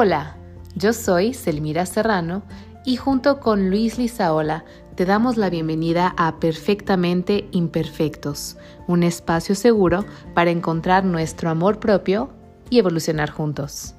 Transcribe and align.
Hola, 0.00 0.36
yo 0.76 0.92
soy 0.92 1.34
Selmira 1.34 1.84
Serrano 1.84 2.44
y 2.84 2.94
junto 2.94 3.40
con 3.40 3.68
Luis 3.68 3.98
Lizaola 3.98 4.64
te 4.94 5.04
damos 5.04 5.36
la 5.36 5.50
bienvenida 5.50 6.14
a 6.16 6.38
Perfectamente 6.38 7.48
Imperfectos, 7.50 8.56
un 8.86 9.02
espacio 9.02 9.56
seguro 9.56 10.04
para 10.36 10.52
encontrar 10.52 11.04
nuestro 11.04 11.50
amor 11.50 11.80
propio 11.80 12.32
y 12.70 12.78
evolucionar 12.78 13.30
juntos. 13.30 13.96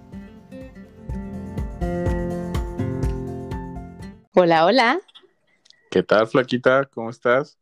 Hola, 4.33 4.63
hola. 4.63 5.01
¿Qué 5.91 6.01
tal, 6.01 6.27
Flaquita? 6.27 6.85
¿Cómo 6.85 7.09
estás? 7.09 7.58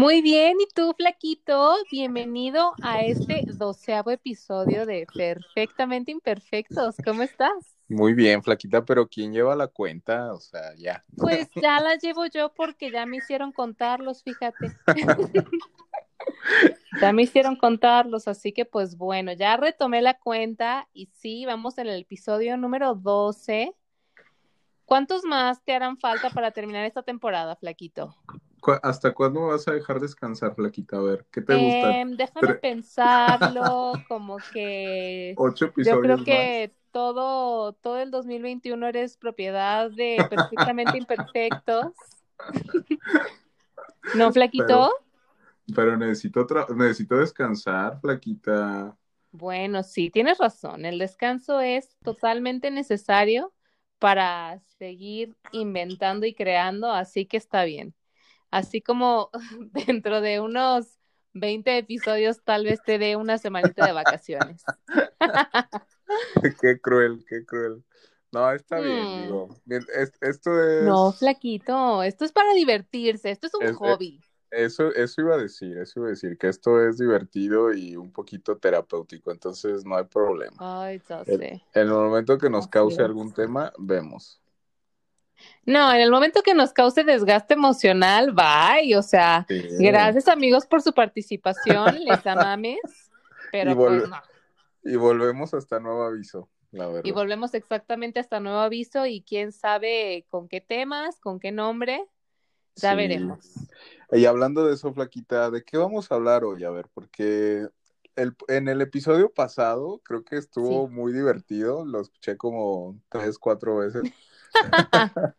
Muy 0.00 0.22
bien, 0.22 0.56
¿y 0.58 0.66
tú, 0.74 0.94
Flaquito? 0.96 1.74
Bienvenido 1.90 2.72
a 2.80 3.02
este 3.04 3.44
doceavo 3.58 4.10
episodio 4.10 4.86
de 4.86 5.06
Perfectamente 5.14 6.10
Imperfectos. 6.10 6.96
¿Cómo 7.04 7.22
estás? 7.22 7.76
Muy 7.86 8.14
bien, 8.14 8.42
Flaquita, 8.42 8.82
pero 8.82 9.06
¿quién 9.06 9.30
lleva 9.30 9.54
la 9.54 9.66
cuenta? 9.66 10.32
O 10.32 10.40
sea, 10.40 10.74
ya. 10.78 11.04
Pues 11.18 11.50
ya 11.62 11.80
la 11.80 11.96
llevo 11.96 12.24
yo 12.24 12.50
porque 12.54 12.90
ya 12.90 13.04
me 13.04 13.18
hicieron 13.18 13.52
contarlos, 13.52 14.22
fíjate. 14.22 14.74
ya 17.02 17.12
me 17.12 17.24
hicieron 17.24 17.56
contarlos, 17.56 18.26
así 18.26 18.52
que 18.54 18.64
pues 18.64 18.96
bueno, 18.96 19.34
ya 19.34 19.58
retomé 19.58 20.00
la 20.00 20.14
cuenta 20.14 20.88
y 20.94 21.10
sí, 21.12 21.44
vamos 21.44 21.76
en 21.76 21.88
el 21.88 22.00
episodio 22.00 22.56
número 22.56 22.94
12. 22.94 23.76
¿Cuántos 24.86 25.24
más 25.24 25.62
te 25.62 25.74
harán 25.74 25.98
falta 25.98 26.30
para 26.30 26.52
terminar 26.52 26.86
esta 26.86 27.02
temporada, 27.02 27.54
Flaquito? 27.54 28.16
¿Hasta 28.82 29.12
cuándo 29.12 29.48
vas 29.48 29.66
a 29.68 29.72
dejar 29.72 30.00
descansar, 30.00 30.54
Flaquita? 30.54 30.96
A 30.96 31.00
ver, 31.00 31.26
¿qué 31.30 31.40
te 31.40 31.54
gusta? 31.54 32.00
Em, 32.00 32.16
déjame 32.16 32.54
pensarlo, 32.54 33.92
como 34.08 34.38
que... 34.52 35.34
Ocho 35.36 35.66
episodios 35.66 35.96
Yo 35.96 36.02
creo 36.02 36.24
que 36.24 36.72
todo, 36.90 37.72
todo 37.74 37.98
el 37.98 38.10
2021 38.10 38.86
eres 38.86 39.16
propiedad 39.16 39.90
de 39.90 40.24
perfectamente 40.28 40.98
imperfectos. 40.98 41.92
¿No, 44.14 44.32
Flaquito? 44.32 44.92
Pero, 45.74 45.96
necesito, 45.96 46.46
necesito 46.74 47.16
descansar, 47.16 48.00
Flaquita. 48.00 48.96
Bueno, 49.32 49.82
sí, 49.82 50.10
tienes 50.10 50.38
razón. 50.38 50.84
El 50.84 50.98
descanso 50.98 51.60
es 51.60 51.96
totalmente 52.02 52.70
necesario 52.70 53.52
para 53.98 54.58
seguir 54.78 55.36
inventando 55.52 56.26
y 56.26 56.34
creando, 56.34 56.90
así 56.90 57.26
que 57.26 57.36
está 57.36 57.64
bien. 57.64 57.94
Así 58.50 58.80
como 58.80 59.30
dentro 59.72 60.20
de 60.20 60.40
unos 60.40 60.98
20 61.34 61.78
episodios 61.78 62.42
tal 62.42 62.64
vez 62.64 62.82
te 62.82 62.98
dé 62.98 63.16
una 63.16 63.38
semanita 63.38 63.86
de 63.86 63.92
vacaciones. 63.92 64.64
qué 66.60 66.80
cruel, 66.80 67.24
qué 67.28 67.44
cruel. 67.44 67.84
No, 68.32 68.50
está 68.52 68.78
bien, 68.78 69.24
digo. 69.24 69.48
esto 70.20 70.62
es... 70.62 70.84
No, 70.84 71.12
flaquito, 71.12 72.02
esto 72.02 72.24
es 72.24 72.32
para 72.32 72.54
divertirse, 72.54 73.30
esto 73.30 73.48
es 73.48 73.54
un 73.54 73.74
hobby. 73.74 74.20
Eso, 74.50 74.92
eso 74.94 75.20
iba 75.20 75.34
a 75.34 75.38
decir, 75.38 75.78
eso 75.78 76.00
iba 76.00 76.08
a 76.08 76.10
decir, 76.10 76.36
que 76.36 76.48
esto 76.48 76.84
es 76.84 76.98
divertido 76.98 77.72
y 77.72 77.96
un 77.96 78.12
poquito 78.12 78.56
terapéutico, 78.56 79.30
entonces 79.30 79.84
no 79.84 79.96
hay 79.96 80.04
problema. 80.04 80.56
Ay, 80.58 81.00
ya 81.08 81.24
sé. 81.24 81.62
En, 81.72 81.82
el 81.82 81.90
momento 81.90 82.38
que 82.38 82.50
nos 82.50 82.66
cause 82.66 83.00
algún 83.02 83.32
tema, 83.32 83.72
vemos. 83.78 84.40
No, 85.64 85.92
en 85.92 86.00
el 86.00 86.10
momento 86.10 86.42
que 86.42 86.54
nos 86.54 86.72
cause 86.72 87.04
desgaste 87.04 87.54
emocional, 87.54 88.32
bye. 88.32 88.96
O 88.96 89.02
sea, 89.02 89.46
gracias 89.48 90.28
amigos 90.28 90.66
por 90.66 90.82
su 90.82 90.92
participación, 90.92 91.96
les 92.04 92.26
amames, 92.26 92.80
pero 93.52 93.76
pues 93.76 94.08
no. 94.08 94.16
Y 94.82 94.96
volvemos 94.96 95.52
hasta 95.52 95.78
nuevo 95.78 96.04
aviso, 96.04 96.48
la 96.72 96.86
verdad. 96.86 97.02
Y 97.04 97.12
volvemos 97.12 97.52
exactamente 97.54 98.18
hasta 98.18 98.40
nuevo 98.40 98.58
aviso 98.58 99.06
y 99.06 99.22
quién 99.22 99.52
sabe 99.52 100.24
con 100.30 100.48
qué 100.48 100.60
temas, 100.60 101.20
con 101.20 101.38
qué 101.38 101.52
nombre, 101.52 102.06
ya 102.76 102.94
veremos. 102.94 103.46
Y 104.12 104.24
hablando 104.24 104.66
de 104.66 104.74
eso, 104.74 104.92
Flaquita, 104.92 105.50
¿de 105.50 105.62
qué 105.62 105.76
vamos 105.76 106.10
a 106.10 106.14
hablar 106.14 106.44
hoy? 106.44 106.64
A 106.64 106.70
ver, 106.70 106.86
porque 106.92 107.68
el, 108.16 108.34
en 108.48 108.68
el 108.68 108.80
episodio 108.80 109.32
pasado 109.32 110.00
creo 110.04 110.24
que 110.24 110.36
estuvo 110.36 110.88
muy 110.88 111.12
divertido, 111.12 111.84
lo 111.84 112.00
escuché 112.00 112.36
como 112.36 112.98
tres, 113.08 113.38
cuatro 113.38 113.78
veces. 113.78 114.02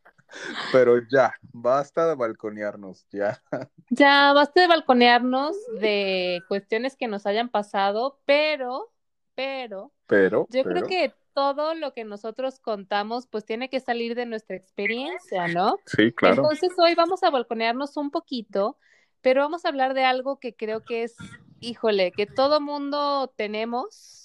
Pero 0.71 0.99
ya, 1.09 1.33
basta 1.51 2.07
de 2.07 2.15
balconearnos, 2.15 3.05
ya. 3.11 3.41
Ya, 3.89 4.31
basta 4.33 4.61
de 4.61 4.67
balconearnos 4.67 5.55
de 5.79 6.41
cuestiones 6.47 6.95
que 6.95 7.07
nos 7.07 7.25
hayan 7.25 7.49
pasado, 7.49 8.21
pero, 8.25 8.91
pero, 9.35 9.91
pero, 10.07 10.47
yo 10.49 10.63
creo 10.63 10.85
que 10.87 11.13
todo 11.33 11.75
lo 11.75 11.93
que 11.93 12.03
nosotros 12.03 12.59
contamos, 12.59 13.27
pues 13.27 13.45
tiene 13.45 13.69
que 13.69 13.79
salir 13.79 14.15
de 14.15 14.25
nuestra 14.25 14.55
experiencia, 14.55 15.47
¿no? 15.47 15.77
Sí, 15.85 16.11
claro. 16.11 16.35
Entonces 16.35 16.71
hoy 16.77 16.95
vamos 16.95 17.23
a 17.23 17.29
balconearnos 17.29 17.97
un 17.97 18.11
poquito, 18.11 18.77
pero 19.21 19.41
vamos 19.41 19.65
a 19.65 19.69
hablar 19.69 19.93
de 19.93 20.03
algo 20.03 20.39
que 20.39 20.55
creo 20.55 20.83
que 20.83 21.03
es, 21.03 21.15
híjole, 21.59 22.11
que 22.11 22.25
todo 22.25 22.59
mundo 22.59 23.33
tenemos, 23.35 24.20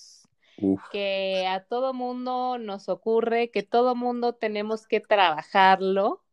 que 0.91 1.47
a 1.47 1.65
todo 1.65 1.93
mundo 1.95 2.59
nos 2.59 2.89
ocurre, 2.89 3.51
que 3.51 3.63
todo 3.63 3.95
mundo 3.95 4.35
tenemos 4.35 4.87
que 4.87 5.01
trabajarlo 5.01 6.25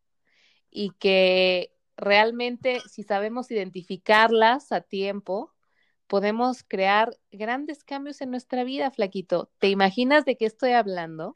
y 0.70 0.90
que 0.98 1.72
realmente 1.96 2.80
si 2.88 3.02
sabemos 3.02 3.50
identificarlas 3.50 4.72
a 4.72 4.80
tiempo, 4.80 5.52
podemos 6.06 6.64
crear 6.66 7.16
grandes 7.30 7.84
cambios 7.84 8.20
en 8.20 8.30
nuestra 8.30 8.64
vida, 8.64 8.90
flaquito. 8.90 9.50
¿Te 9.58 9.68
imaginas 9.68 10.24
de 10.24 10.36
qué 10.36 10.46
estoy 10.46 10.72
hablando? 10.72 11.34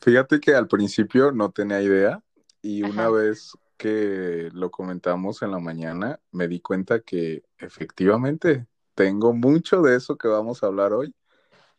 Fíjate 0.00 0.40
que 0.40 0.54
al 0.54 0.68
principio 0.68 1.32
no 1.32 1.50
tenía 1.50 1.80
idea 1.80 2.22
y 2.60 2.82
una 2.82 3.08
vez 3.08 3.52
que 3.76 4.48
lo 4.52 4.70
comentamos 4.70 5.42
en 5.42 5.50
la 5.50 5.58
mañana, 5.58 6.20
me 6.30 6.48
di 6.48 6.60
cuenta 6.60 7.00
que 7.00 7.42
efectivamente 7.58 8.66
tengo 8.94 9.32
mucho 9.32 9.82
de 9.82 9.96
eso 9.96 10.16
que 10.16 10.28
vamos 10.28 10.62
a 10.62 10.66
hablar 10.66 10.92
hoy 10.92 11.14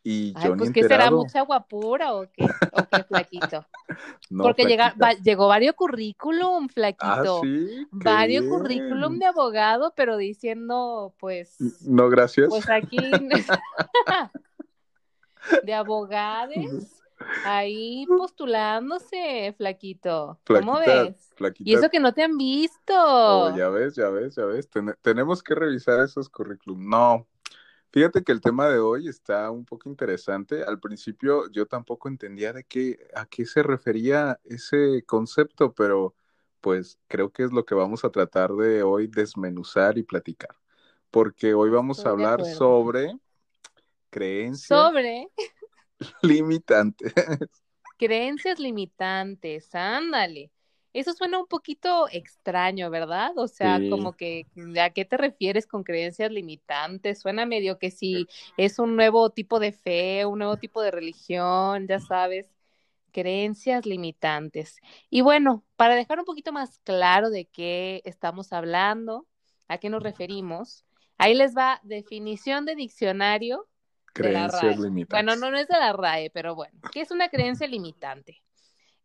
y 0.06 0.34
yo 0.44 0.54
pues, 0.54 0.70
¿qué 0.70 0.86
será 0.86 1.10
mucha 1.10 1.40
guapura 1.40 2.14
o 2.14 2.26
qué, 2.30 2.44
o 2.44 2.86
qué 2.92 3.04
flaquito? 3.04 3.64
Porque 4.38 4.66
llega, 4.66 4.94
llegó 5.22 5.48
varios 5.48 5.74
currículum, 5.74 6.68
flaquito. 6.68 7.38
¿Ah, 7.38 7.40
sí? 7.42 7.86
Varios 7.90 8.44
currículum 8.44 9.18
de 9.18 9.24
abogado, 9.24 9.94
pero 9.96 10.18
diciendo, 10.18 11.14
pues. 11.18 11.56
No, 11.86 12.10
gracias. 12.10 12.50
Pues 12.50 12.68
aquí. 12.68 12.98
de 15.64 15.74
abogados. 15.74 17.00
Ahí 17.46 18.04
postulándose, 18.06 19.54
flaquito. 19.56 20.38
¿Cómo 20.46 20.80
ves? 20.80 21.32
Y 21.60 21.74
eso 21.74 21.88
que 21.88 22.00
no 22.00 22.12
te 22.12 22.24
han 22.24 22.36
visto. 22.36 22.92
Oh, 22.94 23.56
ya 23.56 23.70
ves, 23.70 23.94
ya 23.94 24.10
ves, 24.10 24.36
ya 24.36 24.44
ves. 24.44 24.68
tenemos 25.00 25.42
que 25.42 25.54
revisar 25.54 26.00
esos 26.00 26.28
currículum. 26.28 26.90
No, 26.90 27.26
Fíjate 27.94 28.24
que 28.24 28.32
el 28.32 28.40
tema 28.40 28.68
de 28.68 28.80
hoy 28.80 29.06
está 29.06 29.52
un 29.52 29.64
poco 29.64 29.88
interesante. 29.88 30.64
Al 30.64 30.80
principio 30.80 31.48
yo 31.52 31.66
tampoco 31.66 32.08
entendía 32.08 32.52
de 32.52 32.64
qué, 32.64 32.98
a 33.14 33.24
qué 33.24 33.46
se 33.46 33.62
refería 33.62 34.40
ese 34.42 35.04
concepto, 35.06 35.72
pero 35.74 36.12
pues 36.60 36.98
creo 37.06 37.30
que 37.30 37.44
es 37.44 37.52
lo 37.52 37.64
que 37.64 37.76
vamos 37.76 38.04
a 38.04 38.10
tratar 38.10 38.50
de 38.54 38.82
hoy 38.82 39.06
desmenuzar 39.06 39.96
y 39.96 40.02
platicar. 40.02 40.56
Porque 41.12 41.54
hoy 41.54 41.70
vamos 41.70 42.04
a 42.04 42.08
hablar 42.08 42.44
sobre 42.44 43.16
creencias 44.10 44.66
sobre 44.66 45.28
limitantes. 46.22 47.14
Creencias 47.96 48.58
limitantes, 48.58 49.72
ándale. 49.72 50.50
Eso 50.94 51.12
suena 51.12 51.40
un 51.40 51.48
poquito 51.48 52.06
extraño, 52.12 52.88
¿verdad? 52.88 53.32
O 53.36 53.48
sea, 53.48 53.80
como 53.90 54.12
que, 54.12 54.46
¿a 54.80 54.90
qué 54.90 55.04
te 55.04 55.16
refieres 55.16 55.66
con 55.66 55.82
creencias 55.82 56.30
limitantes? 56.30 57.20
Suena 57.20 57.46
medio 57.46 57.80
que 57.80 57.90
si 57.90 58.28
es 58.56 58.78
un 58.78 58.94
nuevo 58.94 59.30
tipo 59.30 59.58
de 59.58 59.72
fe, 59.72 60.24
un 60.24 60.38
nuevo 60.38 60.56
tipo 60.56 60.80
de 60.82 60.92
religión, 60.92 61.88
ya 61.88 61.98
sabes, 61.98 62.54
creencias 63.10 63.86
limitantes. 63.86 64.78
Y 65.10 65.22
bueno, 65.22 65.64
para 65.74 65.96
dejar 65.96 66.20
un 66.20 66.24
poquito 66.24 66.52
más 66.52 66.78
claro 66.84 67.28
de 67.28 67.46
qué 67.46 68.00
estamos 68.04 68.52
hablando, 68.52 69.26
a 69.66 69.78
qué 69.78 69.90
nos 69.90 70.00
referimos, 70.00 70.84
ahí 71.18 71.34
les 71.34 71.56
va 71.56 71.80
definición 71.82 72.66
de 72.66 72.76
diccionario. 72.76 73.66
Creencias 74.12 74.78
limitantes. 74.78 75.08
Bueno, 75.10 75.34
no, 75.34 75.50
no 75.50 75.58
es 75.58 75.66
de 75.66 75.76
la 75.76 75.92
RAE, 75.92 76.30
pero 76.30 76.54
bueno, 76.54 76.78
¿qué 76.92 77.00
es 77.00 77.10
una 77.10 77.28
creencia 77.28 77.66
limitante? 77.66 78.43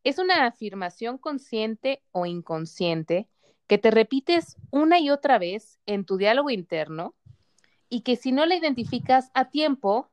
Es 0.04 0.18
una 0.18 0.46
afirmación 0.46 1.18
consciente 1.18 2.02
o 2.12 2.26
inconsciente 2.26 3.28
que 3.68 3.78
te 3.78 3.92
repites 3.92 4.58
una 4.72 5.00
y 5.00 5.10
otra 5.10 5.38
vez 5.38 5.80
en 5.86 6.06
tu 6.06 6.18
diálogo 6.18 6.50
interno 6.50 7.16
y 7.90 8.02
que 8.02 8.16
si 8.16 8.32
no 8.32 8.46
la 8.46 8.56
identificas 8.56 9.30
a 9.34 9.50
tiempo 9.50 10.10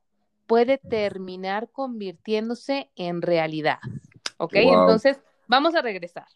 puede 0.47 0.79
terminar 0.79 1.71
convirtiéndose 1.71 2.91
en 2.97 3.23
realidad. 3.23 3.79
¿Ok? 4.39 4.55
Entonces, 4.57 5.21
vamos 5.47 5.75
a 5.75 5.83
regresar. 5.83 6.27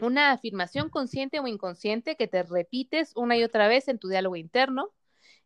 Una 0.00 0.32
afirmación 0.32 0.90
consciente 0.90 1.38
o 1.40 1.46
inconsciente 1.46 2.16
que 2.16 2.26
te 2.26 2.42
repites 2.42 3.12
una 3.14 3.36
y 3.36 3.44
otra 3.44 3.68
vez 3.68 3.88
en 3.88 3.98
tu 3.98 4.08
diálogo 4.08 4.36
interno, 4.36 4.90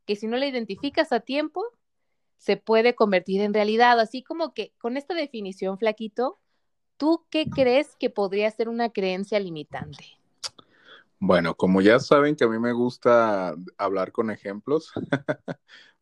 que 0.07 0.17
si 0.17 0.27
no 0.27 0.37
la 0.37 0.47
identificas 0.47 1.13
a 1.13 1.21
tiempo, 1.21 1.63
se 2.39 2.57
puede 2.57 2.95
convertir 2.95 3.43
en 3.43 3.53
realidad. 3.53 4.01
Así 4.01 4.23
como 4.23 4.55
que 4.55 4.73
con 4.79 4.97
esta 4.97 5.15
definición, 5.15 5.79
Flaquito, 5.79 6.39
¿tú 6.99 7.25
qué 7.31 7.49
crees 7.49 7.97
que 7.99 8.11
podría 8.11 8.51
ser 8.51 8.69
una 8.69 8.91
creencia 8.91 9.41
limitante? 9.41 10.05
Bueno, 11.19 11.55
como 11.55 11.81
ya 11.81 11.99
saben 11.99 12.37
que 12.37 12.45
a 12.45 12.49
mí 12.49 12.59
me 12.59 12.73
gusta 12.73 13.57
hablar 13.77 14.13
con 14.13 14.31
ejemplos, 14.31 14.93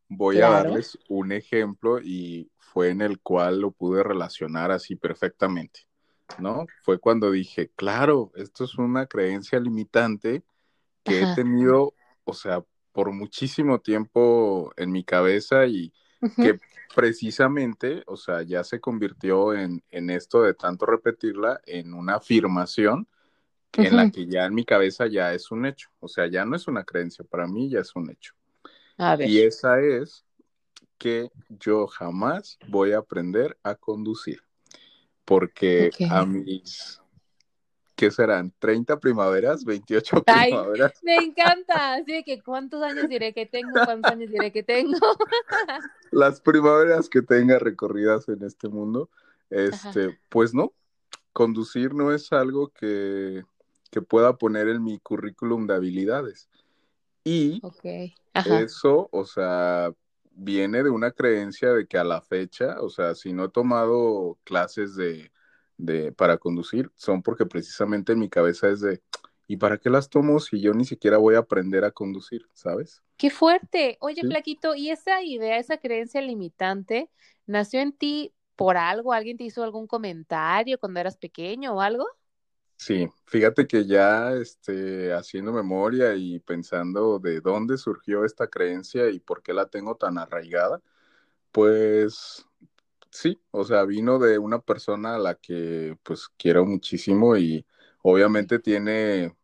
voy 0.09 0.41
a 0.41 0.51
darles 0.51 0.99
un 1.09 1.33
ejemplo 1.33 2.01
y 2.01 2.51
fue 2.59 2.91
en 2.91 3.01
el 3.01 3.21
cual 3.21 3.61
lo 3.61 3.71
pude 3.71 4.03
relacionar 4.03 4.71
así 4.71 4.97
perfectamente, 4.97 5.87
¿no? 6.39 6.67
Fue 6.83 6.99
cuando 6.99 7.31
dije, 7.31 7.71
claro, 7.77 8.33
esto 8.35 8.65
es 8.65 8.77
una 8.77 9.07
creencia 9.07 9.59
limitante 9.59 10.45
que 11.03 11.23
he 11.23 11.35
tenido, 11.35 11.95
o 12.25 12.35
sea, 12.35 12.63
por 12.93 13.13
muchísimo 13.13 13.81
tiempo 13.81 14.73
en 14.77 14.91
mi 14.91 15.05
cabeza 15.05 15.67
y 15.67 15.93
que 16.37 16.59
precisamente, 16.95 18.03
o 18.07 18.17
sea, 18.17 18.43
ya 18.43 18.65
se 18.65 18.81
convirtió 18.81 19.53
en, 19.53 19.83
en, 19.91 20.11
esto 20.11 20.43
de 20.43 20.55
tanto 20.55 20.87
repetirla 20.87 21.61
en 21.67 21.95
una 21.95 22.17
afirmación 22.17 23.07
en 23.73 23.97
la 23.97 24.11
que 24.11 24.27
ya 24.27 24.47
en 24.47 24.55
mi 24.55 24.65
cabeza 24.65 25.07
ya 25.07 25.35
es 25.35 25.51
un 25.51 25.67
hecho, 25.67 25.91
o 26.01 26.09
sea, 26.09 26.27
ya 26.27 26.45
no 26.45 26.57
es 26.57 26.67
una 26.67 26.85
creencia, 26.85 27.25
para 27.25 27.47
mí 27.47 27.69
ya 27.69 27.81
es 27.81 27.95
un 27.95 28.11
hecho. 28.11 28.35
Y 29.21 29.41
esa 29.41 29.81
es 29.81 30.25
que 30.99 31.31
yo 31.49 31.87
jamás 31.87 32.59
voy 32.69 32.93
a 32.93 32.99
aprender 32.99 33.59
a 33.63 33.75
conducir, 33.75 34.41
porque 35.25 35.91
a 36.11 36.25
mis 36.25 37.01
¿qué 37.97 38.11
serán? 38.11 38.53
¿30 38.61 39.01
primaveras? 39.01 39.65
¿28 39.65 40.25
primaveras? 40.25 40.93
me 41.03 41.17
encanta, 41.17 41.95
así 41.95 42.23
que 42.23 42.41
¿cuántos 42.43 42.83
años 42.83 43.09
diré 43.09 43.33
que 43.33 43.47
tengo? 43.47 43.73
¿Cuántos 43.85 44.13
años 44.13 44.31
diré 44.31 44.53
que 44.53 44.63
tengo? 44.63 44.99
Las 46.13 46.41
primaveras 46.41 47.09
que 47.09 47.23
tenga 47.23 47.59
recorridas 47.59 48.29
en 48.29 48.45
este 48.45 48.69
mundo, 48.69 49.09
este, 49.51 50.19
pues 50.29 50.55
no, 50.55 50.73
conducir 51.33 51.95
no 51.95 52.13
es 52.13 52.33
algo 52.33 52.69
que, 52.69 53.43
que, 53.91 54.03
pueda 54.03 54.37
poner 54.37 54.69
en 54.69 54.83
mi 54.85 54.99
currículum 54.99 55.67
de 55.67 55.75
habilidades. 55.75 56.49
Y 57.25 57.61
eso, 58.35 59.09
o 59.11 59.25
sea, 59.25 59.91
viene 60.31 60.83
de 60.85 60.91
una 60.91 61.11
creencia 61.11 61.73
de 61.73 61.87
que 61.87 61.99
a 61.99 62.05
la 62.05 62.21
fecha, 62.21 62.81
o 62.81 62.91
sea, 62.91 63.15
si 63.15 63.33
no 63.33 63.47
he 63.47 63.49
tomado 63.49 64.39
clases 64.45 64.95
de 64.95 65.33
de, 65.79 66.13
para 66.13 66.39
conducir 66.39 66.91
son 66.97 67.23
porque 67.23 67.47
precisamente 67.47 68.13
en 68.13 68.19
mi 68.21 68.29
cabeza 68.29 68.69
es 68.69 68.81
de, 68.81 69.03
¿y 69.47 69.57
para 69.57 69.79
qué 69.79 69.91
las 69.91 70.09
tomo 70.11 70.41
si 70.41 70.61
yo 70.61 70.73
ni 70.73 70.85
siquiera 70.85 71.19
voy 71.19 71.35
a 71.35 71.41
aprender 71.41 71.85
a 71.85 71.91
conducir, 71.91 72.49
sabes? 72.53 73.03
Qué 73.17 73.31
fuerte. 73.31 73.97
Oye, 74.01 74.23
Plaquito, 74.23 74.75
¿y 74.75 74.91
esa 74.91 75.23
idea, 75.23 75.59
esa 75.59 75.79
creencia 75.79 76.21
limitante, 76.21 77.11
nació 77.47 77.81
en 77.81 77.93
ti 77.93 78.35
por 78.57 78.77
algo? 78.77 79.13
¿Alguien 79.13 79.39
te 79.39 79.45
hizo 79.45 79.63
algún 79.65 79.87
comentario 79.87 80.79
cuando 80.79 81.01
eras 81.01 81.17
pequeño 81.17 81.75
o 81.75 81.81
algo? 81.81 82.07
Sí, 82.79 83.09
fíjate 83.25 83.67
que 83.67 83.87
ya 83.87 84.33
este, 84.35 85.13
haciendo 85.15 85.53
memoria 85.53 86.15
y 86.15 86.39
pensando 86.41 87.19
de 87.19 87.41
dónde 87.41 87.79
surgió 87.79 88.25
esta 88.25 88.49
creencia 88.49 89.09
y 89.11 89.19
por 89.19 89.43
qué 89.43 89.55
la 89.55 89.67
tengo 89.67 89.97
tan 89.97 90.19
arraigada, 90.19 90.83
pues 91.53 92.46
sí, 93.17 93.41
o 93.51 93.65
sea, 93.65 93.85
vino 93.85 94.19
de 94.19 94.39
una 94.39 94.61
persona 94.61 95.17
a 95.17 95.19
la 95.19 95.35
que 95.37 95.97
pues 96.03 96.29
quiero 96.37 96.67
muchísimo 96.67 97.37
y 97.37 97.65
obviamente 98.03 98.59
tiene 98.59 99.35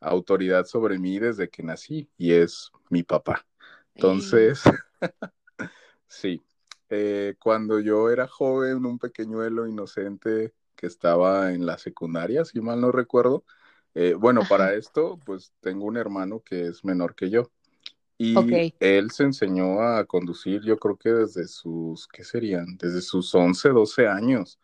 autoridad 0.00 0.66
sobre 0.66 0.98
mí 0.98 1.18
desde 1.18 1.48
que 1.48 1.62
nací 1.62 2.10
y 2.18 2.32
es 2.32 2.70
mi 2.90 3.02
papá. 3.02 3.46
Entonces, 3.94 4.62
sí, 6.08 6.42
eh, 6.90 7.34
cuando 7.38 7.80
yo 7.80 8.10
era 8.10 8.28
joven, 8.28 8.84
un 8.84 8.98
pequeñuelo 8.98 9.66
inocente 9.66 10.52
que 10.76 10.86
estaba 10.86 11.52
en 11.52 11.64
la 11.64 11.78
secundaria, 11.78 12.44
si 12.44 12.60
mal 12.60 12.80
no 12.80 12.92
recuerdo, 12.92 13.44
eh, 13.94 14.14
bueno, 14.14 14.42
para 14.48 14.74
esto, 14.74 15.18
pues 15.24 15.52
tengo 15.60 15.86
un 15.86 15.96
hermano 15.96 16.40
que 16.40 16.66
es 16.66 16.84
menor 16.84 17.14
que 17.14 17.30
yo. 17.30 17.50
Y 18.24 18.72
él 18.78 19.10
se 19.10 19.24
enseñó 19.24 19.80
a 19.80 20.04
conducir, 20.04 20.62
yo 20.62 20.78
creo 20.78 20.96
que 20.96 21.10
desde 21.10 21.48
sus, 21.48 22.06
¿qué 22.06 22.22
serían? 22.22 22.76
Desde 22.78 23.00
sus 23.00 23.34
11, 23.34 23.70
12 23.70 24.06
años. 24.06 24.60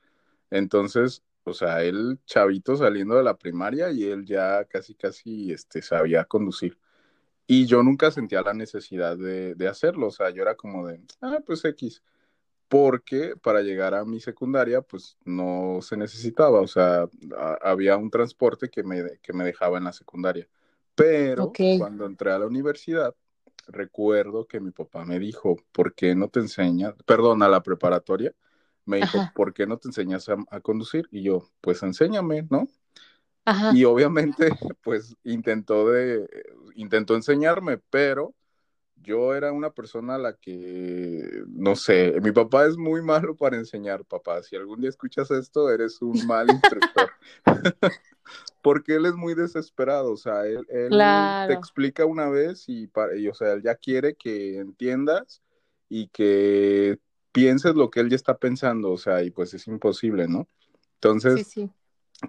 Entonces, 0.48 1.24
o 1.42 1.52
sea, 1.52 1.82
él 1.82 2.20
chavito 2.24 2.76
saliendo 2.76 3.16
de 3.16 3.24
la 3.24 3.36
primaria 3.36 3.90
y 3.90 4.04
él 4.04 4.24
ya 4.24 4.64
casi, 4.66 4.94
casi, 4.94 5.50
este, 5.50 5.82
sabía 5.82 6.24
conducir. 6.24 6.78
Y 7.48 7.66
yo 7.66 7.82
nunca 7.82 8.12
sentía 8.12 8.42
la 8.42 8.54
necesidad 8.54 9.16
de, 9.16 9.56
de 9.56 9.66
hacerlo, 9.66 10.06
o 10.06 10.10
sea, 10.12 10.30
yo 10.30 10.42
era 10.42 10.54
como 10.54 10.86
de, 10.86 11.00
ah, 11.20 11.40
pues 11.44 11.64
X, 11.64 12.00
porque 12.68 13.34
para 13.42 13.62
llegar 13.62 13.94
a 13.94 14.04
mi 14.04 14.20
secundaria, 14.20 14.82
pues 14.82 15.18
no 15.24 15.80
se 15.82 15.96
necesitaba, 15.96 16.60
o 16.60 16.68
sea, 16.68 17.08
había 17.62 17.96
un 17.96 18.10
transporte 18.10 18.68
que 18.68 18.84
me, 18.84 19.18
que 19.20 19.32
me 19.32 19.42
dejaba 19.42 19.78
en 19.78 19.84
la 19.84 19.92
secundaria. 19.92 20.48
Pero 20.94 21.52
cuando 21.78 22.06
entré 22.06 22.30
a 22.30 22.38
la 22.38 22.46
universidad, 22.46 23.14
recuerdo 23.68 24.46
que 24.46 24.60
mi 24.60 24.70
papá 24.70 25.04
me 25.04 25.18
dijo, 25.18 25.56
¿por 25.72 25.94
qué 25.94 26.14
no 26.14 26.28
te 26.28 26.40
enseñas? 26.40 26.94
Perdón, 27.06 27.42
a 27.42 27.48
la 27.48 27.62
preparatoria. 27.62 28.34
Me 28.84 28.98
dijo, 28.98 29.18
¿por 29.34 29.52
qué 29.52 29.66
no 29.66 29.76
te 29.76 29.88
enseñas 29.88 30.28
a, 30.28 30.60
conducir? 30.60 31.06
Y 31.10 31.22
yo, 31.22 31.50
pues 31.60 31.82
enséñame, 31.82 32.46
¿no? 32.50 32.66
Y 33.74 33.84
obviamente, 33.84 34.48
pues 34.82 35.16
intentó 35.24 35.90
de, 35.90 36.28
intentó 36.74 37.14
enseñarme, 37.14 37.78
pero 37.90 38.34
yo 38.96 39.34
era 39.34 39.52
una 39.52 39.70
persona 39.70 40.16
a 40.16 40.18
la 40.18 40.34
que, 40.34 41.44
no 41.48 41.76
sé, 41.76 42.18
mi 42.22 42.32
papá 42.32 42.66
es 42.66 42.76
muy 42.76 43.02
malo 43.02 43.36
para 43.36 43.56
enseñar, 43.56 44.04
papá. 44.04 44.42
Si 44.42 44.56
algún 44.56 44.80
día 44.80 44.90
escuchas 44.90 45.30
esto, 45.30 45.70
eres 45.70 46.00
un 46.02 46.26
mal 46.26 46.50
instructor. 46.50 47.10
porque 48.68 48.96
él 48.96 49.06
es 49.06 49.14
muy 49.14 49.34
desesperado, 49.34 50.12
o 50.12 50.18
sea, 50.18 50.44
él, 50.44 50.66
te 50.68 51.54
explica 51.54 52.04
una 52.04 52.28
vez 52.28 52.68
y, 52.68 52.86
o 53.26 53.32
sea, 53.32 53.54
él 53.54 53.62
ya 53.62 53.76
quiere 53.76 54.14
que 54.14 54.58
entiendas 54.58 55.40
y 55.88 56.08
que 56.08 56.98
pienses 57.32 57.74
lo 57.74 57.88
que 57.88 58.00
él 58.00 58.10
ya 58.10 58.16
está 58.16 58.36
pensando, 58.36 58.90
o 58.92 58.98
sea, 58.98 59.22
y 59.22 59.30
pues 59.30 59.54
es 59.54 59.66
imposible, 59.68 60.28
¿no? 60.28 60.48
Entonces, 60.96 61.50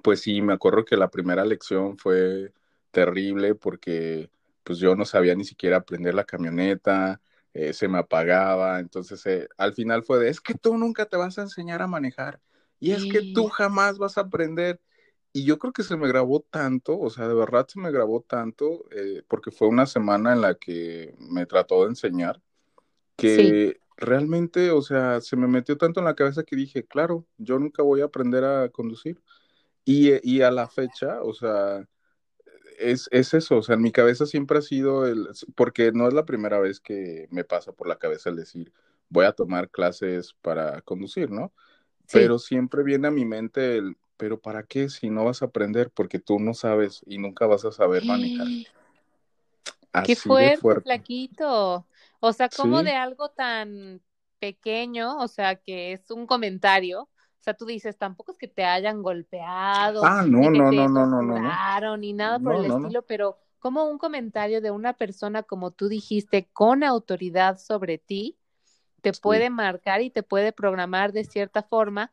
pues 0.02 0.22
sí, 0.22 0.42
me 0.42 0.54
acuerdo 0.54 0.86
que 0.86 0.96
la 0.96 1.10
primera 1.10 1.44
lección 1.44 1.98
fue 1.98 2.54
terrible 2.92 3.54
porque 3.54 4.30
pues 4.64 4.80
yo 4.80 4.96
no 4.96 5.04
sabía 5.04 5.36
ni 5.36 5.44
siquiera 5.44 5.76
aprender 5.76 6.14
la 6.14 6.24
camioneta, 6.24 7.20
eh, 7.54 7.74
se 7.74 7.90
me 7.90 7.98
apagaba, 7.98 8.80
entonces 8.80 9.26
eh, 9.26 9.50
al 9.58 9.74
final 9.74 10.04
fue 10.04 10.20
de, 10.20 10.30
es 10.30 10.40
que 10.40 10.54
tú 10.54 10.78
nunca 10.78 11.06
te 11.06 11.18
vas 11.18 11.38
a 11.38 11.42
enseñar 11.42 11.82
a 11.82 11.88
manejar 11.88 12.40
y 12.80 12.92
es 12.92 13.04
que 13.04 13.34
tú 13.34 13.50
jamás 13.50 13.98
vas 13.98 14.18
a 14.18 14.22
aprender 14.22 14.80
y 15.40 15.46
yo 15.46 15.58
creo 15.58 15.72
que 15.72 15.84
se 15.84 15.96
me 15.96 16.10
grabó 16.10 16.42
tanto, 16.42 17.00
o 17.00 17.10
sea, 17.10 17.26
de 17.30 17.34
verdad 17.34 17.66
se 17.66 17.80
me 17.80 17.92
grabó 17.92 18.20
tanto, 18.28 18.84
eh, 18.92 19.24
porque 19.26 19.52
fue 19.52 19.70
una 19.70 19.86
semana 19.86 20.34
en 20.34 20.42
la 20.42 20.56
que 20.56 21.16
me 21.18 21.46
trató 21.46 21.84
de 21.84 21.92
enseñar, 21.92 22.42
que 23.16 23.80
realmente, 23.96 24.72
o 24.72 24.82
sea, 24.82 25.22
se 25.22 25.38
me 25.38 25.48
metió 25.48 25.78
tanto 25.78 26.02
en 26.02 26.08
la 26.08 26.16
cabeza 26.16 26.44
que 26.44 26.58
dije, 26.58 26.86
claro, 26.86 27.26
yo 27.38 27.58
nunca 27.58 27.84
voy 27.84 28.02
a 28.02 28.06
aprender 28.06 28.44
a 28.44 28.68
conducir. 28.68 29.22
Y, 29.86 30.12
y 30.30 30.42
a 30.42 30.52
la 30.52 30.68
fecha, 30.68 31.22
o 31.24 31.34
sea, 31.34 31.88
es, 32.78 33.08
es, 33.12 33.34
eso, 33.34 33.60
o 33.60 33.64
sea, 33.64 33.76
en 33.76 33.82
mi 33.82 33.94
cabeza 33.94 34.26
siempre 34.26 34.58
ha 34.58 34.62
sido 34.62 35.08
el, 35.08 35.30
porque 35.56 35.94
no 35.94 36.10
es 36.10 36.14
la 36.14 36.26
primera 36.26 36.60
vez 36.60 36.82
que 36.82 37.28
me 37.32 37.46
pasa 37.46 37.72
por 37.72 37.88
la 37.88 37.98
cabeza 37.98 38.30
el 38.30 38.36
decir, 38.36 38.74
voy 39.08 39.26
a 39.26 39.32
tomar 39.32 39.70
clases 39.70 40.36
para 40.42 40.82
conducir, 40.82 41.32
¿no? 41.32 41.54
Pero 42.12 42.40
siempre 42.40 42.84
viene 42.84 43.08
a 43.08 43.12
mi 43.12 43.24
mente 43.24 43.78
el, 43.78 43.96
pero 44.20 44.38
¿para 44.38 44.64
qué 44.64 44.90
si 44.90 45.10
no 45.10 45.24
vas 45.24 45.42
a 45.42 45.46
aprender? 45.46 45.92
Porque 45.92 46.20
tú 46.20 46.40
no 46.40 46.54
sabes 46.54 47.02
y 47.06 47.18
nunca 47.18 47.48
vas 47.48 47.64
a 47.64 47.72
saber 47.72 48.04
manejar. 48.04 48.48
qué 50.06 50.16
fuerte, 50.18 50.82
flaquito. 50.82 51.88
O 52.20 52.34
sea, 52.34 52.50
como 52.50 52.84
de 52.84 52.92
algo 52.92 53.30
tan 53.30 54.02
pequeño, 54.38 55.18
o 55.20 55.28
sea, 55.30 55.56
que 55.56 55.94
es 55.94 56.12
un 56.12 56.28
comentario. 56.28 57.04
O 57.04 57.42
sea, 57.42 57.54
tú 57.54 57.66
dices, 57.66 57.98
tampoco 57.98 58.34
es 58.34 58.38
que 58.38 58.50
te 58.50 58.66
hayan 58.66 59.02
golpeado, 59.02 60.04
ah, 60.04 60.26
no, 60.28 60.52
no, 60.52 60.70
no, 60.70 60.90
no, 60.90 61.06
no, 61.06 61.22
no, 61.22 61.98
ni 61.98 62.12
nada 62.12 62.38
por 62.40 62.58
el 62.58 62.66
estilo, 62.66 63.04
pero 63.04 63.38
como 63.60 63.86
un 63.86 63.98
comentario 63.98 64.60
de 64.60 64.72
una 64.72 64.92
persona, 64.92 65.44
como 65.44 65.72
tú 65.72 65.88
dijiste, 65.88 66.50
con 66.52 66.84
autoridad 66.84 67.58
sobre 67.58 67.98
ti, 67.98 68.38
te 69.00 69.14
puede 69.14 69.50
marcar 69.50 70.02
y 70.02 70.10
te 70.10 70.24
puede 70.24 70.52
programar 70.52 71.14
de 71.14 71.24
cierta 71.24 71.64
forma 71.64 72.12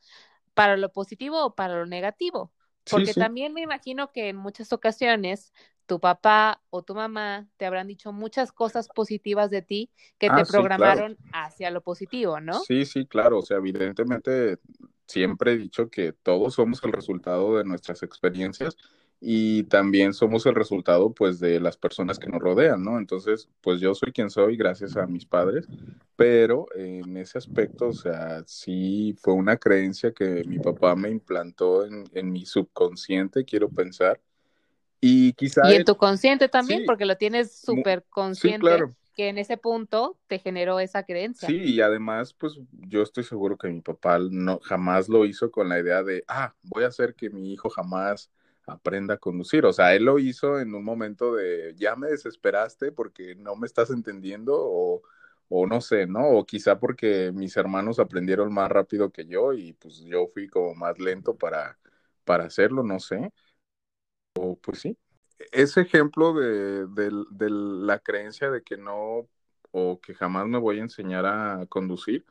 para 0.56 0.78
lo 0.78 0.90
positivo 0.90 1.44
o 1.44 1.54
para 1.54 1.74
lo 1.74 1.84
negativo. 1.84 2.50
Porque 2.90 3.12
también 3.12 3.52
me 3.52 3.60
imagino 3.60 4.10
que 4.10 4.30
en 4.30 4.36
muchas 4.36 4.72
ocasiones 4.72 5.52
tu 5.84 6.00
papá 6.00 6.62
o 6.70 6.82
tu 6.82 6.94
mamá 6.94 7.46
te 7.58 7.66
habrán 7.66 7.88
dicho 7.88 8.10
muchas 8.10 8.52
cosas 8.52 8.88
positivas 8.88 9.50
de 9.50 9.60
ti 9.60 9.90
que 10.18 10.28
te 10.28 10.40
ah, 10.40 10.44
programaron 10.48 11.18
hacia 11.30 11.70
lo 11.70 11.82
positivo, 11.82 12.40
¿no? 12.40 12.60
Sí, 12.60 12.86
sí, 12.86 13.04
claro. 13.04 13.40
O 13.40 13.42
sea, 13.42 13.58
evidentemente 13.58 14.58
siempre 15.06 15.52
he 15.52 15.58
dicho 15.58 15.90
que 15.90 16.12
todos 16.12 16.54
somos 16.54 16.82
el 16.84 16.92
resultado 16.92 17.58
de 17.58 17.64
nuestras 17.64 18.02
experiencias 18.02 18.78
y 19.20 19.64
también 19.64 20.12
somos 20.12 20.44
el 20.46 20.54
resultado 20.54 21.12
pues 21.12 21.40
de 21.40 21.58
las 21.58 21.76
personas 21.76 22.18
que 22.18 22.28
nos 22.28 22.40
rodean, 22.40 22.82
¿no? 22.82 22.98
Entonces, 22.98 23.48
pues 23.60 23.80
yo 23.80 23.94
soy 23.94 24.12
quien 24.12 24.30
soy 24.30 24.56
gracias 24.56 24.96
a 24.96 25.06
mis 25.06 25.24
padres, 25.24 25.66
pero 26.16 26.66
en 26.74 27.16
ese 27.16 27.38
aspecto, 27.38 27.88
o 27.88 27.92
sea, 27.92 28.42
sí 28.46 29.16
fue 29.20 29.34
una 29.34 29.56
creencia 29.56 30.12
que 30.12 30.44
mi 30.46 30.58
papá 30.58 30.94
me 30.94 31.10
implantó 31.10 31.84
en, 31.84 32.04
en 32.12 32.30
mi 32.30 32.44
subconsciente, 32.44 33.44
quiero 33.44 33.68
pensar. 33.68 34.20
Y 35.00 35.32
quizá... 35.34 35.70
Y 35.70 35.76
en 35.76 35.84
tu 35.84 35.96
consciente 35.96 36.48
también, 36.48 36.84
porque 36.86 37.06
lo 37.06 37.16
tienes 37.16 37.58
súper 37.58 38.04
consciente. 38.08 38.60
claro 38.60 38.94
que 39.16 39.30
en 39.30 39.38
ese 39.38 39.56
punto 39.56 40.18
te 40.26 40.38
generó 40.38 40.78
esa 40.78 41.02
creencia. 41.04 41.48
Sí, 41.48 41.56
y 41.56 41.80
además, 41.80 42.34
pues 42.34 42.60
yo 42.70 43.02
estoy 43.02 43.24
seguro 43.24 43.56
que 43.56 43.68
mi 43.68 43.80
papá 43.80 44.18
no 44.18 44.60
jamás 44.62 45.08
lo 45.08 45.24
hizo 45.24 45.50
con 45.50 45.70
la 45.70 45.80
idea 45.80 46.02
de, 46.02 46.22
ah, 46.28 46.54
voy 46.62 46.84
a 46.84 46.88
hacer 46.88 47.14
que 47.14 47.30
mi 47.30 47.50
hijo 47.50 47.70
jamás 47.70 48.30
aprenda 48.66 49.14
a 49.14 49.18
conducir. 49.18 49.64
O 49.66 49.72
sea, 49.72 49.94
él 49.94 50.04
lo 50.04 50.18
hizo 50.18 50.58
en 50.60 50.74
un 50.74 50.84
momento 50.84 51.34
de, 51.34 51.74
ya 51.76 51.96
me 51.96 52.08
desesperaste 52.08 52.92
porque 52.92 53.34
no 53.36 53.56
me 53.56 53.66
estás 53.66 53.90
entendiendo 53.90 54.54
o, 54.56 55.02
o 55.48 55.66
no 55.66 55.80
sé, 55.80 56.06
¿no? 56.06 56.28
O 56.30 56.44
quizá 56.46 56.78
porque 56.78 57.32
mis 57.32 57.56
hermanos 57.56 57.98
aprendieron 58.00 58.52
más 58.52 58.70
rápido 58.70 59.10
que 59.12 59.26
yo 59.26 59.52
y 59.52 59.72
pues 59.74 60.00
yo 60.00 60.28
fui 60.28 60.48
como 60.48 60.74
más 60.74 60.98
lento 60.98 61.36
para, 61.36 61.78
para 62.24 62.44
hacerlo, 62.44 62.82
no 62.82 62.98
sé. 63.00 63.32
O 64.34 64.56
pues 64.56 64.80
sí. 64.80 64.96
Ese 65.52 65.82
ejemplo 65.82 66.32
de, 66.34 66.86
de 66.86 67.50
la 67.50 67.98
creencia 68.00 68.50
de 68.50 68.62
que 68.62 68.76
no 68.76 69.28
o 69.70 70.00
que 70.00 70.14
jamás 70.14 70.46
me 70.46 70.58
voy 70.58 70.78
a 70.78 70.82
enseñar 70.82 71.26
a 71.26 71.66
conducir 71.68 72.24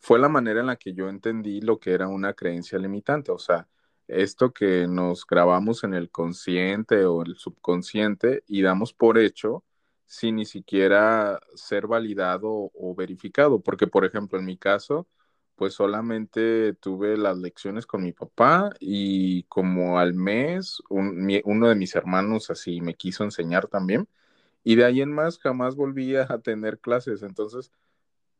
fue 0.00 0.18
la 0.18 0.28
manera 0.28 0.60
en 0.60 0.66
la 0.68 0.76
que 0.76 0.94
yo 0.94 1.08
entendí 1.08 1.60
lo 1.60 1.80
que 1.80 1.92
era 1.92 2.08
una 2.08 2.34
creencia 2.34 2.78
limitante. 2.78 3.32
O 3.32 3.38
sea, 3.38 3.68
esto 4.10 4.52
que 4.52 4.86
nos 4.88 5.26
grabamos 5.26 5.84
en 5.84 5.94
el 5.94 6.10
consciente 6.10 7.04
o 7.04 7.22
el 7.22 7.36
subconsciente 7.36 8.44
y 8.46 8.62
damos 8.62 8.92
por 8.92 9.18
hecho 9.18 9.64
sin 10.06 10.36
ni 10.36 10.44
siquiera 10.44 11.40
ser 11.54 11.86
validado 11.86 12.70
o 12.74 12.94
verificado. 12.96 13.60
Porque, 13.60 13.86
por 13.86 14.04
ejemplo, 14.04 14.38
en 14.38 14.44
mi 14.44 14.56
caso, 14.56 15.06
pues 15.56 15.74
solamente 15.74 16.74
tuve 16.74 17.16
las 17.16 17.38
lecciones 17.38 17.86
con 17.86 18.02
mi 18.02 18.12
papá 18.12 18.70
y 18.80 19.44
como 19.44 19.98
al 19.98 20.14
mes 20.14 20.82
uno 20.88 21.68
de 21.68 21.74
mis 21.74 21.94
hermanos 21.94 22.50
así 22.50 22.80
me 22.80 22.94
quiso 22.94 23.24
enseñar 23.24 23.68
también. 23.68 24.08
Y 24.64 24.76
de 24.76 24.84
ahí 24.84 25.00
en 25.00 25.12
más 25.12 25.38
jamás 25.38 25.76
volví 25.76 26.16
a 26.16 26.26
tener 26.38 26.78
clases. 26.80 27.22
Entonces, 27.22 27.72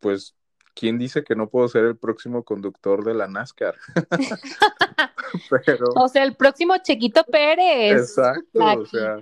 pues 0.01 0.35
¿quién 0.75 0.99
dice 0.99 1.23
que 1.23 1.37
no 1.37 1.49
puedo 1.51 1.69
ser 1.69 1.85
el 1.85 1.97
próximo 1.97 2.45
conductor 2.45 3.05
de 3.05 3.15
la 3.15 3.29
NASCAR? 3.29 3.77
pero, 5.67 5.87
o 5.95 6.09
sea, 6.09 6.25
el 6.25 6.37
próximo 6.37 6.75
Chequito 6.83 7.25
Pérez. 7.25 8.01
Exacto, 8.01 8.81
o 8.81 8.87
sea, 8.87 9.19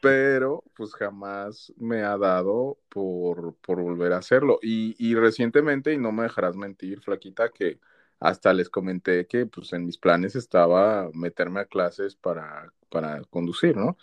pero 0.00 0.62
pues 0.74 0.92
jamás 0.94 1.72
me 1.76 2.02
ha 2.02 2.16
dado 2.16 2.78
por, 2.88 3.54
por 3.56 3.80
volver 3.80 4.12
a 4.12 4.18
hacerlo. 4.18 4.58
Y, 4.62 4.94
y 4.98 5.14
recientemente, 5.14 5.92
y 5.92 5.98
no 5.98 6.12
me 6.12 6.24
dejarás 6.24 6.56
mentir, 6.56 7.00
Flaquita, 7.00 7.48
que 7.50 7.78
hasta 8.20 8.52
les 8.52 8.70
comenté 8.70 9.26
que 9.26 9.46
pues 9.46 9.72
en 9.72 9.84
mis 9.84 9.98
planes 9.98 10.36
estaba 10.36 11.10
meterme 11.12 11.60
a 11.60 11.66
clases 11.66 12.16
para, 12.16 12.72
para 12.88 13.22
conducir, 13.24 13.76
¿no? 13.76 13.96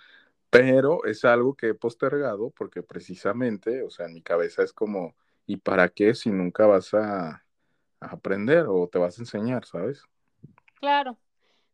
Pero 0.50 1.05
es 1.05 1.24
algo 1.24 1.55
que 1.55 1.69
he 1.69 1.74
postergado 1.74 2.50
porque 2.51 2.83
precisamente, 2.83 3.83
o 3.83 3.89
sea, 3.89 4.07
en 4.07 4.13
mi 4.13 4.21
cabeza 4.21 4.63
es 4.63 4.74
como 4.74 5.15
¿Y 5.45 5.57
para 5.57 5.89
qué 5.89 6.13
si 6.15 6.29
nunca 6.29 6.65
vas 6.65 6.93
a, 6.93 7.43
aprender 8.00 8.65
o 8.67 8.88
te 8.88 8.98
vas 8.98 9.17
a 9.17 9.21
enseñar, 9.21 9.65
sabes? 9.65 10.03
Claro. 10.79 11.17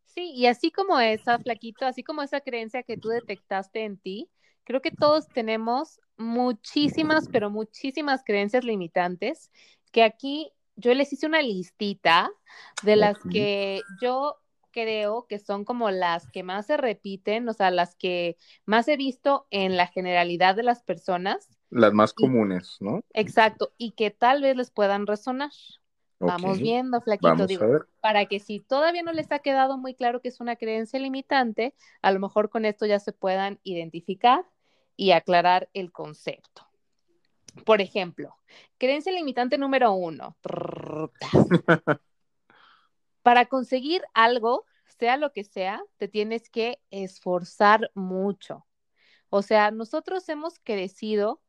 Sí, 0.08 0.32
y 0.34 0.46
así 0.46 0.70
como 0.70 0.98
esa, 0.98 1.38
flaquito, 1.38 1.86
así 1.86 2.02
como 2.02 2.22
esa 2.22 2.40
creencia 2.40 2.82
que 2.82 2.96
tú 2.96 3.08
detectaste 3.08 3.84
en 3.84 3.98
ti, 3.98 4.28
creo 4.64 4.82
que 4.82 4.90
todos 4.90 5.28
tenemos 5.28 6.00
muchísimas, 6.16 7.28
pero 7.28 7.50
muchísimas 7.50 8.24
creencias 8.24 8.64
limitantes 8.64 9.50
que 9.92 10.02
aquí 10.02 10.50
yo 10.76 10.94
les 10.94 11.12
hice 11.12 11.26
una 11.26 11.42
listita 11.42 12.30
de 12.82 12.96
las 12.96 13.18
que 13.30 13.82
yo 14.00 14.36
creo 14.70 15.26
que 15.28 15.38
son 15.38 15.64
como 15.64 15.90
las 15.90 16.30
que 16.30 16.42
más 16.42 16.66
se 16.66 16.76
repiten, 16.76 17.48
o 17.48 17.52
sea, 17.52 17.70
las 17.70 17.96
que 17.96 18.36
más 18.64 18.86
he 18.88 18.96
visto 18.96 19.46
en 19.50 19.76
la 19.76 19.86
generalidad 19.86 20.54
de 20.54 20.62
las 20.62 20.82
personas 20.82 21.48
las 21.70 21.92
más 21.92 22.12
comunes, 22.12 22.76
¿no? 22.80 23.02
Exacto, 23.12 23.72
y 23.76 23.92
que 23.92 24.10
tal 24.10 24.42
vez 24.42 24.56
les 24.56 24.70
puedan 24.70 25.06
resonar. 25.06 25.50
Vamos 26.20 26.58
viendo, 26.58 27.00
Flaquito, 27.00 27.46
digo, 27.46 27.64
para 28.00 28.26
que 28.26 28.40
si 28.40 28.58
todavía 28.60 29.02
no 29.02 29.12
les 29.12 29.30
ha 29.30 29.38
quedado 29.38 29.78
muy 29.78 29.94
claro 29.94 30.20
que 30.20 30.28
es 30.28 30.40
una 30.40 30.56
creencia 30.56 30.98
limitante, 30.98 31.74
a 32.02 32.10
lo 32.10 32.18
mejor 32.18 32.50
con 32.50 32.64
esto 32.64 32.86
ya 32.86 32.98
se 32.98 33.12
puedan 33.12 33.60
identificar 33.62 34.44
y 34.96 35.12
aclarar 35.12 35.68
el 35.74 35.92
concepto. 35.92 36.66
Por 37.64 37.80
ejemplo, 37.80 38.36
creencia 38.78 39.12
limitante 39.12 39.58
número 39.58 39.92
uno. 39.92 40.36
para 43.22 43.46
conseguir 43.46 44.02
algo, 44.12 44.64
sea 44.98 45.16
lo 45.16 45.32
que 45.32 45.44
sea, 45.44 45.82
te 45.98 46.08
tienes 46.08 46.50
que 46.50 46.80
esforzar 46.90 47.90
mucho. 47.94 48.66
O 49.30 49.42
sea, 49.42 49.70
nosotros 49.70 50.28
hemos 50.28 50.58
crecido 50.58 51.40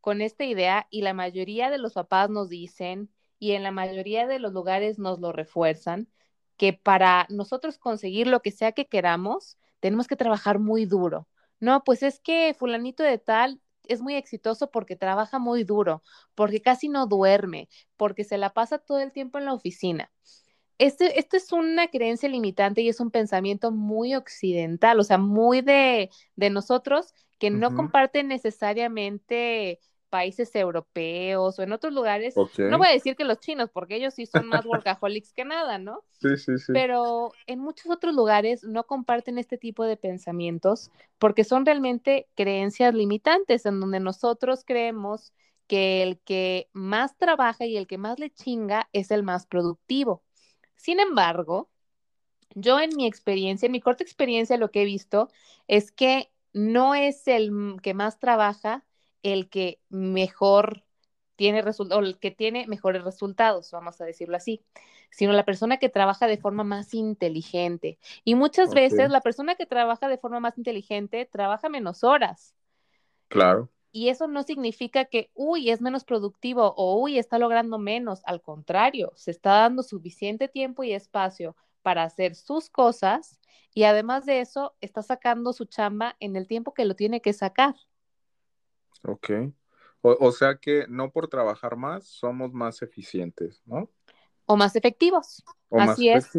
con 0.00 0.20
esta 0.20 0.44
idea 0.44 0.86
y 0.90 1.02
la 1.02 1.14
mayoría 1.14 1.70
de 1.70 1.78
los 1.78 1.94
papás 1.94 2.30
nos 2.30 2.48
dicen 2.48 3.10
y 3.40 3.52
en 3.52 3.64
la 3.64 3.72
mayoría 3.72 4.28
de 4.28 4.38
los 4.38 4.52
lugares 4.52 5.00
nos 5.00 5.18
lo 5.18 5.32
refuerzan, 5.32 6.06
que 6.56 6.74
para 6.74 7.26
nosotros 7.30 7.78
conseguir 7.78 8.28
lo 8.28 8.42
que 8.42 8.52
sea 8.52 8.72
que 8.72 8.86
queramos, 8.86 9.58
tenemos 9.80 10.06
que 10.06 10.14
trabajar 10.14 10.58
muy 10.60 10.84
duro. 10.84 11.26
No, 11.58 11.82
pues 11.82 12.02
es 12.02 12.20
que 12.20 12.54
fulanito 12.56 13.02
de 13.02 13.18
tal 13.18 13.60
es 13.88 14.02
muy 14.02 14.14
exitoso 14.14 14.70
porque 14.70 14.94
trabaja 14.94 15.38
muy 15.38 15.64
duro, 15.64 16.02
porque 16.34 16.60
casi 16.60 16.88
no 16.88 17.06
duerme, 17.06 17.68
porque 17.96 18.24
se 18.24 18.38
la 18.38 18.52
pasa 18.52 18.78
todo 18.78 19.00
el 19.00 19.10
tiempo 19.10 19.38
en 19.38 19.46
la 19.46 19.54
oficina. 19.54 20.12
Este, 20.78 21.18
esto 21.18 21.36
es 21.36 21.50
una 21.52 21.88
creencia 21.88 22.28
limitante 22.28 22.82
y 22.82 22.88
es 22.88 23.00
un 23.00 23.10
pensamiento 23.10 23.72
muy 23.72 24.14
occidental, 24.14 25.00
o 25.00 25.04
sea, 25.04 25.18
muy 25.18 25.62
de, 25.62 26.10
de 26.36 26.50
nosotros 26.50 27.14
que 27.38 27.50
no 27.50 27.74
comparten 27.74 28.28
necesariamente 28.28 29.80
países 30.10 30.54
europeos 30.54 31.58
o 31.58 31.62
en 31.62 31.72
otros 31.72 31.94
lugares, 31.94 32.34
no 32.36 32.78
voy 32.78 32.88
a 32.88 32.92
decir 32.92 33.16
que 33.16 33.24
los 33.24 33.40
chinos, 33.40 33.70
porque 33.72 33.96
ellos 33.96 34.14
sí 34.14 34.26
son 34.26 34.48
más 34.48 34.66
workaholics 34.66 35.32
que 35.32 35.44
nada, 35.44 35.78
¿no? 35.78 36.04
Sí, 36.20 36.36
sí, 36.36 36.58
sí. 36.58 36.72
Pero 36.74 37.32
en 37.46 37.60
muchos 37.60 37.90
otros 37.90 38.14
lugares 38.14 38.62
no 38.62 38.84
comparten 38.86 39.38
este 39.38 39.56
tipo 39.56 39.84
de 39.84 39.96
pensamientos 39.96 40.90
porque 41.18 41.44
son 41.44 41.64
realmente 41.64 42.28
creencias 42.34 42.92
limitantes 42.92 43.64
en 43.64 43.80
donde 43.80 44.00
nosotros 44.00 44.64
creemos 44.66 45.32
que 45.66 46.02
el 46.02 46.18
que 46.18 46.68
más 46.72 47.16
trabaja 47.16 47.64
y 47.64 47.78
el 47.78 47.86
que 47.86 47.96
más 47.96 48.18
le 48.18 48.30
chinga 48.30 48.88
es 48.92 49.10
el 49.10 49.22
más 49.22 49.46
productivo. 49.46 50.22
Sin 50.76 51.00
embargo, 51.00 51.70
yo 52.54 52.80
en 52.80 52.90
mi 52.96 53.06
experiencia, 53.06 53.66
en 53.66 53.72
mi 53.72 53.80
corta 53.80 54.02
experiencia, 54.02 54.56
lo 54.56 54.70
que 54.70 54.82
he 54.82 54.84
visto 54.84 55.28
es 55.68 55.92
que 55.92 56.32
no 56.52 56.94
es 56.94 57.28
el 57.28 57.76
que 57.82 57.94
más 57.94 58.18
trabaja 58.18 58.84
el 59.22 59.48
que 59.48 59.80
mejor 59.88 60.84
tiene 61.36 61.62
resultados, 61.62 62.02
o 62.02 62.06
el 62.06 62.18
que 62.18 62.30
tiene 62.30 62.66
mejores 62.66 63.02
resultados, 63.02 63.70
vamos 63.70 64.00
a 64.00 64.04
decirlo 64.04 64.36
así, 64.36 64.62
sino 65.10 65.32
la 65.32 65.44
persona 65.44 65.78
que 65.78 65.88
trabaja 65.88 66.26
de 66.26 66.36
forma 66.36 66.64
más 66.64 66.92
inteligente. 66.94 67.98
Y 68.24 68.34
muchas 68.34 68.74
veces 68.74 69.10
la 69.10 69.22
persona 69.22 69.54
que 69.54 69.66
trabaja 69.66 70.08
de 70.08 70.18
forma 70.18 70.40
más 70.40 70.58
inteligente 70.58 71.26
trabaja 71.26 71.68
menos 71.68 72.04
horas. 72.04 72.54
Claro. 73.28 73.70
Y 73.92 74.08
eso 74.08 74.28
no 74.28 74.42
significa 74.42 75.06
que, 75.06 75.30
uy, 75.34 75.70
es 75.70 75.80
menos 75.80 76.04
productivo 76.04 76.74
o, 76.76 77.00
uy, 77.00 77.18
está 77.18 77.38
logrando 77.38 77.78
menos. 77.78 78.20
Al 78.24 78.40
contrario, 78.40 79.12
se 79.16 79.30
está 79.30 79.52
dando 79.60 79.82
suficiente 79.82 80.46
tiempo 80.46 80.84
y 80.84 80.92
espacio 80.92 81.56
para 81.82 82.04
hacer 82.04 82.34
sus 82.34 82.68
cosas 82.68 83.40
y 83.72 83.84
además 83.84 84.26
de 84.26 84.40
eso, 84.40 84.74
está 84.80 85.02
sacando 85.02 85.52
su 85.52 85.64
chamba 85.64 86.16
en 86.20 86.36
el 86.36 86.46
tiempo 86.46 86.74
que 86.74 86.84
lo 86.84 86.96
tiene 86.96 87.20
que 87.20 87.32
sacar. 87.32 87.74
Ok. 89.02 89.30
O, 90.02 90.32
sea 90.32 90.56
que 90.56 90.86
no 90.88 91.10
por 91.10 91.28
trabajar 91.28 91.76
más 91.76 92.06
somos 92.06 92.52
más 92.52 92.80
eficientes, 92.80 93.62
¿no? 93.66 93.90
O 94.46 94.56
más 94.56 94.74
efectivos. 94.74 95.44
Así 95.70 96.08
es. 96.08 96.30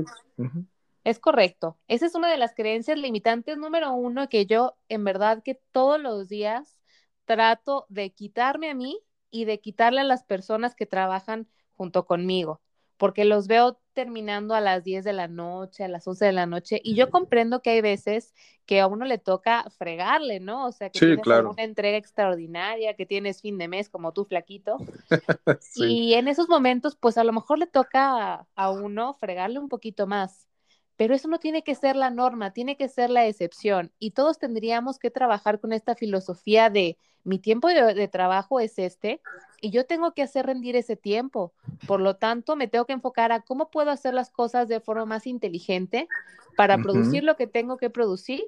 Es 1.04 1.20
correcto. 1.20 1.78
Esa 1.88 2.08
es 2.08 2.16
una 2.16 2.30
de 2.30 2.38
las 2.38 2.56
creencias 2.56 2.98
limitantes 2.98 3.58
número 3.58 3.94
uno 3.94 4.30
que 4.30 4.46
yo 4.46 4.78
en 4.90 5.04
verdad 5.04 5.44
que 5.44 5.60
todos 5.72 6.00
los 6.00 6.28
días 6.28 6.80
trato 7.26 7.86
de 7.90 8.12
quitarme 8.12 8.70
a 8.72 8.76
mí 8.76 9.00
y 9.30 9.46
de 9.46 9.60
quitarle 9.60 10.02
a 10.02 10.06
las 10.06 10.24
personas 10.24 10.76
que 10.76 10.86
trabajan 10.86 11.48
junto 11.74 12.06
conmigo 12.06 12.62
porque 13.02 13.26
los 13.26 13.48
veo 13.48 13.82
terminando 13.94 14.54
a 14.54 14.62
las 14.62 14.84
10 14.84 15.04
de 15.04 15.12
la 15.12 15.28
noche, 15.28 15.84
a 15.84 15.88
las 15.88 16.08
11 16.08 16.24
de 16.24 16.34
la 16.34 16.46
noche, 16.46 16.80
y 16.84 16.94
yo 16.94 17.10
comprendo 17.10 17.64
que 17.64 17.72
hay 17.72 17.82
veces 17.82 18.36
que 18.68 18.80
a 18.80 18.86
uno 18.86 19.06
le 19.06 19.18
toca 19.18 19.68
fregarle, 19.72 20.40
¿no? 20.40 20.68
O 20.68 20.72
sea, 20.72 20.92
que 20.92 21.00
tienes 21.00 21.26
una 21.26 21.64
entrega 21.64 21.98
extraordinaria, 21.98 22.96
que 22.96 23.08
tienes 23.08 23.42
fin 23.42 23.58
de 23.58 23.68
mes 23.68 23.90
como 23.90 24.14
tú, 24.14 24.26
flaquito. 24.26 24.78
Y 25.78 26.14
en 26.14 26.28
esos 26.28 26.48
momentos, 26.48 26.96
pues 26.96 27.18
a 27.18 27.24
lo 27.24 27.34
mejor 27.34 27.58
le 27.58 27.66
toca 27.66 28.46
a, 28.54 28.70
uno 28.70 29.16
fregarle 29.16 29.58
un 29.58 29.68
poquito 29.68 30.06
más. 30.06 30.48
pero 30.96 31.16
eso 31.16 31.28
no 31.28 31.40
tiene 31.40 31.64
que 31.64 31.74
ser 31.74 31.96
la 31.96 32.12
norma, 32.12 32.54
tiene 32.54 32.78
que 32.78 32.88
ser 32.88 33.10
la 33.10 33.26
excepción. 33.26 33.92
Y 33.98 34.12
todos 34.12 34.38
tendríamos 34.38 35.00
que 35.00 35.10
trabajar 35.10 35.60
con 35.60 35.74
esta 35.74 35.96
filosofía 35.96 36.70
de 36.70 37.00
mi 37.24 37.40
tiempo 37.40 37.68
de, 37.68 38.08
trabajo 38.08 38.60
es 38.60 38.80
este 38.80 39.22
y 39.62 39.70
yo 39.72 39.86
tengo 39.86 40.14
que 40.14 40.24
hacer 40.24 40.46
rendir 40.46 40.76
ese 40.76 40.96
tiempo. 40.96 41.54
Por 41.88 42.00
lo 42.00 42.16
tanto, 42.16 42.56
me 42.56 42.68
tengo 42.68 42.86
que 42.86 42.94
enfocar 42.94 43.32
a 43.32 43.42
cómo 43.42 43.70
puedo 43.70 43.92
hacer 43.92 44.14
las 44.14 44.30
cosas 44.30 44.68
de 44.68 44.80
forma 44.80 45.06
más 45.06 45.28
inteligente 45.28 46.08
para 46.56 46.78
producir 46.82 47.24
lo 47.24 47.36
que 47.36 47.48
tengo 47.48 47.78
que 47.78 47.90
producir 47.90 48.44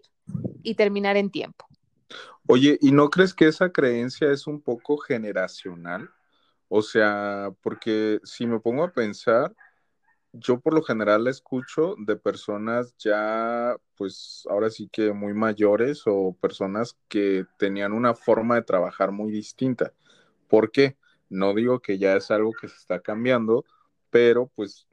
y 0.61 0.75
terminar 0.75 1.17
en 1.17 1.29
tiempo. 1.29 1.65
Oye, 2.47 2.77
¿y 2.81 2.91
no 2.91 3.09
crees 3.09 3.33
que 3.33 3.47
esa 3.47 3.71
creencia 3.71 4.31
es 4.31 4.47
un 4.47 4.61
poco 4.61 4.97
generacional? 4.97 6.09
O 6.67 6.81
sea, 6.81 7.51
porque 7.61 8.19
si 8.23 8.45
me 8.47 8.59
pongo 8.59 8.83
a 8.83 8.91
pensar, 8.91 9.55
yo 10.33 10.59
por 10.59 10.73
lo 10.73 10.81
general 10.81 11.23
la 11.23 11.29
escucho 11.29 11.95
de 11.99 12.15
personas 12.15 12.95
ya, 12.97 13.77
pues 13.95 14.45
ahora 14.49 14.71
sí 14.71 14.89
que 14.91 15.13
muy 15.13 15.33
mayores 15.33 16.03
o 16.07 16.35
personas 16.41 16.97
que 17.07 17.45
tenían 17.57 17.93
una 17.93 18.15
forma 18.15 18.55
de 18.55 18.63
trabajar 18.63 19.11
muy 19.11 19.31
distinta. 19.31 19.93
¿Por 20.47 20.71
qué? 20.71 20.97
No 21.29 21.53
digo 21.53 21.79
que 21.79 21.99
ya 21.99 22.15
es 22.15 22.31
algo 22.31 22.51
que 22.59 22.67
se 22.67 22.75
está 22.75 22.99
cambiando, 22.99 23.63
pero 24.09 24.51
pues, 24.55 24.87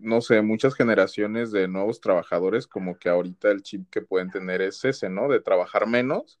no 0.00 0.20
sé, 0.20 0.42
muchas 0.42 0.74
generaciones 0.74 1.52
de 1.52 1.68
nuevos 1.68 2.00
trabajadores 2.00 2.66
como 2.66 2.98
que 2.98 3.08
ahorita 3.08 3.50
el 3.52 3.62
chip 3.62 3.88
que 3.90 4.02
pueden 4.02 4.30
tener 4.30 4.60
es 4.60 4.84
ese, 4.84 5.08
¿no? 5.08 5.28
De 5.28 5.40
trabajar 5.40 5.86
menos 5.86 6.40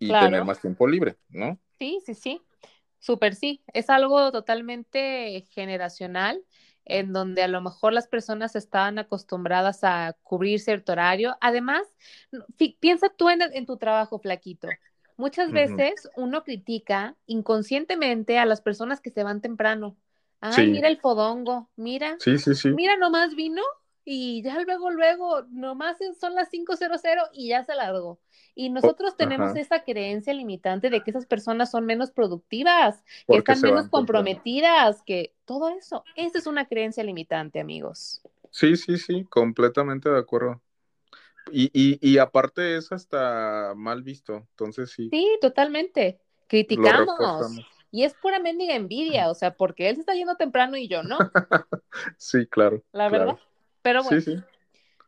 y 0.00 0.08
tener 0.10 0.44
más 0.44 0.60
tiempo 0.60 0.88
libre, 0.88 1.16
¿no? 1.28 1.58
Sí, 1.78 2.00
sí, 2.04 2.14
sí. 2.14 2.42
Súper 2.98 3.36
sí. 3.36 3.62
Es 3.72 3.88
algo 3.88 4.32
totalmente 4.32 5.46
generacional 5.50 6.42
en 6.86 7.12
donde 7.12 7.42
a 7.42 7.48
lo 7.48 7.60
mejor 7.60 7.92
las 7.92 8.08
personas 8.08 8.56
estaban 8.56 8.98
acostumbradas 8.98 9.84
a 9.84 10.16
cubrir 10.22 10.60
cierto 10.60 10.92
horario. 10.92 11.36
Además, 11.40 11.82
piensa 12.80 13.08
tú 13.10 13.28
en, 13.28 13.66
tu 13.66 13.76
trabajo, 13.76 14.18
flaquito. 14.18 14.68
Muchas 15.16 15.50
veces 15.52 16.08
uno 16.16 16.44
critica 16.44 17.16
inconscientemente 17.26 18.38
a 18.38 18.46
las 18.46 18.60
personas 18.60 19.00
que 19.00 19.10
se 19.10 19.24
van 19.24 19.40
temprano. 19.40 19.96
Ay, 20.40 20.70
mira 20.70 20.88
el 20.88 21.00
fodongo, 21.00 21.70
mira. 21.76 22.16
Sí, 22.20 22.38
sí, 22.38 22.54
sí. 22.54 22.70
Mira, 22.70 22.96
nomás 22.96 23.34
vino 23.34 23.62
y 24.08 24.40
ya 24.40 24.62
luego, 24.62 24.90
luego, 24.90 25.42
nomás 25.50 25.96
son 26.20 26.36
las 26.36 26.48
5.00 26.48 27.28
y 27.32 27.48
ya 27.48 27.64
se 27.64 27.74
largó. 27.74 28.20
Y 28.54 28.70
nosotros 28.70 29.16
tenemos 29.16 29.56
esa 29.56 29.82
creencia 29.82 30.32
limitante 30.32 30.90
de 30.90 31.02
que 31.02 31.10
esas 31.10 31.26
personas 31.26 31.72
son 31.72 31.84
menos 31.86 32.12
productivas, 32.12 33.02
que 33.26 33.38
están 33.38 33.60
menos 33.60 33.88
comprometidas, 33.88 35.02
que 35.02 35.34
todo 35.44 35.70
eso, 35.70 36.04
esa 36.14 36.38
es 36.38 36.46
una 36.46 36.66
creencia 36.66 37.02
limitante, 37.02 37.58
amigos. 37.58 38.22
Sí, 38.52 38.76
sí, 38.76 38.96
sí, 38.96 39.24
completamente 39.24 40.08
de 40.08 40.18
acuerdo. 40.20 40.62
Y, 41.50 41.70
y, 41.74 41.98
y 42.00 42.18
aparte 42.18 42.76
es 42.76 42.92
hasta 42.92 43.74
mal 43.74 44.04
visto, 44.04 44.46
entonces 44.50 44.90
sí. 44.92 45.08
Sí, 45.10 45.28
totalmente. 45.40 46.20
Criticamos. 46.46 47.60
Y 47.90 48.04
es 48.04 48.14
pura 48.14 48.38
mendiga 48.38 48.76
envidia, 48.76 49.30
o 49.30 49.34
sea, 49.34 49.56
porque 49.56 49.88
él 49.88 49.96
se 49.96 50.00
está 50.02 50.14
yendo 50.14 50.36
temprano 50.36 50.76
y 50.76 50.86
yo 50.86 51.02
no. 51.02 51.18
sí, 52.18 52.46
claro. 52.46 52.84
La 52.92 53.08
verdad. 53.08 53.36
Pero 53.86 54.02
bueno, 54.02 54.20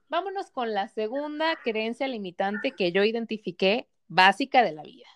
vámonos 0.08 0.52
con 0.52 0.72
la 0.72 0.86
segunda 0.86 1.56
creencia 1.64 2.06
limitante 2.06 2.76
que 2.76 2.92
yo 2.92 3.02
identifiqué 3.02 3.88
básica 4.06 4.62
de 4.62 4.70
la 4.70 4.84
vida. 4.84 5.08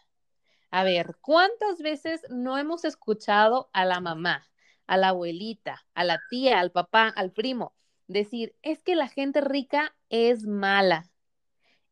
A 0.73 0.83
ver, 0.83 1.15
¿cuántas 1.21 1.81
veces 1.81 2.23
no 2.29 2.59
hemos 2.59 2.85
escuchado 2.85 3.71
a 3.73 3.85
la 3.85 4.01
mamá, 4.01 4.51
a 4.89 4.97
la 4.97 5.11
abuelita, 5.11 5.87
a 5.95 6.03
la 6.03 6.21
tía, 6.29 6.59
al 6.59 6.73
papá, 6.73 7.07
al 7.07 7.31
primo 7.31 7.73
decir, 8.09 8.57
es 8.63 8.83
que 8.83 8.97
la 8.97 9.07
gente 9.07 9.41
rica 9.41 9.95
es 10.09 10.45
mala 10.45 11.09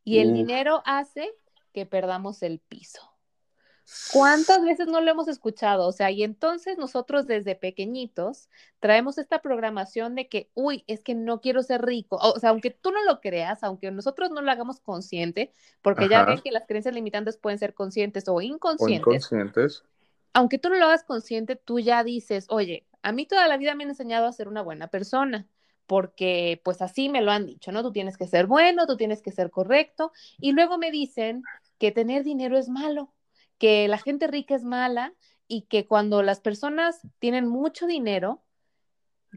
y 0.03 0.19
el 0.19 0.35
dinero 0.35 0.83
hace 0.87 1.31
que 1.73 1.87
perdamos 1.87 2.43
el 2.43 2.59
piso? 2.59 3.10
¿Cuántas 4.13 4.63
veces 4.65 4.87
no 4.87 5.01
lo 5.01 5.11
hemos 5.11 5.29
escuchado? 5.29 5.87
O 5.87 5.93
sea, 5.93 6.11
y 6.11 6.23
entonces 6.23 6.79
nosotros 6.79 7.27
desde 7.27 7.55
pequeñitos 7.55 8.49
traemos 8.79 9.19
esta 9.19 9.41
programación 9.41 10.15
de 10.15 10.29
que, 10.29 10.51
uy, 10.55 10.85
es 10.87 11.03
que 11.03 11.15
no 11.15 11.41
quiero 11.41 11.63
ser 11.63 11.83
rico. 11.83 12.17
O 12.17 12.39
sea, 12.39 12.51
aunque 12.51 12.71
tú 12.71 12.91
no 12.91 13.03
lo 13.05 13.21
creas, 13.21 13.63
aunque 13.63 13.91
nosotros 13.91 14.31
no 14.31 14.43
lo 14.43 14.51
hagamos 14.51 14.81
consciente, 14.81 15.53
porque 15.83 16.09
ya 16.09 16.25
ven 16.25 16.41
que 16.41 16.51
las 16.51 16.67
creencias 16.67 16.95
limitantes 16.95 17.37
pueden 17.37 17.59
ser 17.59 17.75
conscientes 17.75 18.29
o 18.29 18.41
inconscientes. 18.41 19.07
O 19.07 19.11
inconscientes. 19.11 19.83
Aunque 20.33 20.59
tú 20.59 20.69
no 20.69 20.77
lo 20.77 20.87
hagas 20.87 21.05
consciente, 21.05 21.57
tú 21.57 21.81
ya 21.81 22.05
dices, 22.05 22.47
oye, 22.49 22.87
a 23.03 23.13
mí 23.13 23.27
toda 23.27 23.49
la 23.49 23.57
vida 23.57 23.75
me 23.75 23.85
han 23.85 23.91
enseñado 23.91 24.27
a 24.27 24.33
ser 24.33 24.49
una 24.49 24.63
buena 24.63 24.89
persona 24.89 25.47
porque 25.87 26.61
pues 26.63 26.83
así 26.83 27.09
me 27.09 27.21
lo 27.21 27.33
han 27.33 27.47
dicho, 27.47 27.73
¿no? 27.73 27.83
Tú 27.83 27.91
tienes 27.91 28.17
que 28.17 28.29
ser 28.29 28.47
bueno, 28.47 28.87
tú 28.87 28.97
tienes 28.97 29.23
que 29.23 29.33
ser 29.33 29.51
correcto, 29.51 30.13
y 30.39 30.53
luego 30.53 30.79
me 30.79 30.93
dicen 30.93 31.43
que 31.79 31.91
tener 31.91 32.23
dinero 32.23 32.57
es 32.57 32.69
malo 32.69 33.13
que 33.61 33.87
la 33.87 33.99
gente 33.99 34.27
rica 34.27 34.57
es 34.57 34.65
mala 34.65 35.15
y 35.47 35.63
que 35.63 35.87
cuando 35.87 36.23
las 36.23 36.41
personas 36.41 37.07
tienen 37.19 37.47
mucho 37.47 37.87
dinero, 37.87 38.43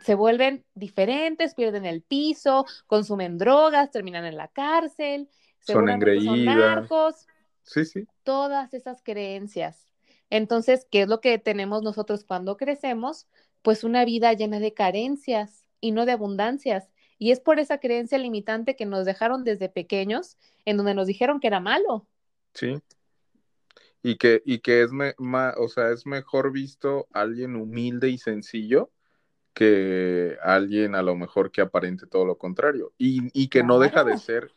se 0.02 0.16
vuelven 0.16 0.66
diferentes, 0.74 1.54
pierden 1.54 1.86
el 1.86 2.02
piso, 2.02 2.66
consumen 2.88 3.38
drogas, 3.38 3.92
terminan 3.92 4.26
en 4.26 4.38
la 4.38 4.48
cárcel, 4.48 5.30
son 5.60 5.90
engreídas, 5.90 6.56
narcos, 6.56 7.28
sí, 7.64 7.86
sí. 7.86 8.08
todas 8.24 8.74
esas 8.74 9.04
creencias. 9.04 9.88
Entonces, 10.30 10.88
¿qué 10.90 11.04
es 11.04 11.10
lo 11.10 11.20
que 11.20 11.38
tenemos 11.38 11.84
nosotros 11.84 12.24
cuando 12.24 12.58
crecemos? 12.58 13.28
Pues 13.62 13.84
una 13.84 14.06
vida 14.06 14.34
llena 14.34 14.60
de 14.60 14.74
carencias 14.74 15.66
y 15.80 15.92
no 15.92 16.06
de 16.06 16.14
abundancias. 16.14 16.90
Y 17.20 17.32
es 17.32 17.42
por 17.42 17.60
esa 17.60 17.78
creencia 17.78 18.18
limitante 18.18 18.76
que 18.76 18.86
nos 18.86 19.06
dejaron 19.06 19.44
desde 19.44 19.70
pequeños, 19.70 20.38
en 20.66 20.78
donde 20.78 20.96
nos 20.96 21.08
dijeron 21.08 21.40
que 21.40 21.48
era 21.48 21.60
malo. 21.60 22.08
Sí, 22.54 22.82
y 24.04 24.18
que, 24.18 24.44
y 24.46 24.60
que 24.60 24.84
es, 24.84 24.92
o 25.58 25.68
sea, 25.70 25.90
es 25.92 26.06
mejor 26.06 26.52
visto 26.52 27.08
alguien 27.14 27.56
humilde 27.56 28.10
y 28.10 28.18
sencillo 28.18 28.92
que 29.54 30.38
alguien 30.44 30.94
a 30.94 31.02
lo 31.02 31.16
mejor 31.16 31.52
que 31.52 31.62
aparente 31.62 32.06
todo 32.06 32.26
lo 32.26 32.38
contrario 32.38 32.92
y, 32.98 33.30
y 33.34 33.48
que 33.48 33.64
no 33.64 33.80
deja 33.80 34.04
de 34.04 34.18
ser 34.18 34.52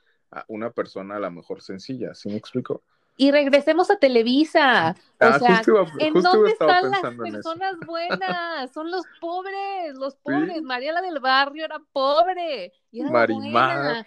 una 0.49 0.71
persona 0.71 1.17
a 1.17 1.21
lo 1.21 1.31
mejor 1.31 1.63
sencilla, 1.63 2.15
¿sí 2.15 2.29
me 2.29 2.37
explico? 2.37 2.83
Y 3.19 3.31
regresemos 3.31 3.91
a 3.91 3.97
Televisa. 3.97 4.91
O 4.91 5.25
ah, 5.25 5.63
¿en 5.99 6.13
dónde 6.13 6.51
están 6.51 6.91
las 6.91 7.01
personas 7.01 7.77
buenas? 7.87 8.71
Son 8.73 8.91
los 8.91 9.07
pobres, 9.21 9.95
los 9.95 10.17
pobres. 10.23 10.61
María 10.63 10.93
la 10.93 11.01
del 11.01 11.21
barrio 11.21 11.65
era 11.65 11.81
pobre. 11.93 12.73
Y 12.91 13.01
era 13.01 13.11
Marimar. 13.11 14.07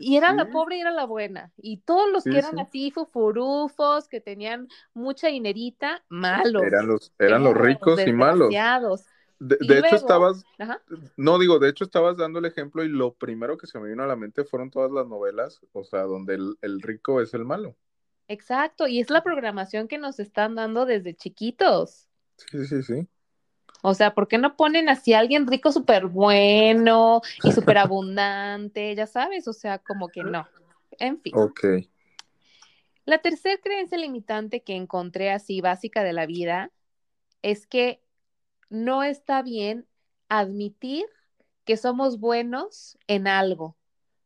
Y 0.00 0.16
era 0.16 0.32
la 0.32 0.50
pobre 0.50 0.78
y 0.78 0.80
era 0.80 0.90
la 0.90 1.04
buena. 1.04 1.52
Y 1.56 1.78
todos 1.78 2.10
los 2.10 2.24
que 2.24 2.38
eran 2.38 2.58
así 2.58 2.90
fufurufos, 2.90 4.08
que 4.08 4.20
tenían 4.20 4.68
mucha 4.94 5.28
dinerita, 5.28 6.04
malos. 6.08 6.62
Eran 6.62 6.86
los, 6.88 7.12
eran 7.18 7.44
los 7.44 7.56
ricos 7.56 8.00
y 8.06 8.12
malos. 8.12 8.54
De, 9.40 9.56
de 9.60 9.78
hecho, 9.78 9.94
estabas, 9.94 10.44
no 11.16 11.38
digo, 11.38 11.60
de 11.60 11.68
hecho 11.68 11.84
estabas 11.84 12.16
dando 12.16 12.40
el 12.40 12.44
ejemplo 12.44 12.82
y 12.82 12.88
lo 12.88 13.14
primero 13.14 13.56
que 13.56 13.68
se 13.68 13.78
me 13.78 13.88
vino 13.88 14.02
a 14.02 14.06
la 14.08 14.16
mente 14.16 14.44
fueron 14.44 14.68
todas 14.70 14.90
las 14.90 15.06
novelas, 15.06 15.60
o 15.72 15.84
sea, 15.84 16.02
donde 16.02 16.34
el, 16.34 16.58
el 16.60 16.82
rico 16.82 17.20
es 17.20 17.34
el 17.34 17.44
malo. 17.44 17.76
Exacto, 18.26 18.88
y 18.88 18.98
es 19.00 19.10
la 19.10 19.22
programación 19.22 19.86
que 19.86 19.96
nos 19.96 20.18
están 20.18 20.56
dando 20.56 20.86
desde 20.86 21.14
chiquitos. 21.14 22.08
Sí, 22.36 22.66
sí, 22.66 22.82
sí. 22.82 23.08
O 23.82 23.94
sea, 23.94 24.14
¿por 24.14 24.28
qué 24.28 24.38
no 24.38 24.56
ponen 24.56 24.88
así 24.88 25.14
a 25.14 25.20
alguien 25.20 25.46
rico 25.46 25.72
súper 25.72 26.06
bueno 26.06 27.20
y 27.42 27.52
súper 27.52 27.78
abundante? 27.78 28.94
Ya 28.94 29.06
sabes, 29.06 29.46
o 29.48 29.52
sea, 29.52 29.78
como 29.78 30.08
que 30.08 30.24
no. 30.24 30.46
En 30.98 31.20
fin. 31.20 31.32
Ok. 31.36 31.64
La 33.04 33.18
tercera 33.18 33.56
creencia 33.62 33.96
limitante 33.96 34.62
que 34.62 34.74
encontré 34.74 35.30
así 35.30 35.62
básica 35.62 36.02
de 36.02 36.12
la 36.12 36.26
vida 36.26 36.70
es 37.40 37.66
que 37.66 38.02
no 38.68 39.02
está 39.02 39.40
bien 39.42 39.86
admitir 40.28 41.06
que 41.64 41.78
somos 41.78 42.20
buenos 42.20 42.98
en 43.06 43.26
algo. 43.26 43.77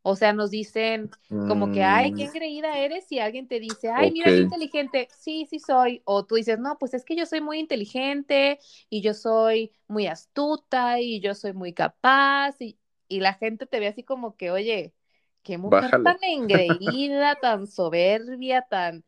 O 0.05 0.17
sea, 0.17 0.33
nos 0.33 0.51
dicen 0.51 1.11
como 1.29 1.71
que, 1.71 1.85
ay, 1.85 2.13
qué 2.15 2.27
mm. 2.27 2.33
creída 2.33 2.79
eres 2.79 3.11
y 3.13 3.21
alguien 3.21 3.47
te 3.47 3.61
dice, 3.61 3.89
ay, 3.89 4.11
mira 4.11 4.31
qué 4.31 4.39
inteligente, 4.39 5.09
sí, 5.17 5.47
sí 5.49 5.61
soy. 5.61 6.03
O 6.05 6.27
tú 6.27 6.35
dices, 6.35 6.59
no, 6.59 6.77
pues 6.77 6.93
es 6.95 7.05
que 7.05 7.15
yo 7.15 7.25
soy 7.25 7.41
muy 7.41 7.61
inteligente 7.61 8.59
y 8.91 9.01
yo 9.01 9.15
soy 9.15 9.73
muy 9.87 10.09
astuta 10.09 10.99
y 11.01 11.21
yo 11.21 11.37
soy 11.37 11.53
muy 11.53 11.73
capaz. 11.73 12.57
Y, 12.61 12.79
la 13.09 13.35
gente 13.35 13.67
te 13.67 13.79
ve 13.79 13.89
así 13.89 14.03
como 14.03 14.37
que, 14.37 14.51
oye, 14.51 14.95
qué 15.43 15.59
mujer 15.59 15.91
tan 16.03 16.17
engreída, 16.23 17.37
tan 17.37 17.67
soberbia, 17.67 18.63
tan... 18.63 19.05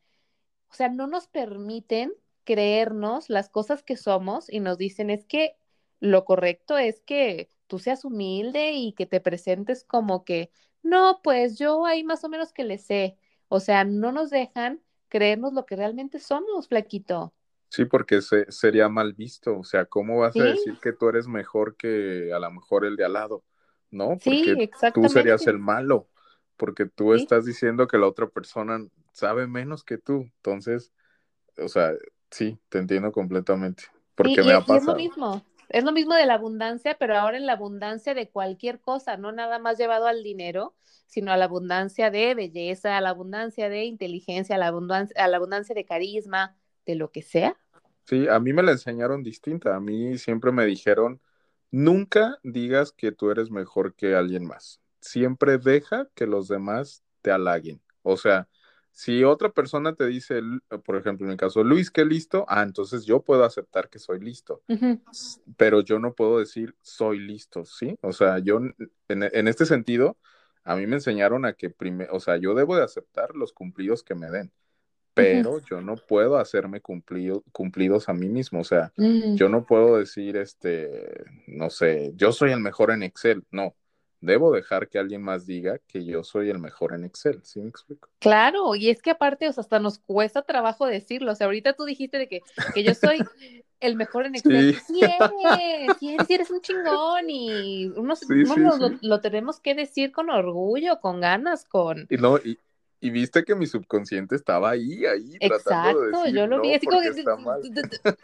O 0.70 0.74
sea, 0.74 0.90
no 0.90 1.06
nos 1.06 1.26
permiten 1.26 2.12
creernos 2.44 3.30
las 3.30 3.48
cosas 3.48 3.82
que 3.82 3.96
somos 3.96 4.52
y 4.52 4.60
nos 4.60 4.76
dicen, 4.78 5.10
es 5.10 5.24
que 5.24 5.56
lo 6.00 6.24
correcto 6.24 6.76
es 6.76 7.00
que 7.00 7.50
tú 7.66 7.78
seas 7.78 8.04
humilde 8.04 8.72
y 8.72 8.92
que 8.92 9.06
te 9.06 9.20
presentes 9.20 9.84
como 9.84 10.24
que 10.24 10.50
no, 10.84 11.20
pues 11.22 11.58
yo 11.58 11.84
ahí 11.86 12.04
más 12.04 12.22
o 12.22 12.28
menos 12.28 12.52
que 12.52 12.64
le 12.64 12.78
sé. 12.78 13.16
O 13.48 13.58
sea, 13.58 13.84
no 13.84 14.12
nos 14.12 14.30
dejan 14.30 14.80
creernos 15.08 15.52
lo 15.52 15.66
que 15.66 15.76
realmente 15.76 16.20
somos, 16.20 16.68
flaquito. 16.68 17.34
Sí, 17.68 17.84
porque 17.84 18.22
se, 18.22 18.50
sería 18.52 18.88
mal 18.88 19.14
visto. 19.14 19.58
O 19.58 19.64
sea, 19.64 19.84
¿cómo 19.84 20.18
vas 20.20 20.36
a 20.36 20.44
decir 20.44 20.78
que 20.80 20.92
tú 20.92 21.08
eres 21.08 21.26
mejor 21.26 21.76
que 21.76 22.32
a 22.32 22.38
lo 22.38 22.50
mejor 22.52 22.84
el 22.84 22.94
de 22.94 23.04
al 23.04 23.14
lado? 23.14 23.42
¿no? 23.94 24.18
Porque 24.22 24.68
tú 24.92 25.08
serías 25.08 25.46
el 25.46 25.58
malo, 25.58 26.08
porque 26.56 26.86
tú 26.86 27.14
estás 27.14 27.44
diciendo 27.44 27.86
que 27.86 27.96
la 27.96 28.08
otra 28.08 28.26
persona 28.28 28.84
sabe 29.12 29.46
menos 29.46 29.84
que 29.84 29.96
tú. 29.96 30.28
Entonces, 30.36 30.92
o 31.56 31.68
sea, 31.68 31.92
sí, 32.30 32.58
te 32.68 32.78
entiendo 32.78 33.12
completamente. 33.12 33.84
Porque 34.14 34.42
me 34.42 34.52
ha 34.52 34.60
pasado. 34.60 34.78
es 34.78 34.86
lo 34.86 34.94
mismo. 34.96 35.44
Es 35.74 35.82
lo 35.82 35.90
mismo 35.90 36.14
de 36.14 36.24
la 36.24 36.34
abundancia, 36.34 36.96
pero 37.00 37.16
ahora 37.16 37.36
en 37.36 37.46
la 37.46 37.54
abundancia 37.54 38.14
de 38.14 38.30
cualquier 38.30 38.78
cosa, 38.80 39.16
no 39.16 39.32
nada 39.32 39.58
más 39.58 39.76
llevado 39.76 40.06
al 40.06 40.22
dinero, 40.22 40.76
sino 41.08 41.32
a 41.32 41.36
la 41.36 41.46
abundancia 41.46 42.12
de 42.12 42.32
belleza, 42.36 42.96
a 42.96 43.00
la 43.00 43.08
abundancia 43.08 43.68
de 43.68 43.82
inteligencia, 43.82 44.54
a 44.54 44.58
la 44.60 44.68
abundancia, 44.68 45.16
a 45.18 45.26
la 45.26 45.36
abundancia 45.38 45.74
de 45.74 45.84
carisma, 45.84 46.56
de 46.86 46.94
lo 46.94 47.10
que 47.10 47.22
sea. 47.22 47.56
Sí, 48.06 48.28
a 48.28 48.38
mí 48.38 48.52
me 48.52 48.62
la 48.62 48.70
enseñaron 48.70 49.24
distinta. 49.24 49.74
A 49.74 49.80
mí 49.80 50.16
siempre 50.16 50.52
me 50.52 50.64
dijeron, 50.64 51.20
nunca 51.72 52.38
digas 52.44 52.92
que 52.92 53.10
tú 53.10 53.32
eres 53.32 53.50
mejor 53.50 53.96
que 53.96 54.14
alguien 54.14 54.46
más. 54.46 54.80
Siempre 55.00 55.58
deja 55.58 56.08
que 56.14 56.28
los 56.28 56.46
demás 56.46 57.02
te 57.20 57.32
halaguen. 57.32 57.82
O 58.02 58.16
sea, 58.16 58.48
si 58.94 59.24
otra 59.24 59.50
persona 59.50 59.92
te 59.96 60.06
dice, 60.06 60.40
por 60.84 60.96
ejemplo, 60.96 61.26
en 61.26 61.32
el 61.32 61.36
caso, 61.36 61.64
Luis, 61.64 61.90
qué 61.90 62.04
listo, 62.04 62.46
ah, 62.48 62.62
entonces 62.62 63.04
yo 63.04 63.22
puedo 63.22 63.44
aceptar 63.44 63.90
que 63.90 63.98
soy 63.98 64.20
listo, 64.20 64.62
pero 65.56 65.80
yo 65.80 65.98
no 65.98 66.14
puedo 66.14 66.38
decir 66.38 66.76
soy 66.80 67.18
listo, 67.18 67.64
¿sí? 67.64 67.98
O 68.02 68.12
sea, 68.12 68.38
yo 68.38 68.60
en, 69.08 69.48
este 69.48 69.66
sentido, 69.66 70.16
a 70.62 70.76
mí 70.76 70.86
me 70.86 70.94
enseñaron 70.94 71.44
a 71.44 71.54
que, 71.54 71.70
primero, 71.70 72.14
o 72.14 72.20
sea, 72.20 72.36
yo 72.36 72.54
debo 72.54 72.76
de 72.76 72.84
aceptar 72.84 73.34
los 73.34 73.52
cumplidos 73.52 74.04
que 74.04 74.14
me 74.14 74.30
den, 74.30 74.52
pero 75.12 75.60
yo 75.68 75.80
no 75.80 75.96
puedo 75.96 76.36
hacerme 76.36 76.80
cumplido, 76.80 77.42
cumplidos 77.50 78.08
a 78.08 78.14
mí 78.14 78.28
mismo, 78.28 78.60
o 78.60 78.64
sea, 78.64 78.92
mm. 78.96 79.34
yo 79.34 79.48
no 79.48 79.66
puedo 79.66 79.98
decir, 79.98 80.36
este, 80.36 81.24
no 81.48 81.68
sé, 81.68 82.12
yo 82.14 82.30
soy 82.30 82.52
el 82.52 82.60
mejor 82.60 82.92
en 82.92 83.02
Excel, 83.02 83.42
no, 83.50 83.74
debo 84.24 84.52
dejar 84.52 84.88
que 84.88 84.98
alguien 84.98 85.22
más 85.22 85.46
diga 85.46 85.78
que 85.86 86.04
yo 86.04 86.24
soy 86.24 86.50
el 86.50 86.58
mejor 86.58 86.94
en 86.94 87.04
Excel, 87.04 87.40
¿sí 87.44 87.60
me 87.60 87.68
explico? 87.68 88.08
Claro, 88.18 88.74
y 88.74 88.90
es 88.90 89.02
que 89.02 89.10
aparte, 89.10 89.48
o 89.48 89.52
sea, 89.52 89.62
hasta 89.62 89.78
nos 89.78 89.98
cuesta 89.98 90.42
trabajo 90.42 90.86
decirlo, 90.86 91.32
o 91.32 91.34
sea, 91.34 91.46
ahorita 91.46 91.74
tú 91.74 91.84
dijiste 91.84 92.18
de 92.18 92.28
que, 92.28 92.40
que 92.74 92.82
yo 92.82 92.94
soy 92.94 93.18
el 93.80 93.96
mejor 93.96 94.26
en 94.26 94.34
Excel, 94.34 94.74
sí, 94.74 94.80
sí 94.86 95.00
eres, 95.02 96.30
eres, 96.30 96.50
un 96.50 96.60
chingón 96.60 97.28
y 97.28 97.86
uno, 97.96 98.14
lo, 99.02 99.20
tenemos 99.20 99.60
que 99.60 99.74
decir 99.74 100.10
con 100.10 100.30
orgullo, 100.30 101.00
con 101.00 101.20
ganas, 101.20 101.64
con... 101.64 102.06
Y 102.08 102.16
no, 102.16 102.38
y, 102.38 102.58
y 103.00 103.10
viste 103.10 103.44
que 103.44 103.54
mi 103.54 103.66
subconsciente 103.66 104.34
estaba 104.34 104.70
ahí, 104.70 105.04
ahí, 105.04 105.38
tratando 105.38 106.00
de 106.00 106.10
decir, 106.10 106.34
yo 106.34 106.46
lo 106.46 106.62
vi, 106.62 106.74
así 106.74 106.86
como 106.86 107.52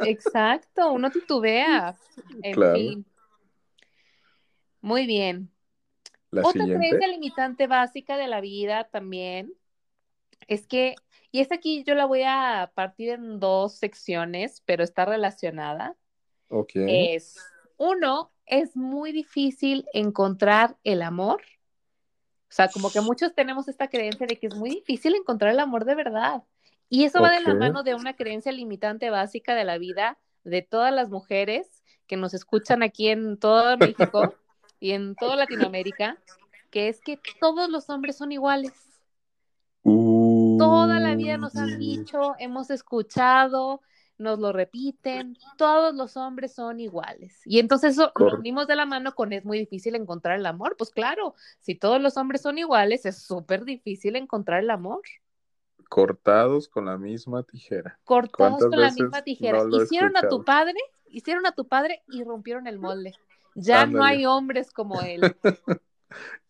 Exacto, 0.06 0.92
uno 0.92 1.10
titubea. 1.10 1.94
En 2.42 2.54
claro. 2.54 2.74
fin. 2.74 3.04
Muy 4.80 5.06
bien. 5.06 5.50
Otra 6.33 6.64
creencia 6.64 7.09
limitante 7.09 7.66
básica 7.66 8.16
de 8.16 8.29
la 8.29 8.40
vida 8.40 8.85
también 8.85 9.53
es 10.47 10.66
que, 10.66 10.95
y 11.33 11.40
esta 11.40 11.57
aquí 11.57 11.85
yo 11.85 11.95
la 11.95 12.07
voy 12.07 12.23
a 12.25 12.71
partir 12.75 13.11
en 13.11 13.40
dos 13.40 13.77
secciones, 13.77 14.62
pero 14.64 14.85
está 14.85 15.05
relacionada. 15.05 15.97
Ok. 16.49 16.73
Es, 16.75 17.37
uno, 17.77 18.33
es 18.47 18.77
muy 18.77 19.12
difícil 19.12 19.87
encontrar 19.93 20.77
el 20.85 21.03
amor. 21.03 21.43
O 22.49 22.53
sea, 22.53 22.69
como 22.69 22.90
que 22.90 23.01
muchos 23.01 23.35
tenemos 23.35 23.69
esta 23.69 23.88
creencia 23.88 24.27
de 24.27 24.38
que 24.38 24.49
es 24.49 24.57
muy 24.57 24.71
difícil 24.71 25.14
encontrar 25.14 25.53
el 25.53 25.61
amor 25.61 25.85
de 25.85 25.95
verdad. 25.95 26.43
Y 26.88 27.05
eso 27.05 27.21
va 27.21 27.31
de 27.31 27.40
la 27.40 27.55
mano 27.55 27.85
de 27.85 27.95
una 27.95 28.16
creencia 28.16 28.51
limitante 28.51 29.11
básica 29.11 29.55
de 29.55 29.64
la 29.64 29.79
vida 29.79 30.19
de 30.43 30.62
todas 30.62 30.93
las 30.93 31.11
mujeres 31.11 31.85
que 32.09 32.16
nos 32.16 32.35
escuchan 32.35 32.83
aquí 32.83 33.09
en 33.09 33.38
todo 33.38 33.77
México 33.77 34.35
y 34.81 34.93
en 34.93 35.14
toda 35.14 35.37
Latinoamérica, 35.37 36.19
que 36.71 36.88
es 36.88 37.01
que 37.01 37.21
todos 37.38 37.69
los 37.69 37.90
hombres 37.90 38.16
son 38.16 38.33
iguales. 38.33 38.73
Toda 39.83 40.99
la 41.01 41.14
vida 41.14 41.37
nos 41.37 41.57
han 41.57 41.79
dicho, 41.79 42.35
hemos 42.38 42.71
escuchado, 42.71 43.81
nos 44.19 44.38
lo 44.38 44.53
repiten, 44.53 45.37
todos 45.57 45.95
los 45.95 46.16
hombres 46.16 46.55
son 46.55 46.81
iguales. 46.81 47.40
Y 47.47 47.59
entonces 47.59 47.93
eso 47.93 48.12
nos 48.19 48.35
unimos 48.35 48.66
de 48.66 48.77
la 48.77 48.85
mano 48.85 49.14
con 49.14 49.33
es 49.33 49.45
muy 49.45 49.59
difícil 49.59 49.95
encontrar 49.95 50.38
el 50.38 50.47
amor. 50.47 50.77
Pues 50.77 50.90
claro, 50.90 51.35
si 51.61 51.75
todos 51.75 52.01
los 52.01 52.16
hombres 52.16 52.43
son 52.43 52.59
iguales, 52.59 53.07
es 53.07 53.23
súper 53.23 53.64
difícil 53.64 54.16
encontrar 54.16 54.62
el 54.62 54.71
amor. 54.71 55.01
Cortados 55.88 56.69
con 56.69 56.85
la 56.85 56.99
misma 56.99 57.43
tijera. 57.43 57.99
Cortados 58.05 58.61
con 58.61 58.81
la 58.81 58.93
misma 58.93 59.23
tijera. 59.23 59.62
hicieron 59.83 60.16
a 60.16 60.29
tu 60.29 60.45
padre, 60.45 60.79
hicieron 61.09 61.47
a 61.47 61.53
tu 61.53 61.66
padre 61.66 62.03
y 62.09 62.23
rompieron 62.23 62.66
el 62.66 62.79
molde. 62.79 63.14
Ya 63.61 63.87
no 63.87 64.03
hay 64.05 64.27
hombres 64.27 64.70
como 64.70 65.01
él. 65.03 65.20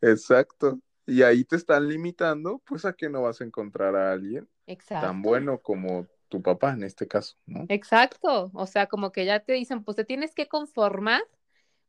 Exacto. 0.00 0.80
Y 1.06 1.22
ahí 1.22 1.44
te 1.44 1.56
están 1.56 1.88
limitando, 1.88 2.62
pues 2.64 2.84
a 2.84 2.92
que 2.92 3.08
no 3.08 3.22
vas 3.22 3.40
a 3.40 3.44
encontrar 3.44 3.96
a 3.96 4.12
alguien 4.12 4.48
tan 4.88 5.22
bueno 5.22 5.58
como 5.58 6.06
tu 6.28 6.40
papá 6.40 6.72
en 6.72 6.84
este 6.84 7.08
caso, 7.08 7.36
¿no? 7.46 7.66
Exacto. 7.68 8.50
O 8.54 8.66
sea, 8.66 8.86
como 8.86 9.10
que 9.10 9.24
ya 9.24 9.40
te 9.40 9.52
dicen, 9.52 9.82
pues 9.82 9.96
te 9.96 10.04
tienes 10.04 10.34
que 10.34 10.46
conformar 10.46 11.22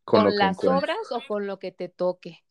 con, 0.04 0.36
las 0.36 0.64
obras 0.64 0.98
o 1.12 1.22
con 1.28 1.46
lo 1.46 1.60
que 1.60 1.72
te 1.72 1.88
toque. 1.88 2.44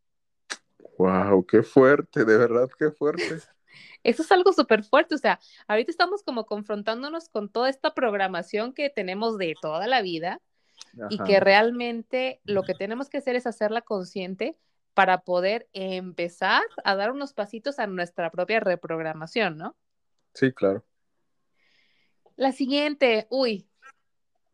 Wow, 0.98 1.44
qué 1.46 1.62
fuerte, 1.62 2.24
de 2.24 2.36
verdad, 2.36 2.68
qué 2.78 2.90
fuerte. 2.90 3.24
Eso 4.02 4.22
es 4.22 4.32
algo 4.32 4.52
súper 4.52 4.82
fuerte, 4.84 5.14
o 5.14 5.18
sea, 5.18 5.40
ahorita 5.66 5.90
estamos 5.90 6.22
como 6.22 6.46
confrontándonos 6.46 7.28
con 7.28 7.50
toda 7.50 7.68
esta 7.68 7.92
programación 7.94 8.72
que 8.72 8.88
tenemos 8.88 9.36
de 9.36 9.54
toda 9.60 9.86
la 9.86 10.00
vida 10.00 10.40
y 11.08 11.18
que 11.22 11.40
realmente 11.40 12.40
lo 12.44 12.62
que 12.62 12.74
tenemos 12.74 13.08
que 13.08 13.18
hacer 13.18 13.36
es 13.36 13.46
hacerla 13.46 13.82
consciente 13.82 14.56
para 14.94 15.22
poder 15.22 15.68
empezar 15.72 16.62
a 16.84 16.94
dar 16.96 17.12
unos 17.12 17.32
pasitos 17.32 17.78
a 17.78 17.86
nuestra 17.86 18.30
propia 18.30 18.60
reprogramación, 18.60 19.56
¿no? 19.56 19.76
Sí, 20.34 20.52
claro. 20.52 20.84
La 22.36 22.52
siguiente, 22.52 23.26
uy, 23.30 23.68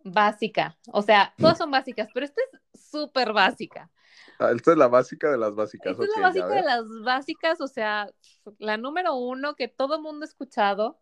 básica. 0.04 0.78
O 0.92 1.02
sea, 1.02 1.34
todas 1.38 1.58
son 1.58 1.70
básicas, 1.70 2.08
pero 2.12 2.26
esta 2.26 2.40
es 2.42 2.80
súper 2.80 3.32
básica. 3.32 3.90
Ah, 4.38 4.52
esta 4.54 4.72
es 4.72 4.76
la 4.76 4.88
básica 4.88 5.30
de 5.30 5.38
las 5.38 5.54
básicas. 5.54 5.92
Esta 5.92 6.04
es 6.04 6.10
la 6.16 6.22
básica 6.22 6.48
de 6.48 6.62
las 6.62 6.84
básicas, 7.04 7.60
o 7.60 7.68
sea, 7.68 8.10
la 8.58 8.76
número 8.76 9.14
uno 9.14 9.54
que 9.54 9.68
todo 9.68 10.00
mundo 10.00 10.24
ha 10.24 10.28
escuchado 10.28 11.00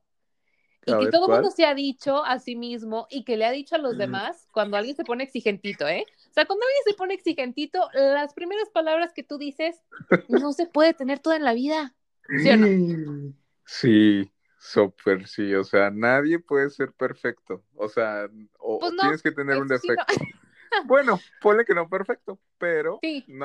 y 0.87 1.05
que 1.05 1.11
todo 1.11 1.27
el 1.27 1.33
mundo 1.33 1.51
se 1.51 1.64
ha 1.64 1.75
dicho 1.75 2.25
a 2.25 2.38
sí 2.38 2.57
mismo 2.57 3.07
y 3.11 3.25
que 3.25 3.37
le 3.37 3.44
ha 3.47 3.51
dicho 3.51 3.75
a 3.75 3.79
los 3.79 3.97
demás 3.97 4.49
cuando 4.53 4.77
alguien 4.77 4.97
se 4.97 5.05
pone 5.05 5.25
exigentito, 5.25 5.88
¿eh? 5.88 6.05
O 6.31 6.33
sea, 6.33 6.47
cuando 6.47 6.64
alguien 6.66 6.83
se 6.87 6.94
pone 6.94 7.14
exigentito, 7.14 7.88
las 7.92 8.35
primeras 8.35 8.68
palabras 8.70 9.12
que 9.12 9.23
tú 9.23 9.38
dices, 9.38 9.81
no 10.29 10.53
se 10.53 10.66
puede 10.66 10.94
tener 10.94 11.18
todo 11.20 11.35
en 11.35 11.44
la 11.44 11.55
vida. 11.55 11.94
¿Sí 12.42 12.51
o 12.51 12.57
no? 12.57 13.33
Sí, 13.66 14.31
súper 14.59 15.27
sí. 15.27 15.55
O 15.55 15.64
sea, 15.64 15.90
nadie 15.90 16.38
puede 16.38 16.70
ser 16.70 16.92
perfecto. 16.92 17.62
O 17.75 17.88
sea, 17.88 18.29
o, 18.59 18.79
pues 18.79 18.92
tienes 19.01 19.23
que 19.23 19.33
tener 19.33 19.59
un 19.59 19.68
defecto. 19.68 20.05
Bueno, 20.87 21.20
ponle 21.40 21.64
que 21.64 21.74
no 21.74 21.88
perfecto, 21.88 22.38
pero 22.58 23.00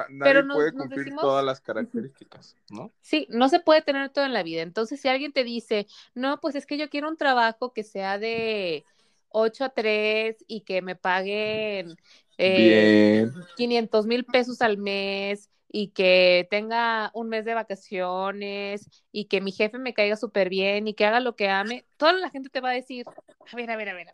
nadie 0.10 0.44
puede 0.44 0.72
cumplir 0.72 1.16
todas 1.16 1.44
las 1.44 1.62
características, 1.62 2.56
¿no? 2.70 2.92
Sí, 3.02 3.28
no 3.30 3.50
se 3.50 3.60
puede 3.60 3.82
tener 3.82 4.10
todo 4.10 4.26
en 4.26 4.34
la 4.34 4.44
vida. 4.44 4.62
Entonces, 4.62 5.00
si 5.00 5.08
alguien 5.08 5.32
te 5.32 5.44
dice, 5.44 5.88
no, 6.14 6.40
pues 6.40 6.56
es 6.56 6.66
que 6.66 6.78
yo 6.78 6.90
quiero 6.90 7.10
un 7.10 7.18
trabajo 7.18 7.74
que 7.74 7.84
sea 7.84 8.18
de 8.18 8.84
8 9.30 9.66
a 9.66 9.70
3 9.70 10.44
y 10.48 10.62
que 10.62 10.82
me 10.82 10.96
paguen 10.96 11.96
eh, 12.38 13.28
500 13.56 14.06
mil 14.06 14.26
pesos 14.26 14.62
al 14.62 14.78
mes 14.78 15.50
y 15.72 15.90
que 15.90 16.48
tenga 16.50 17.12
un 17.14 17.30
mes 17.30 17.46
de 17.46 17.54
vacaciones 17.54 18.90
y 19.12 19.26
que 19.26 19.40
mi 19.40 19.52
jefe 19.52 19.78
me 19.78 19.94
caiga 19.94 20.16
súper 20.16 20.50
bien 20.50 20.88
y 20.88 20.94
que 20.94 21.06
haga 21.06 21.20
lo 21.20 21.36
que 21.36 21.48
ame, 21.50 21.86
toda 21.98 22.14
la 22.14 22.30
gente 22.30 22.50
te 22.50 22.60
va 22.60 22.72
a 22.72 22.74
decir, 22.74 23.06
a 23.52 23.56
ver, 23.56 23.70
a 23.70 23.76
ver, 23.76 23.90
a 23.90 23.94
ver. 23.94 24.08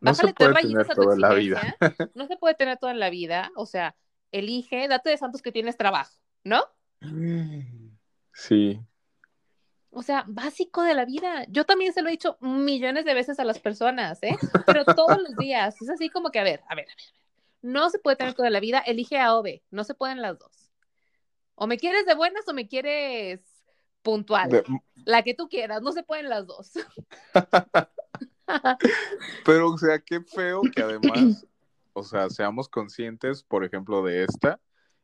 Mm. 0.00 0.06
No 0.06 0.14
se 0.14 0.34
puede 0.34 0.54
tener 0.54 0.86
todo 0.88 1.12
en 1.12 1.20
la 1.20 1.34
vida. 1.34 1.76
No 2.14 2.26
se 2.26 2.36
puede 2.36 2.54
tener 2.54 2.78
todo 2.78 2.90
en 2.90 3.00
la 3.00 3.10
vida. 3.10 3.50
O 3.56 3.66
sea, 3.66 3.96
elige, 4.32 4.88
date 4.88 5.10
de 5.10 5.18
santos 5.18 5.42
que 5.42 5.52
tienes 5.52 5.76
trabajo, 5.76 6.14
¿no? 6.44 6.64
Sí. 8.32 8.80
O 9.90 10.02
sea, 10.02 10.24
básico 10.26 10.82
de 10.82 10.94
la 10.94 11.04
vida. 11.04 11.46
Yo 11.48 11.64
también 11.64 11.92
se 11.92 12.02
lo 12.02 12.08
he 12.08 12.12
dicho 12.12 12.36
millones 12.40 13.04
de 13.04 13.14
veces 13.14 13.38
a 13.38 13.44
las 13.44 13.58
personas, 13.58 14.22
¿eh? 14.22 14.36
Pero 14.66 14.84
todos 14.84 15.18
los 15.22 15.36
días. 15.36 15.80
Es 15.80 15.88
así 15.88 16.10
como 16.10 16.30
que, 16.30 16.38
a 16.38 16.44
ver, 16.44 16.62
a 16.68 16.74
ver, 16.74 16.84
a 16.84 16.94
ver. 16.94 17.06
No 17.62 17.88
se 17.88 17.98
puede 17.98 18.16
tener 18.16 18.34
todo 18.34 18.46
en 18.46 18.52
la 18.52 18.60
vida. 18.60 18.80
Elige 18.80 19.18
A 19.18 19.34
o 19.34 19.42
B. 19.42 19.62
No 19.70 19.84
se 19.84 19.94
pueden 19.94 20.20
las 20.20 20.38
dos. 20.38 20.70
O 21.54 21.66
me 21.66 21.78
quieres 21.78 22.04
de 22.04 22.14
buenas 22.14 22.46
o 22.46 22.52
me 22.52 22.68
quieres 22.68 23.40
puntual. 24.02 24.62
La 24.94 25.22
que 25.22 25.34
tú 25.34 25.48
quieras. 25.48 25.80
No 25.80 25.92
se 25.92 26.02
pueden 26.02 26.28
las 26.28 26.46
dos. 26.46 26.72
Pero, 29.44 29.70
o 29.70 29.78
sea, 29.78 29.98
qué 29.98 30.20
feo 30.20 30.62
que 30.74 30.82
además, 30.82 31.46
o 31.92 32.02
sea, 32.02 32.28
seamos 32.30 32.68
conscientes, 32.68 33.42
por 33.42 33.64
ejemplo, 33.64 34.04
de 34.04 34.24
esta 34.24 34.60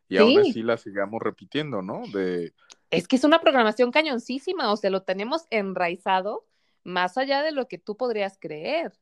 y 0.09 0.19
aún 0.19 0.39
así 0.41 0.63
la 0.63 0.77
sigamos 0.77 1.23
repitiendo, 1.23 1.81
¿no? 1.81 2.03
De... 2.13 2.53
Es 2.91 3.09
que 3.09 3.17
es 3.17 3.25
una 3.25 3.41
programación 3.41 3.91
cañoncísima, 3.91 4.71
o 4.71 4.77
sea, 4.77 4.91
lo 4.91 5.03
tenemos 5.03 5.47
enraizado 5.51 6.47
más 6.85 7.17
allá 7.17 7.43
de 7.43 7.53
lo 7.53 7.67
que 7.67 7.79
tú 7.79 7.97
podrías 7.97 8.37
creer. 8.39 8.93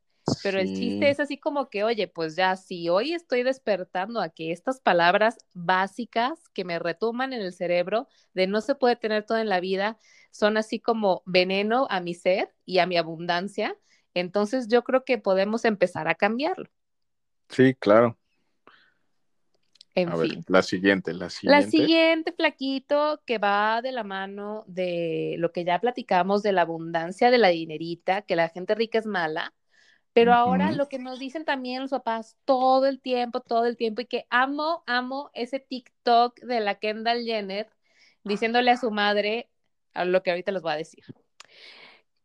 Pero 0.43 0.59
el 0.59 0.67
chiste 0.73 1.09
es 1.09 1.19
así 1.19 1.37
como 1.37 1.69
que, 1.69 1.83
oye, 1.83 2.07
pues 2.07 2.35
ya, 2.35 2.55
si 2.55 2.89
hoy 2.89 3.13
estoy 3.13 3.43
despertando 3.43 4.21
a 4.21 4.29
que 4.29 4.51
estas 4.51 4.79
palabras 4.79 5.37
básicas 5.53 6.47
que 6.53 6.63
me 6.63 6.79
retuman 6.79 7.33
en 7.33 7.41
el 7.41 7.53
cerebro 7.53 8.07
de 8.33 8.47
no 8.47 8.61
se 8.61 8.75
puede 8.75 8.95
tener 8.95 9.25
todo 9.25 9.39
en 9.39 9.49
la 9.49 9.59
vida, 9.59 9.97
son 10.31 10.57
así 10.57 10.79
como 10.79 11.23
veneno 11.25 11.87
a 11.89 11.99
mi 11.99 12.13
ser 12.13 12.53
y 12.65 12.77
a 12.77 12.85
mi 12.85 12.97
abundancia, 12.97 13.75
entonces 14.13 14.67
yo 14.67 14.83
creo 14.83 15.03
que 15.03 15.17
podemos 15.17 15.65
empezar 15.65 16.07
a 16.07 16.15
cambiarlo. 16.15 16.69
Sí, 17.49 17.75
claro. 17.75 18.17
En 19.93 20.17
fin. 20.17 20.45
la 20.47 20.61
siguiente, 20.61 21.13
la 21.13 21.29
siguiente. 21.29 21.65
La 21.65 21.69
siguiente, 21.69 22.31
flaquito, 22.31 23.21
que 23.25 23.39
va 23.39 23.81
de 23.81 23.91
la 23.91 24.03
mano 24.03 24.63
de 24.67 25.35
lo 25.37 25.51
que 25.51 25.65
ya 25.65 25.79
platicamos 25.79 26.43
de 26.43 26.53
la 26.53 26.61
abundancia 26.61 27.29
de 27.29 27.37
la 27.37 27.49
dinerita, 27.49 28.21
que 28.21 28.37
la 28.37 28.47
gente 28.47 28.73
rica 28.73 28.99
es 28.99 29.05
mala, 29.05 29.53
pero 30.13 30.33
ahora 30.33 30.71
lo 30.71 30.89
que 30.89 30.99
nos 30.99 31.19
dicen 31.19 31.45
también 31.45 31.81
los 31.81 31.91
papás 31.91 32.37
todo 32.43 32.85
el 32.85 33.01
tiempo, 33.01 33.39
todo 33.41 33.65
el 33.65 33.77
tiempo, 33.77 34.01
y 34.01 34.05
que 34.05 34.25
amo, 34.29 34.83
amo 34.85 35.29
ese 35.33 35.59
TikTok 35.59 36.39
de 36.41 36.59
la 36.59 36.75
Kendall 36.75 37.23
Jenner 37.23 37.69
diciéndole 38.23 38.71
a 38.71 38.77
su 38.77 38.91
madre 38.91 39.49
a 39.93 40.05
lo 40.05 40.21
que 40.21 40.31
ahorita 40.31 40.51
les 40.51 40.61
voy 40.61 40.73
a 40.73 40.77
decir. 40.77 41.03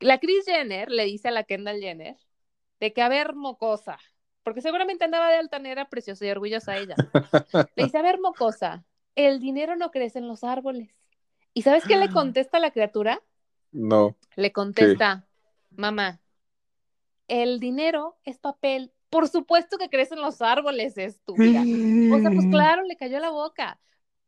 La 0.00 0.18
Kris 0.18 0.44
Jenner 0.44 0.90
le 0.90 1.04
dice 1.04 1.28
a 1.28 1.30
la 1.30 1.44
Kendall 1.44 1.80
Jenner 1.80 2.16
de 2.80 2.92
que 2.92 3.02
a 3.02 3.08
ver, 3.08 3.34
mocosa, 3.34 3.98
porque 4.42 4.60
seguramente 4.60 5.04
andaba 5.04 5.30
de 5.30 5.36
altanera, 5.36 5.88
preciosa 5.88 6.26
y 6.26 6.30
orgullosa 6.30 6.76
ella. 6.76 6.94
Le 7.74 7.84
dice, 7.84 7.98
a 7.98 8.02
ver, 8.02 8.20
mocosa, 8.20 8.84
el 9.14 9.40
dinero 9.40 9.76
no 9.76 9.90
crece 9.90 10.18
en 10.18 10.28
los 10.28 10.44
árboles. 10.44 10.90
¿Y 11.54 11.62
sabes 11.62 11.84
qué 11.84 11.96
le 11.96 12.08
contesta 12.12 12.58
la 12.58 12.70
criatura? 12.70 13.22
No. 13.72 14.16
Le 14.36 14.52
contesta, 14.52 15.26
mamá, 15.70 16.20
el 17.28 17.60
dinero 17.60 18.16
es 18.24 18.38
papel. 18.38 18.92
Por 19.10 19.28
supuesto 19.28 19.78
que 19.78 19.88
crece 19.88 20.14
en 20.14 20.20
los 20.20 20.42
árboles, 20.42 20.98
estúpida. 20.98 21.60
O 21.60 22.20
sea, 22.20 22.30
pues 22.30 22.46
claro, 22.50 22.82
le 22.82 22.96
cayó 22.96 23.18
la 23.18 23.30
boca. 23.30 23.80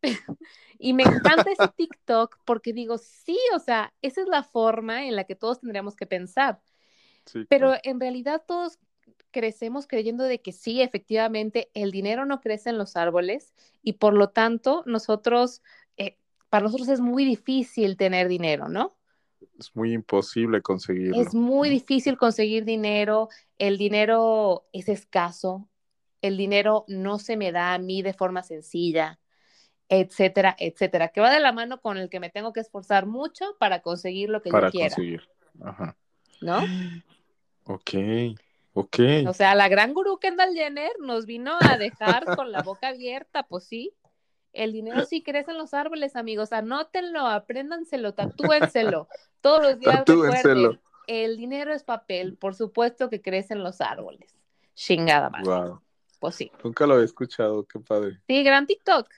y 0.79 0.93
me 0.93 1.03
encanta 1.03 1.51
ese 1.51 1.69
TikTok 1.77 2.39
porque 2.45 2.73
digo, 2.73 2.99
sí, 2.99 3.39
o 3.55 3.59
sea, 3.59 3.93
esa 4.03 4.21
es 4.23 4.29
la 4.29 4.43
forma 4.43 5.07
en 5.07 5.17
la 5.17 5.25
que 5.25 5.35
todos 5.35 5.61
tendríamos 5.61 5.97
que 5.97 6.07
pensar. 6.07 6.61
Pero 7.49 7.75
en 7.83 8.01
realidad 8.01 8.43
todos 8.47 8.79
crecemos 9.31 9.87
creyendo 9.87 10.25
de 10.25 10.41
que 10.41 10.53
sí, 10.53 10.81
efectivamente, 10.81 11.71
el 11.75 11.91
dinero 11.91 12.25
no 12.25 12.41
crece 12.41 12.71
en 12.71 12.79
los 12.79 12.97
árboles 12.97 13.53
y 13.83 13.95
por 13.95 14.15
lo 14.15 14.31
tanto 14.31 14.83
nosotros, 14.87 15.63
eh, 15.97 16.17
para 16.49 16.65
nosotros 16.65 16.89
es 16.89 17.01
muy 17.01 17.25
difícil 17.25 17.97
tener 17.97 18.29
dinero, 18.29 18.69
¿no? 18.69 18.97
Es 19.59 19.75
muy 19.75 19.93
imposible 19.93 20.63
conseguirlo. 20.63 21.21
Es 21.21 21.35
muy 21.35 21.69
difícil 21.69 22.17
conseguir 22.17 22.65
dinero, 22.65 23.29
el 23.59 23.77
dinero 23.77 24.67
es 24.73 24.89
escaso, 24.89 25.69
el 26.23 26.37
dinero 26.37 26.85
no 26.89 27.19
se 27.19 27.37
me 27.37 27.53
da 27.53 27.75
a 27.75 27.79
mí 27.79 28.03
de 28.03 28.15
forma 28.15 28.43
sencilla, 28.43 29.21
etcétera, 29.89 30.55
etcétera, 30.59 31.09
que 31.09 31.21
va 31.21 31.31
de 31.31 31.41
la 31.41 31.53
mano 31.53 31.81
con 31.81 31.97
el 31.97 32.11
que 32.11 32.21
me 32.21 32.31
tengo 32.31 32.53
que 32.53 32.61
esforzar 32.61 33.07
mucho 33.07 33.57
para 33.59 33.81
conseguir 33.81 34.29
lo 34.29 34.43
que 34.43 34.51
yo 34.51 34.53
quiera. 34.53 34.71
Para 34.71 34.81
conseguir, 34.91 35.29
ajá. 35.63 35.97
¿No? 36.41 36.61
Ok. 37.65 37.91
Ok. 38.75 38.99
O 39.27 39.33
sea, 39.33 39.55
la 39.55 39.69
gran 39.69 39.93
gurú 39.93 40.19
Kendall 40.19 40.55
Jenner 40.55 40.93
nos 41.01 41.27
vino 41.27 41.57
a 41.61 41.77
dejar 41.77 42.25
con 42.43 42.53
la 42.53 42.63
boca 42.63 42.89
abierta, 42.89 43.43
pues 43.43 43.65
sí. 43.65 43.95
El 44.53 44.73
dinero 44.73 45.05
sí 45.05 45.23
crece 45.23 45.51
en 45.51 45.59
los 45.59 45.75
árboles, 45.75 46.17
amigos. 46.17 46.53
Anótenlo, 46.53 47.27
apréndanselo, 47.27 48.15
tatúenselo. 48.15 49.09
Todos 49.41 49.63
los 49.63 49.79
días 49.79 50.05
recuerden, 50.07 50.81
el 51.07 51.37
dinero 51.37 51.73
es 51.73 51.85
papel, 51.85 52.37
por 52.37 52.55
supuesto 52.55 53.11
que 53.11 53.21
crece 53.21 53.55
en 53.55 53.63
los 53.63 53.81
árboles. 53.81 54.37
Chingada 54.75 55.29
más. 55.31 55.45
Wow. 55.45 55.81
Pues 56.21 56.35
sí. 56.35 56.51
Nunca 56.63 56.87
lo 56.87 56.95
había 56.95 57.05
escuchado, 57.05 57.65
qué 57.65 57.81
padre. 57.81 58.21
Sí, 58.27 58.43
gran 58.43 58.67
TikTok. 58.67 59.09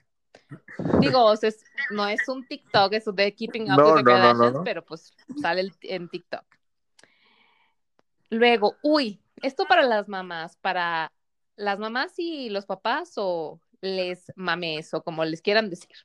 Digo, 1.00 1.32
no 1.90 2.08
es 2.08 2.28
un 2.28 2.46
TikTok, 2.46 2.92
es 2.92 3.04
de 3.12 3.34
Keeping 3.34 3.72
Up 3.72 3.78
with 3.78 4.04
the 4.04 4.60
pero 4.64 4.84
pues 4.84 5.12
sale 5.40 5.72
en 5.82 6.08
TikTok. 6.08 6.44
Luego, 8.30 8.76
uy, 8.82 9.20
esto 9.42 9.66
para 9.66 9.82
las 9.82 10.08
mamás, 10.08 10.56
para 10.56 11.12
las 11.56 11.78
mamás 11.78 12.12
y 12.18 12.48
los 12.48 12.66
papás 12.66 13.12
o 13.16 13.60
les 13.80 14.32
mames 14.36 14.94
o 14.94 15.02
como 15.02 15.24
les 15.24 15.42
quieran 15.42 15.70
decir. 15.70 15.96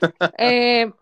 Eh, 0.38 0.92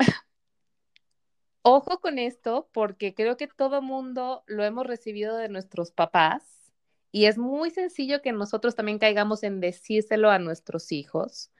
ojo 1.62 2.00
con 2.00 2.18
esto 2.18 2.68
porque 2.72 3.14
creo 3.14 3.36
que 3.36 3.48
todo 3.48 3.82
mundo 3.82 4.44
lo 4.46 4.64
hemos 4.64 4.86
recibido 4.86 5.36
de 5.36 5.48
nuestros 5.48 5.90
papás 5.90 6.72
y 7.10 7.26
es 7.26 7.38
muy 7.38 7.70
sencillo 7.70 8.22
que 8.22 8.32
nosotros 8.32 8.74
también 8.74 8.98
caigamos 8.98 9.42
en 9.42 9.60
decírselo 9.60 10.30
a 10.30 10.38
nuestros 10.38 10.92
hijos, 10.92 11.50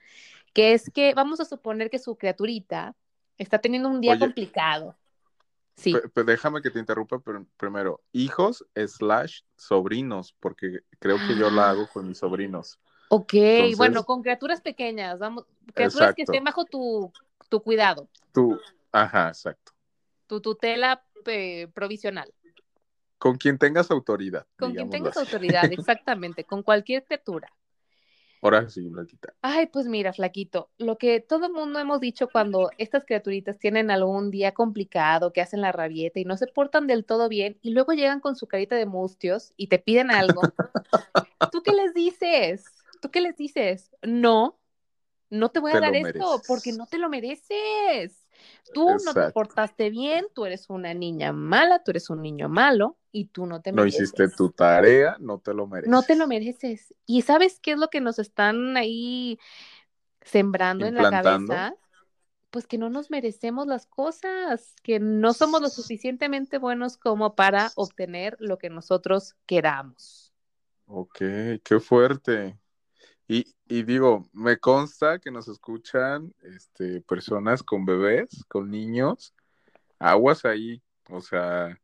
que 0.55 0.73
es 0.73 0.89
que 0.89 1.13
vamos 1.13 1.39
a 1.39 1.45
suponer 1.45 1.91
que 1.91 1.99
su 1.99 2.15
criaturita 2.15 2.95
está 3.37 3.59
teniendo 3.59 3.89
un 3.89 4.01
día 4.01 4.17
complicado 4.17 4.95
Sí. 5.75 5.93
déjame 6.25 6.61
que 6.61 6.71
te 6.71 6.79
interrumpa 6.79 7.21
primero. 7.57 8.01
Hijos 8.13 8.65
slash 8.75 9.41
sobrinos, 9.57 10.33
porque 10.39 10.79
creo 10.99 11.17
que 11.27 11.37
yo 11.37 11.49
la 11.49 11.69
hago 11.69 11.87
con 11.87 12.07
mis 12.07 12.19
sobrinos. 12.19 12.79
Ok, 13.09 13.33
bueno, 13.77 14.03
con 14.05 14.21
criaturas 14.21 14.61
pequeñas, 14.61 15.19
vamos, 15.19 15.45
criaturas 15.73 16.15
que 16.15 16.23
estén 16.23 16.43
bajo 16.43 16.65
tu, 16.65 17.11
cuidado. 17.63 18.07
Tu, 18.31 18.59
ajá, 18.91 19.27
exacto. 19.27 19.73
Tu 20.27 20.41
tutela 20.41 21.03
provisional. 21.73 22.33
Con 23.17 23.37
quien 23.37 23.57
tengas 23.57 23.91
autoridad. 23.91 24.45
Con 24.57 24.73
quien 24.73 24.89
tengas 24.89 25.17
autoridad, 25.17 25.63
exactamente, 25.71 26.43
con 26.45 26.63
cualquier 26.63 27.03
criatura. 27.03 27.51
Ahora 28.45 28.69
sí, 28.69 28.87
Flaquita. 28.87 29.33
Ay, 29.41 29.65
pues 29.65 29.87
mira, 29.87 30.13
Flaquito, 30.13 30.69
lo 30.77 30.99
que 30.99 31.19
todo 31.19 31.47
el 31.47 31.51
mundo 31.51 31.79
hemos 31.79 31.99
dicho 31.99 32.29
cuando 32.31 32.69
estas 32.77 33.03
criaturitas 33.03 33.57
tienen 33.57 33.89
algún 33.89 34.29
día 34.29 34.53
complicado, 34.53 35.33
que 35.33 35.41
hacen 35.41 35.61
la 35.61 35.71
rabieta 35.71 36.19
y 36.19 36.25
no 36.25 36.37
se 36.37 36.45
portan 36.45 36.85
del 36.85 37.05
todo 37.05 37.27
bien, 37.27 37.57
y 37.63 37.71
luego 37.71 37.93
llegan 37.93 38.19
con 38.19 38.35
su 38.35 38.45
carita 38.45 38.75
de 38.75 38.85
mustios 38.85 39.51
y 39.57 39.65
te 39.65 39.79
piden 39.79 40.11
algo, 40.11 40.43
¿tú 41.51 41.63
qué 41.63 41.73
les 41.73 41.95
dices? 41.95 42.65
¿Tú 43.01 43.09
qué 43.09 43.19
les 43.19 43.35
dices? 43.35 43.89
No, 44.03 44.59
no 45.31 45.49
te 45.49 45.59
voy 45.59 45.71
a 45.71 45.79
dar 45.79 45.95
esto 45.95 46.43
porque 46.47 46.71
no 46.71 46.85
te 46.85 46.99
lo 46.99 47.09
mereces. 47.09 48.24
Tú 48.73 48.89
no 49.05 49.13
te 49.13 49.31
portaste 49.31 49.89
bien, 49.89 50.25
tú 50.33 50.45
eres 50.45 50.69
una 50.69 50.93
niña 50.93 51.31
mala, 51.31 51.83
tú 51.83 51.91
eres 51.91 52.09
un 52.09 52.21
niño 52.21 52.49
malo 52.49 52.97
y 53.11 53.25
tú 53.25 53.45
no 53.45 53.61
te 53.61 53.71
mereces. 53.71 53.99
No 53.99 54.03
hiciste 54.03 54.27
tu 54.29 54.49
tarea, 54.49 55.17
no 55.19 55.39
te 55.39 55.53
lo 55.53 55.67
mereces. 55.67 55.91
No 55.91 56.01
te 56.03 56.15
lo 56.15 56.27
mereces. 56.27 56.93
¿Y 57.05 57.21
sabes 57.21 57.59
qué 57.61 57.73
es 57.73 57.77
lo 57.77 57.89
que 57.89 58.01
nos 58.01 58.19
están 58.19 58.75
ahí 58.77 59.39
sembrando 60.21 60.85
en 60.85 60.95
la 60.95 61.09
cabeza? 61.09 61.75
Pues 62.51 62.67
que 62.67 62.77
no 62.77 62.89
nos 62.89 63.11
merecemos 63.11 63.67
las 63.67 63.85
cosas, 63.85 64.75
que 64.81 64.99
no 64.99 65.33
somos 65.33 65.61
lo 65.61 65.69
suficientemente 65.69 66.57
buenos 66.57 66.97
como 66.97 67.35
para 67.35 67.71
obtener 67.75 68.37
lo 68.39 68.57
que 68.57 68.69
nosotros 68.69 69.35
queramos. 69.45 70.31
Ok, 70.87 71.17
qué 71.63 71.79
fuerte. 71.79 72.57
Y, 73.27 73.45
y, 73.67 73.83
digo, 73.83 74.27
me 74.33 74.57
consta 74.57 75.19
que 75.19 75.31
nos 75.31 75.47
escuchan 75.47 76.33
este, 76.43 77.01
personas 77.01 77.63
con 77.63 77.85
bebés, 77.85 78.45
con 78.47 78.69
niños, 78.69 79.33
aguas 79.97 80.45
ahí, 80.45 80.81
o 81.09 81.21
sea, 81.21 81.79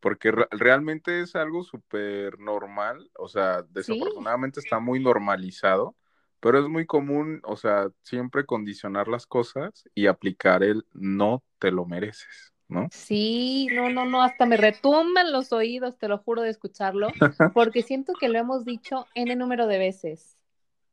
porque 0.00 0.32
realmente 0.50 1.20
es 1.20 1.34
algo 1.36 1.62
súper 1.62 2.38
normal, 2.38 3.10
o 3.18 3.28
sea, 3.28 3.62
desafortunadamente 3.70 4.60
está 4.60 4.78
muy 4.78 5.00
normalizado, 5.00 5.96
pero 6.40 6.60
es 6.60 6.68
muy 6.68 6.86
común, 6.86 7.40
o 7.44 7.56
sea, 7.56 7.88
siempre 8.02 8.46
condicionar 8.46 9.08
las 9.08 9.26
cosas 9.26 9.84
y 9.94 10.06
aplicar 10.06 10.62
el 10.62 10.86
no 10.92 11.42
te 11.58 11.70
lo 11.70 11.84
mereces. 11.84 12.52
¿No? 12.70 12.86
Sí, 12.92 13.66
no, 13.72 13.88
no, 13.88 14.04
no, 14.04 14.22
hasta 14.22 14.44
me 14.44 14.58
retumban 14.58 15.32
los 15.32 15.54
oídos, 15.54 15.96
te 15.96 16.06
lo 16.06 16.18
juro 16.18 16.42
de 16.42 16.50
escucharlo, 16.50 17.08
porque 17.54 17.82
siento 17.82 18.12
que 18.12 18.28
lo 18.28 18.38
hemos 18.38 18.66
dicho 18.66 19.06
el 19.14 19.38
número 19.38 19.66
de 19.66 19.78
veces. 19.78 20.37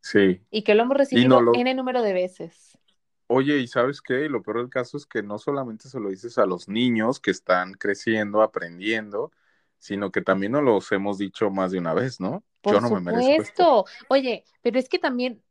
Sí. 0.06 0.40
Y 0.52 0.62
que 0.62 0.76
lo 0.76 0.84
hemos 0.84 0.98
recibido 0.98 1.42
en 1.56 1.66
el 1.66 1.76
número 1.76 2.04
de 2.04 2.14
veces. 2.14 2.78
Oye, 3.26 3.58
¿y 3.58 3.66
sabes 3.66 4.04
qué? 4.04 4.30
lo 4.30 4.44
peor 4.44 4.60
del 4.60 4.70
caso 4.70 4.98
es 4.98 5.08
que 5.08 5.24
no 5.24 5.40
solamente 5.40 5.90
se 5.90 6.00
lo 6.00 6.10
dices 6.10 6.38
a 6.38 6.46
los 6.46 6.70
niños 6.70 7.20
que 7.20 7.32
están 7.32 7.74
creciendo, 7.74 8.44
aprendiendo, 8.44 9.32
sino 9.80 10.12
que 10.12 10.22
también 10.22 10.52
nos 10.52 10.62
los 10.62 10.92
hemos 10.92 11.18
dicho 11.18 11.50
más 11.50 11.72
de 11.72 11.80
una 11.80 11.96
vez, 11.96 12.20
¿no? 12.20 12.44
Por 12.62 12.76
Yo 12.76 12.82
no 12.82 12.92
me 12.92 13.00
merezco 13.00 13.42
esto. 13.42 13.86
Oye, 14.08 14.44
pero 14.62 14.78
es 14.78 14.90
que 14.90 15.00
también, 15.00 15.42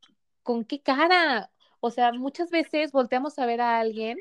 ¿con 0.45 0.65
qué 0.65 0.81
cara? 0.81 1.51
O 1.81 1.91
sea, 1.91 2.13
muchas 2.13 2.51
veces 2.51 2.93
volteamos 2.93 3.37
a 3.41 3.47
ver 3.47 3.61
a 3.61 3.81
alguien 3.81 4.19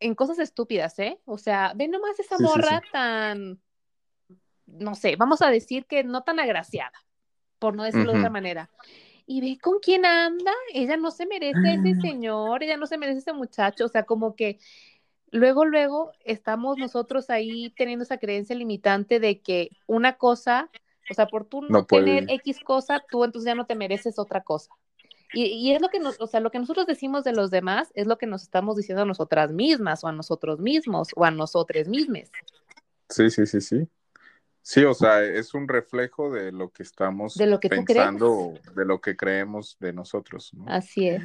en 0.00 0.16
cosas 0.16 0.40
estúpidas, 0.40 0.98
¿eh? 0.98 1.20
O 1.26 1.38
sea, 1.38 1.74
ve 1.76 1.86
nomás 1.86 2.18
esa 2.18 2.40
morra 2.40 2.82
tan, 2.90 3.62
no 4.66 4.96
sé, 4.96 5.14
vamos 5.14 5.42
a 5.42 5.48
decir 5.48 5.86
que 5.86 6.02
no 6.02 6.24
tan 6.24 6.40
agraciada, 6.40 7.04
por 7.60 7.76
no 7.76 7.84
decirlo 7.84 8.10
de 8.10 8.18
otra 8.18 8.30
manera 8.30 8.68
y 9.32 9.40
ve 9.40 9.58
con 9.58 9.78
quién 9.80 10.04
anda, 10.04 10.52
ella 10.74 10.98
no 10.98 11.10
se 11.10 11.24
merece 11.24 11.58
ese 11.74 11.98
señor, 12.02 12.62
ella 12.62 12.76
no 12.76 12.86
se 12.86 12.98
merece 12.98 13.20
ese 13.20 13.32
muchacho, 13.32 13.86
o 13.86 13.88
sea, 13.88 14.02
como 14.02 14.36
que 14.36 14.58
luego, 15.30 15.64
luego 15.64 16.12
estamos 16.22 16.76
nosotros 16.76 17.30
ahí 17.30 17.72
teniendo 17.74 18.02
esa 18.02 18.18
creencia 18.18 18.54
limitante 18.54 19.20
de 19.20 19.40
que 19.40 19.70
una 19.86 20.18
cosa 20.18 20.68
O 21.10 21.14
sea, 21.14 21.26
por 21.26 21.46
tú 21.46 21.62
no, 21.62 21.86
tener 21.86 22.26
X 22.28 22.60
cosa, 22.60 23.02
tú 23.10 23.24
entonces 23.24 23.46
ya 23.46 23.54
no 23.54 23.64
te 23.64 23.74
mereces 23.74 24.18
otra 24.18 24.42
cosa. 24.42 24.70
Y, 25.32 25.44
y, 25.44 25.72
es 25.72 25.80
lo 25.80 25.88
que 25.88 25.98
nos, 25.98 26.20
o 26.20 26.26
sea, 26.26 26.40
lo 26.40 26.50
que 26.50 26.58
nosotros 26.58 26.86
decimos 26.86 27.24
de 27.24 27.32
los 27.32 27.50
demás 27.50 27.90
es 27.94 28.06
lo 28.06 28.18
que 28.18 28.26
nos 28.26 28.42
estamos 28.42 28.76
diciendo 28.76 29.02
a 29.02 29.06
nosotras 29.06 29.50
mismas 29.50 30.04
o 30.04 30.08
a 30.08 30.12
nosotros 30.12 30.60
mismos 30.60 31.08
o 31.16 31.24
a 31.24 31.30
nosotros 31.30 31.88
mismos. 31.88 32.30
Sí, 33.08 33.30
sí, 33.30 33.46
sí, 33.46 33.62
sí. 33.62 33.88
Sí, 34.62 34.84
o 34.84 34.94
sea, 34.94 35.22
es 35.22 35.54
un 35.54 35.66
reflejo 35.66 36.30
de 36.30 36.52
lo 36.52 36.70
que 36.70 36.84
estamos 36.84 37.34
de 37.34 37.46
lo 37.46 37.58
que 37.58 37.68
pensando, 37.68 38.54
de 38.74 38.84
lo 38.84 39.00
que 39.00 39.16
creemos 39.16 39.76
de 39.80 39.92
nosotros. 39.92 40.52
Así 40.66 41.08
es. 41.08 41.22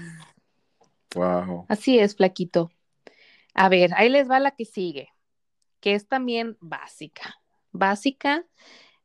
Wow. 1.15 1.65
Así 1.69 1.99
es, 1.99 2.15
flaquito. 2.15 2.71
A 3.53 3.69
ver, 3.69 3.91
ahí 3.95 4.09
les 4.09 4.29
va 4.29 4.39
la 4.39 4.51
que 4.51 4.65
sigue, 4.65 5.09
que 5.79 5.93
es 5.93 6.07
también 6.07 6.57
básica. 6.59 7.39
Básica 7.71 8.43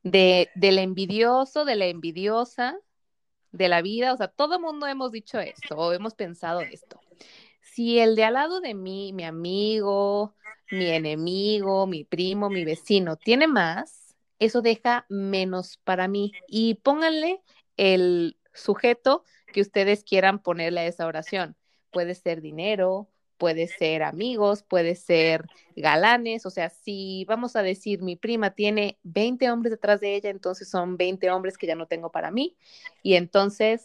de, 0.02 0.50
del 0.54 0.78
envidioso, 0.78 1.64
de 1.64 1.76
la 1.76 1.86
envidiosa, 1.86 2.78
de 3.50 3.68
la 3.68 3.82
vida. 3.82 4.12
O 4.12 4.16
sea, 4.16 4.28
todo 4.28 4.56
el 4.56 4.62
mundo 4.62 4.86
hemos 4.86 5.12
dicho 5.12 5.38
esto 5.40 5.76
o 5.76 5.92
hemos 5.92 6.14
pensado 6.14 6.60
esto. 6.60 7.00
Si 7.60 7.98
el 7.98 8.16
de 8.16 8.24
al 8.24 8.34
lado 8.34 8.60
de 8.60 8.74
mí, 8.74 9.12
mi 9.12 9.24
amigo, 9.24 10.34
mi 10.70 10.86
enemigo, 10.86 11.86
mi 11.86 12.04
primo, 12.04 12.50
mi 12.50 12.64
vecino, 12.64 13.16
tiene 13.16 13.46
más, 13.46 14.01
eso 14.38 14.62
deja 14.62 15.06
menos 15.08 15.78
para 15.84 16.08
mí. 16.08 16.32
Y 16.48 16.74
pónganle 16.74 17.42
el 17.76 18.36
sujeto 18.54 19.24
que 19.52 19.60
ustedes 19.60 20.04
quieran 20.04 20.40
ponerle 20.40 20.80
a 20.80 20.86
esa 20.86 21.06
oración. 21.06 21.56
Puede 21.90 22.14
ser 22.14 22.40
dinero, 22.40 23.08
puede 23.42 23.66
ser 23.66 24.04
amigos, 24.04 24.62
puede 24.62 24.94
ser 24.94 25.46
galanes, 25.74 26.46
o 26.46 26.50
sea, 26.50 26.68
si 26.68 27.24
vamos 27.26 27.56
a 27.56 27.64
decir 27.64 28.00
mi 28.00 28.14
prima 28.14 28.50
tiene 28.50 29.00
20 29.02 29.50
hombres 29.50 29.72
detrás 29.72 29.98
de 29.98 30.14
ella, 30.14 30.30
entonces 30.30 30.70
son 30.70 30.96
20 30.96 31.28
hombres 31.32 31.58
que 31.58 31.66
ya 31.66 31.74
no 31.74 31.88
tengo 31.88 32.12
para 32.12 32.30
mí. 32.30 32.56
Y 33.02 33.14
entonces 33.14 33.82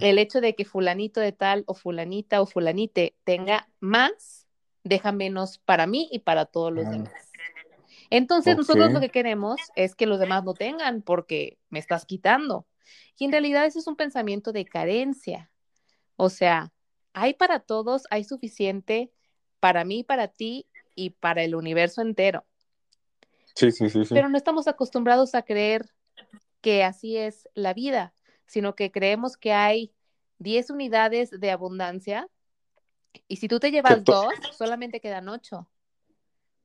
el 0.00 0.18
hecho 0.18 0.42
de 0.42 0.54
que 0.54 0.66
fulanito 0.66 1.20
de 1.20 1.32
tal 1.32 1.64
o 1.66 1.72
fulanita 1.72 2.42
o 2.42 2.46
fulanite 2.46 3.16
tenga 3.24 3.66
más, 3.80 4.46
deja 4.84 5.10
menos 5.10 5.56
para 5.56 5.86
mí 5.86 6.10
y 6.12 6.18
para 6.18 6.44
todos 6.44 6.70
los 6.70 6.84
demás. 6.90 7.31
Entonces 8.14 8.58
nosotros 8.58 8.92
lo 8.92 9.00
que 9.00 9.08
queremos 9.08 9.58
es 9.74 9.94
que 9.94 10.04
los 10.04 10.20
demás 10.20 10.44
no 10.44 10.52
tengan 10.52 11.00
porque 11.00 11.56
me 11.70 11.78
estás 11.78 12.04
quitando. 12.04 12.66
Y 13.18 13.24
en 13.24 13.32
realidad 13.32 13.64
ese 13.64 13.78
es 13.78 13.86
un 13.86 13.96
pensamiento 13.96 14.52
de 14.52 14.66
carencia. 14.66 15.50
O 16.16 16.28
sea, 16.28 16.74
hay 17.14 17.32
para 17.32 17.60
todos, 17.60 18.02
hay 18.10 18.24
suficiente 18.24 19.10
para 19.60 19.86
mí, 19.86 20.04
para 20.04 20.28
ti 20.28 20.66
y 20.94 21.10
para 21.10 21.42
el 21.42 21.54
universo 21.54 22.02
entero. 22.02 22.44
Sí, 23.54 23.72
sí, 23.72 23.88
sí, 23.88 24.04
sí. 24.04 24.12
Pero 24.12 24.28
no 24.28 24.36
estamos 24.36 24.68
acostumbrados 24.68 25.34
a 25.34 25.40
creer 25.40 25.88
que 26.60 26.84
así 26.84 27.16
es 27.16 27.48
la 27.54 27.72
vida, 27.72 28.12
sino 28.44 28.74
que 28.74 28.92
creemos 28.92 29.38
que 29.38 29.54
hay 29.54 29.90
10 30.38 30.68
unidades 30.68 31.30
de 31.30 31.50
abundancia 31.50 32.28
y 33.26 33.36
si 33.36 33.48
tú 33.48 33.58
te 33.58 33.70
llevas 33.70 34.04
dos, 34.04 34.34
solamente 34.52 35.00
quedan 35.00 35.30
ocho 35.30 35.66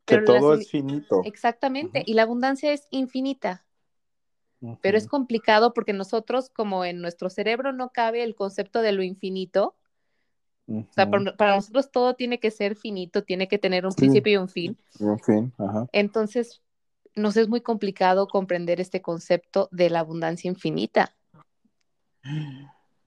que 0.07 0.17
todo 0.19 0.53
es 0.55 0.69
finito. 0.69 1.21
Exactamente, 1.25 2.03
y 2.05 2.13
la 2.13 2.23
abundancia 2.23 2.71
es 2.71 2.87
infinita. 2.89 3.65
Pero 4.81 4.97
es 4.97 5.05
complicado 5.05 5.71
porque 5.73 5.93
nosotros, 5.93 6.49
como 6.49 6.83
en 6.83 6.99
nuestro 6.99 7.29
cerebro 7.29 7.73
no 7.73 7.91
cabe 7.91 8.23
el 8.23 8.33
concepto 8.33 8.81
de 8.81 8.91
lo 8.91 9.03
infinito, 9.03 9.75
o 10.67 10.85
sea, 10.91 11.09
para, 11.09 11.55
nosotros 11.55 11.91
todo 11.91 12.15
tiene 12.15 12.39
que 12.39 12.51
ser 12.51 12.75
finito, 12.75 13.23
tiene 13.23 13.47
que 13.47 13.57
tener 13.57 13.85
un 13.85 13.93
principio 13.93 14.33
y 14.33 14.37
un 14.37 14.49
fin. 14.49 14.77
Un 14.99 15.19
fin, 15.19 15.53
ajá. 15.57 15.87
Entonces, 15.93 16.61
nos 17.15 17.37
es 17.37 17.47
muy 17.47 17.61
complicado 17.61 18.27
comprender 18.27 18.81
este 18.81 19.01
concepto 19.01 19.69
de 19.71 19.89
la 19.89 19.99
abundancia 19.99 20.49
infinita. 20.49 21.15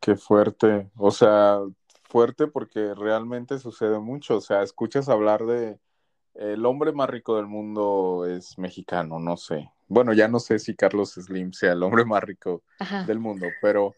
Qué 0.01 0.17
fuerte, 0.17 0.91
o 0.97 1.11
sea, 1.11 1.61
fuerte 2.05 2.47
porque 2.47 2.95
realmente 2.95 3.59
sucede 3.59 3.99
mucho, 3.99 4.37
o 4.37 4.41
sea, 4.41 4.63
escuchas 4.63 5.09
hablar 5.09 5.45
de, 5.45 5.79
el 6.35 6.65
hombre 6.67 6.93
más 6.93 7.11
rico 7.11 7.37
del 7.37 7.47
mundo 7.47 8.27
es 8.27 8.59
mexicano, 8.59 9.19
no 9.19 9.37
sé. 9.37 9.71
Bueno, 9.89 10.13
ya 10.13 10.29
no 10.29 10.39
sé 10.39 10.59
si 10.59 10.75
Carlos 10.75 11.13
Slim 11.13 11.53
sea 11.53 11.73
el 11.73 11.83
hombre 11.83 12.05
más 12.05 12.23
rico 12.23 12.63
del 13.07 13.19
mundo, 13.19 13.47
pero 13.61 13.95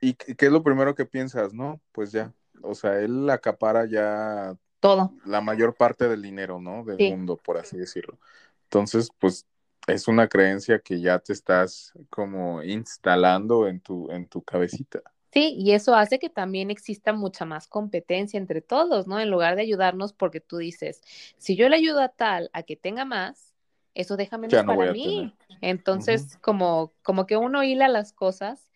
¿y 0.00 0.14
qué 0.14 0.46
es 0.46 0.52
lo 0.52 0.62
primero 0.62 0.94
que 0.94 1.04
piensas? 1.04 1.52
No, 1.52 1.80
pues 1.92 2.12
ya, 2.12 2.32
o 2.62 2.74
sea, 2.74 3.00
él 3.00 3.28
acapara 3.28 3.86
ya 3.86 4.56
todo. 4.80 5.12
La 5.24 5.40
mayor 5.40 5.74
parte 5.74 6.08
del 6.08 6.22
dinero, 6.22 6.60
¿no? 6.60 6.84
Del 6.84 7.10
mundo, 7.10 7.36
por 7.36 7.58
así 7.58 7.76
decirlo. 7.76 8.18
Entonces, 8.64 9.10
pues 9.18 9.46
es 9.86 10.08
una 10.08 10.28
creencia 10.28 10.80
que 10.80 11.00
ya 11.00 11.18
te 11.18 11.32
estás 11.32 11.92
como 12.10 12.62
instalando 12.62 13.68
en 13.68 13.80
tu, 13.80 14.10
en 14.10 14.26
tu 14.26 14.42
cabecita. 14.42 15.02
Sí, 15.32 15.54
y 15.58 15.72
eso 15.72 15.94
hace 15.94 16.18
que 16.18 16.30
también 16.30 16.70
exista 16.70 17.12
mucha 17.12 17.44
más 17.44 17.66
competencia 17.66 18.38
entre 18.38 18.62
todos, 18.62 19.06
¿no? 19.06 19.20
En 19.20 19.30
lugar 19.30 19.56
de 19.56 19.62
ayudarnos, 19.62 20.12
porque 20.12 20.40
tú 20.40 20.58
dices, 20.58 21.02
si 21.36 21.56
yo 21.56 21.68
le 21.68 21.76
ayudo 21.76 22.00
a 22.00 22.08
tal 22.08 22.50
a 22.52 22.62
que 22.62 22.76
tenga 22.76 23.04
más, 23.04 23.54
eso 23.94 24.16
deja 24.16 24.38
menos 24.38 24.64
para 24.64 24.92
mí. 24.92 25.32
Entonces, 25.60 26.38
como, 26.42 26.92
como 27.02 27.26
que 27.26 27.36
uno 27.36 27.64
hila 27.64 27.88
las 27.88 28.12
cosas 28.12 28.68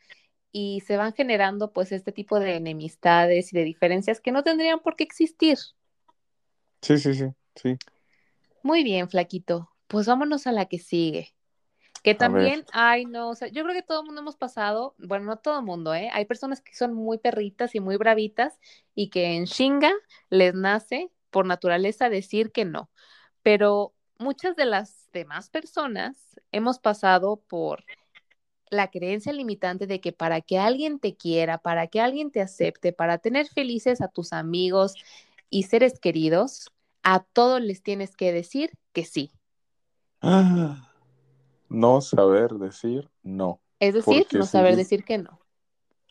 y 0.53 0.81
se 0.87 0.97
van 0.97 1.13
generando 1.13 1.73
pues 1.73 1.93
este 1.93 2.13
tipo 2.13 2.41
de 2.41 2.57
enemistades 2.57 3.53
y 3.53 3.57
de 3.57 3.65
diferencias 3.65 4.21
que 4.21 4.33
no 4.33 4.43
tendrían 4.43 4.81
por 4.81 4.97
qué 4.97 5.05
existir. 5.05 5.59
Sí, 6.83 6.99
sí, 6.99 7.15
sí, 7.15 7.27
sí. 7.55 7.77
Muy 8.63 8.83
bien, 8.83 9.09
flaquito. 9.09 9.71
Pues 9.87 10.07
vámonos 10.07 10.47
a 10.47 10.53
la 10.53 10.67
que 10.67 10.79
sigue. 10.79 11.35
Que 12.03 12.15
también, 12.15 12.65
ay, 12.73 13.05
no, 13.05 13.31
o 13.31 13.35
sea, 13.35 13.49
yo 13.49 13.63
creo 13.63 13.75
que 13.75 13.83
todo 13.83 14.01
el 14.01 14.07
mundo 14.07 14.23
hemos 14.23 14.37
pasado, 14.37 14.95
bueno, 14.99 15.27
no 15.27 15.37
todo 15.37 15.59
el 15.59 15.65
mundo, 15.67 15.95
¿eh? 15.95 16.09
Hay 16.13 16.25
personas 16.25 16.63
que 16.63 16.75
son 16.75 16.95
muy 16.95 17.19
perritas 17.19 17.75
y 17.75 17.81
muy 17.81 17.97
bravitas 17.97 18.59
y 18.95 19.11
que 19.11 19.37
en 19.37 19.45
Shinga 19.45 19.93
les 20.31 20.55
nace 20.55 21.11
por 21.31 21.47
naturaleza 21.47 22.09
decir 22.09 22.53
que 22.53 22.65
no. 22.65 22.91
Pero 23.43 23.95
muchas 24.19 24.57
de 24.57 24.65
las 24.65 25.09
demás 25.13 25.51
personas 25.51 26.41
hemos 26.53 26.79
pasado 26.79 27.43
por 27.49 27.85
la 28.71 28.89
creencia 28.91 29.33
limitante 29.33 29.87
de 29.87 30.01
que 30.01 30.13
para 30.13 30.41
que 30.41 30.59
alguien 30.59 31.01
te 31.01 31.17
quiera, 31.17 31.59
para 31.59 31.89
que 31.89 32.01
alguien 32.01 32.31
te 32.31 32.41
acepte, 32.41 32.93
para 32.93 33.19
tener 33.19 33.47
felices 33.49 34.01
a 34.01 34.09
tus 34.09 34.33
amigos 34.33 34.95
y 35.51 35.65
seres 35.65 35.99
queridos, 35.99 36.73
a 37.03 37.21
todos 37.25 37.61
les 37.61 37.83
tienes 37.83 38.17
que 38.17 38.33
decir 38.33 38.71
que 38.93 39.05
sí. 39.05 39.33
Ah 40.23 40.90
no 41.71 42.03
saber 42.03 42.53
decir 42.55 43.09
no. 43.23 43.63
Es 43.79 43.95
decir, 43.95 44.27
no 44.33 44.45
saber 44.45 44.77
decir 44.77 45.05
que 45.05 45.17
no. 45.17 45.41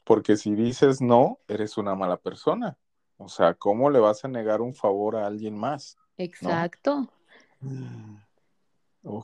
Porque 0.03 0.37
si 0.37 0.55
dices 0.55 1.01
no, 1.01 1.39
eres 1.47 1.77
una 1.77 1.93
mala 1.93 2.17
persona. 2.17 2.77
O 3.17 3.27
sea, 3.27 3.53
¿cómo 3.53 3.91
le 3.91 3.99
vas 3.99 4.25
a 4.25 4.27
negar 4.27 4.61
un 4.61 4.73
favor 4.73 5.17
a 5.17 5.27
alguien 5.27 5.55
más? 5.55 5.97
Exacto. 6.17 7.11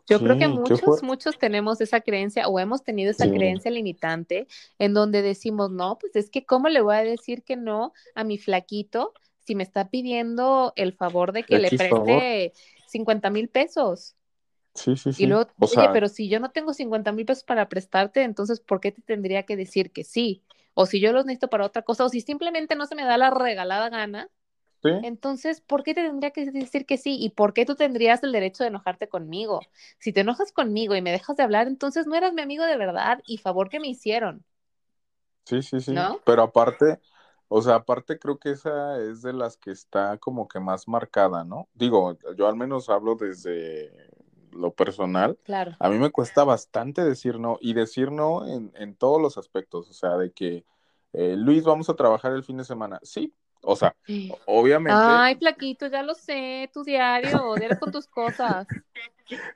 Yo 0.07 0.19
creo 0.19 0.37
que 0.37 0.47
muchos, 0.47 1.03
muchos 1.03 1.37
tenemos 1.37 1.81
esa 1.81 1.99
creencia 1.99 2.47
o 2.47 2.59
hemos 2.59 2.83
tenido 2.83 3.11
esa 3.11 3.29
creencia 3.29 3.69
limitante 3.69 4.47
en 4.79 4.93
donde 4.93 5.21
decimos, 5.21 5.69
no, 5.69 5.97
pues 5.99 6.15
es 6.15 6.29
que 6.29 6.45
¿cómo 6.45 6.69
le 6.69 6.79
voy 6.79 6.95
a 6.95 7.03
decir 7.03 7.43
que 7.43 7.57
no 7.57 7.91
a 8.15 8.23
mi 8.23 8.37
flaquito 8.37 9.13
si 9.39 9.53
me 9.53 9.63
está 9.63 9.89
pidiendo 9.89 10.71
el 10.77 10.93
favor 10.93 11.33
de 11.33 11.43
que 11.43 11.59
le 11.59 11.69
preste 11.69 12.53
50 12.87 13.29
mil 13.31 13.49
pesos? 13.49 14.15
Sí, 14.75 14.95
sí, 14.97 15.13
sí. 15.13 15.23
Y 15.23 15.27
luego, 15.27 15.49
oye, 15.59 15.89
pero 15.93 16.07
si 16.09 16.29
yo 16.29 16.39
no 16.39 16.51
tengo 16.51 16.73
50 16.73 17.11
mil 17.11 17.25
pesos 17.25 17.43
para 17.43 17.69
prestarte, 17.69 18.23
entonces, 18.23 18.59
¿por 18.59 18.81
qué 18.81 18.91
te 18.91 19.01
tendría 19.01 19.43
que 19.43 19.55
decir 19.55 19.91
que 19.91 20.03
sí? 20.03 20.43
O 20.73 20.85
si 20.85 20.99
yo 20.99 21.13
los 21.13 21.25
necesito 21.25 21.49
para 21.49 21.65
otra 21.65 21.83
cosa, 21.83 22.05
o 22.05 22.09
si 22.09 22.21
simplemente 22.21 22.75
no 22.75 22.85
se 22.85 22.95
me 22.95 23.05
da 23.05 23.17
la 23.17 23.31
regalada 23.31 23.89
gana, 23.89 24.29
¿Sí? 24.83 24.89
entonces, 25.01 25.61
¿por 25.61 25.83
qué 25.83 25.93
te 25.93 26.03
tendría 26.03 26.31
que 26.31 26.51
decir 26.51 26.85
que 26.85 26.97
sí? 26.97 27.17
¿Y 27.19 27.29
por 27.31 27.53
qué 27.53 27.65
tú 27.65 27.75
tendrías 27.75 28.23
el 28.23 28.31
derecho 28.31 28.63
de 28.63 28.69
enojarte 28.69 29.07
conmigo? 29.09 29.61
Si 29.99 30.13
te 30.13 30.21
enojas 30.21 30.51
conmigo 30.51 30.95
y 30.95 31.01
me 31.01 31.11
dejas 31.11 31.38
de 31.38 31.43
hablar, 31.43 31.67
entonces 31.67 32.07
no 32.07 32.15
eras 32.15 32.33
mi 32.33 32.41
amigo 32.41 32.65
de 32.65 32.77
verdad 32.77 33.21
y 33.25 33.38
favor 33.38 33.69
que 33.69 33.79
me 33.79 33.88
hicieron. 33.88 34.43
Sí, 35.45 35.61
sí, 35.61 35.79
sí. 35.79 35.93
¿No? 35.93 36.19
Pero 36.25 36.41
aparte, 36.43 36.99
o 37.47 37.61
sea, 37.61 37.75
aparte 37.75 38.17
creo 38.17 38.39
que 38.39 38.51
esa 38.51 38.99
es 38.99 39.21
de 39.21 39.31
las 39.33 39.57
que 39.57 39.71
está 39.71 40.17
como 40.17 40.47
que 40.47 40.59
más 40.59 40.88
marcada, 40.88 41.43
¿no? 41.43 41.69
Digo, 41.73 42.17
yo 42.35 42.47
al 42.47 42.55
menos 42.55 42.89
hablo 42.89 43.15
desde 43.15 43.91
lo 44.56 44.72
personal, 44.72 45.38
claro. 45.43 45.76
a 45.80 45.89
mí 45.89 45.97
me 45.97 46.12
cuesta 46.12 46.43
bastante 46.43 47.03
decir 47.03 47.39
no 47.39 47.58
y 47.62 47.74
decir 47.74 48.12
no 48.12 48.47
en, 48.47 48.72
en 48.76 48.95
todos 48.95 49.22
los 49.22 49.38
aspectos, 49.38 49.89
o 49.89 49.93
sea, 49.93 50.18
de 50.18 50.32
que 50.32 50.64
eh, 51.14 51.36
Luis, 51.38 51.64
vamos 51.64 51.89
a 51.89 51.95
trabajar 51.95 52.34
el 52.34 52.43
fin 52.43 52.58
de 52.58 52.64
semana, 52.64 52.99
sí, 53.03 53.34
o 53.66 53.76
sea, 53.76 53.95
obviamente. 54.45 54.99
Ay, 55.01 55.36
Plaquito, 55.36 55.88
ya 55.88 56.03
lo 56.03 56.14
sé, 56.14 56.70
tu 56.72 56.84
diario, 56.84 57.56
diario 57.56 57.80
con 57.80 57.91
tus 57.91 58.08
cosas. 58.08 58.68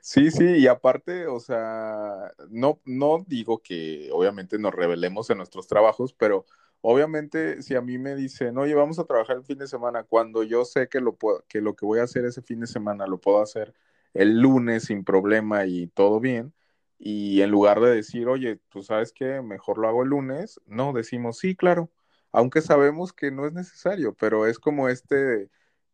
Sí, 0.00 0.32
sí, 0.32 0.44
y 0.44 0.66
aparte, 0.66 1.28
o 1.28 1.38
sea, 1.38 2.32
no, 2.48 2.80
no 2.84 3.24
digo 3.28 3.58
que 3.58 4.10
obviamente 4.12 4.58
nos 4.58 4.74
revelemos 4.74 5.30
en 5.30 5.38
nuestros 5.38 5.68
trabajos, 5.68 6.12
pero 6.12 6.44
obviamente 6.80 7.62
si 7.62 7.76
a 7.76 7.80
mí 7.80 7.96
me 7.96 8.16
dicen, 8.16 8.58
oye, 8.58 8.74
vamos 8.74 8.98
a 8.98 9.04
trabajar 9.04 9.36
el 9.36 9.44
fin 9.44 9.58
de 9.58 9.68
semana, 9.68 10.02
cuando 10.02 10.42
yo 10.42 10.64
sé 10.64 10.88
que 10.88 11.00
lo, 11.00 11.14
puedo, 11.14 11.44
que 11.46 11.60
lo 11.60 11.76
que 11.76 11.86
voy 11.86 12.00
a 12.00 12.04
hacer 12.04 12.24
ese 12.24 12.42
fin 12.42 12.58
de 12.58 12.66
semana 12.66 13.06
lo 13.06 13.18
puedo 13.18 13.40
hacer 13.40 13.72
el 14.14 14.40
lunes 14.40 14.84
sin 14.84 15.04
problema 15.04 15.66
y 15.66 15.88
todo 15.88 16.20
bien, 16.20 16.54
y 16.98 17.40
en 17.42 17.50
lugar 17.50 17.80
de 17.80 17.94
decir, 17.94 18.28
oye, 18.28 18.60
tú 18.68 18.82
sabes 18.82 19.12
que 19.12 19.40
mejor 19.42 19.78
lo 19.78 19.88
hago 19.88 20.02
el 20.02 20.10
lunes, 20.10 20.60
no, 20.66 20.92
decimos, 20.92 21.38
sí, 21.38 21.56
claro, 21.56 21.90
aunque 22.32 22.60
sabemos 22.60 23.12
que 23.12 23.30
no 23.30 23.46
es 23.46 23.52
necesario, 23.52 24.14
pero 24.14 24.46
es 24.46 24.58
como 24.58 24.88
este, 24.88 25.48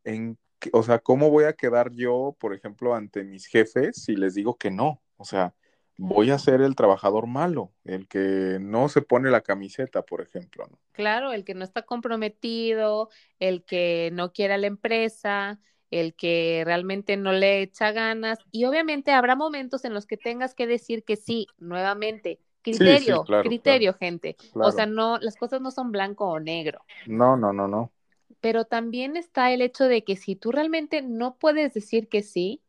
en, 0.05 0.39
o 0.73 0.83
sea, 0.83 0.99
¿cómo 0.99 1.31
voy 1.31 1.45
a 1.45 1.53
quedar 1.53 1.93
yo, 1.93 2.37
por 2.39 2.55
ejemplo, 2.55 2.95
ante 2.95 3.25
mis 3.25 3.47
jefes 3.47 4.03
si 4.05 4.17
les 4.17 4.35
digo 4.35 4.57
que 4.57 4.71
no? 4.71 5.01
O 5.17 5.25
sea, 5.25 5.55
voy 5.99 6.31
a 6.31 6.39
ser 6.39 6.61
el 6.61 6.77
trabajador 6.77 7.27
malo, 7.27 7.73
el 7.85 8.07
que 8.09 8.59
no 8.61 8.89
se 8.89 9.03
pone 9.03 9.31
la 9.31 9.41
camiseta, 9.41 10.03
por 10.03 10.21
ejemplo. 10.21 10.69
Claro, 10.93 11.33
el 11.33 11.45
que 11.45 11.55
no 11.55 11.65
está 11.65 11.83
comprometido, 11.83 13.09
el 13.39 13.65
que 13.65 14.11
no 14.13 14.33
quiere 14.33 14.55
a 14.55 14.59
la 14.59 14.67
empresa, 14.67 15.61
el 15.91 16.15
que 16.15 16.63
realmente 16.65 17.17
no 17.17 17.33
le 17.33 17.63
echa 17.63 17.93
ganas 17.93 18.39
y 18.51 18.65
obviamente 18.65 19.13
habrá 19.13 19.37
momentos 19.37 19.85
en 19.85 19.95
los 19.95 20.07
que 20.07 20.17
tengas 20.17 20.55
que 20.55 20.67
decir 20.67 21.05
que 21.05 21.17
sí, 21.17 21.47
nuevamente. 21.59 22.41
Criterio, 22.63 23.25
criterio, 23.25 23.95
gente. 23.95 24.37
O 24.55 24.73
sea, 24.73 24.87
no, 24.87 25.19
las 25.19 25.37
cosas 25.37 25.61
no 25.61 25.71
son 25.71 25.93
blanco 25.93 26.27
o 26.27 26.41
negro. 26.41 26.81
No, 27.07 27.37
no, 27.37 27.53
no, 27.53 27.69
no. 27.69 27.93
Pero 28.41 28.65
también 28.65 29.17
está 29.17 29.53
el 29.53 29.63
hecho 29.63 29.85
de 29.85 30.03
que 30.03 30.17
si 30.17 30.35
tú 30.35 30.51
realmente 30.51 31.01
no 31.01 31.37
puedes 31.37 31.75
decir 31.75 32.09
que 32.09 32.23
sí, 32.23 32.63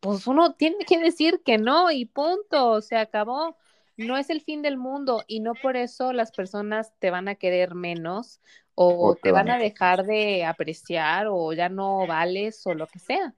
pues 0.00 0.26
uno 0.26 0.54
tiene 0.54 0.84
que 0.86 0.98
decir 0.98 1.42
que 1.44 1.58
no 1.58 1.90
y 1.90 2.06
punto, 2.06 2.80
se 2.80 2.96
acabó. 2.96 3.58
No 3.96 4.16
es 4.16 4.30
el 4.30 4.40
fin 4.40 4.62
del 4.62 4.76
mundo 4.76 5.22
y 5.26 5.40
no 5.40 5.54
por 5.54 5.76
eso 5.76 6.12
las 6.12 6.32
personas 6.32 6.92
te 6.98 7.10
van 7.10 7.28
a 7.28 7.36
querer 7.36 7.74
menos 7.74 8.40
o, 8.74 9.14
te 9.14 9.30
van 9.30 9.50
a 9.50 9.58
dejar 9.58 10.04
de 10.04 10.44
apreciar 10.44 11.28
o 11.28 11.52
ya 11.52 11.68
no 11.68 12.06
vales 12.06 12.66
o 12.66 12.74
lo 12.74 12.88
que 12.88 12.98
sea. 12.98 13.34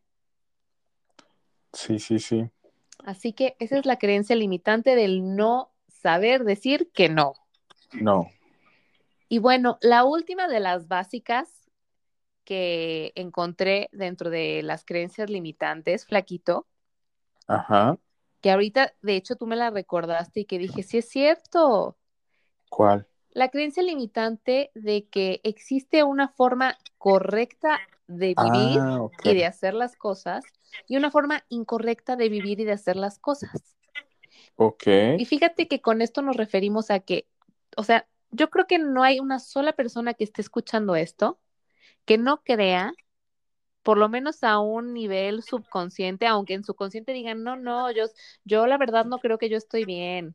Sí, 1.73 1.99
sí, 1.99 2.19
sí. 2.19 2.49
Así 3.05 3.35
que 3.35 3.55
esa 3.59 3.79
es 3.79 3.85
la 3.85 3.99
creencia 3.99 4.35
limitante 4.35 4.97
del 4.97 5.37
no 5.37 5.73
saber 5.89 6.45
decir 6.45 6.91
que 6.93 7.11
no. 7.11 7.35
No. 7.93 8.31
Y 9.29 9.39
bueno, 9.39 9.79
la 9.83 10.05
última 10.05 10.49
de 10.49 10.61
las 10.61 10.89
básicas 10.89 11.71
que 12.45 13.13
encontré 13.17 13.89
dentro 13.93 14.31
de 14.31 14.63
las 14.63 14.85
creencias 14.85 15.29
limitantes, 15.29 16.07
flaquito. 16.07 16.67
Ajá. 17.47 17.99
Que 18.41 18.51
ahorita, 18.51 18.95
de 19.03 19.17
hecho, 19.17 19.37
tú 19.37 19.47
me 19.47 19.57
la 19.57 19.71
recordaste 19.71 20.41
y 20.41 20.45
que 20.45 20.59
dije, 20.59 20.83
sí 20.83 20.99
es 20.99 21.09
cierto. 21.09 21.97
¿Cuál? 22.69 23.07
La 23.31 23.49
creencia 23.49 23.83
limitante 23.83 24.71
de 24.75 25.09
que 25.09 25.41
existe 25.45 26.03
una 26.03 26.29
forma 26.29 26.77
correcta 26.99 27.79
de 28.07 28.29
vivir 28.29 28.81
ah, 28.81 29.09
y 29.25 29.35
de 29.35 29.47
hacer 29.47 29.75
las 29.75 29.97
cosas 29.97 30.45
y 30.87 30.97
una 30.97 31.11
forma 31.11 31.45
incorrecta 31.49 32.17
de 32.17 32.29
vivir 32.29 32.61
y 32.61 32.65
de 32.65 32.73
hacer 32.73 32.97
las 32.97 33.19
cosas. 33.19 33.77
Ok. 34.57 34.87
Y 35.19 35.25
fíjate 35.25 35.69
que 35.69 35.81
con 35.81 36.01
esto 36.03 36.23
nos 36.23 36.37
referimos 36.37 36.91
a 36.91 37.01
que, 37.01 37.27
o 37.77 37.83
sea, 37.83 38.07
yo 38.31 38.49
creo 38.51 38.67
que 38.67 38.79
no 38.79 39.03
hay 39.03 39.21
una 39.21 39.39
sola 39.39 39.73
persona 39.73 40.15
que 40.15 40.25
esté 40.25 40.41
escuchando 40.41 40.97
esto 40.97 41.39
que 42.07 42.17
no 42.17 42.43
crea, 42.43 42.95
por 43.87 43.99
lo 43.99 44.09
menos 44.09 44.43
a 44.43 44.59
un 44.59 44.93
nivel 44.93 45.45
subconsciente, 45.45 46.27
aunque 46.27 46.55
en 46.55 46.65
su 46.65 46.75
consciente 46.75 47.13
digan, 47.13 47.45
no, 47.45 47.55
no, 47.55 47.93
yo, 47.93 48.07
yo 48.45 48.67
la 48.67 48.79
verdad 48.79 49.05
no 49.05 49.19
creo 49.21 49.39
que 49.39 49.49
yo 49.49 49.57
estoy 49.57 49.85
bien. 49.85 50.35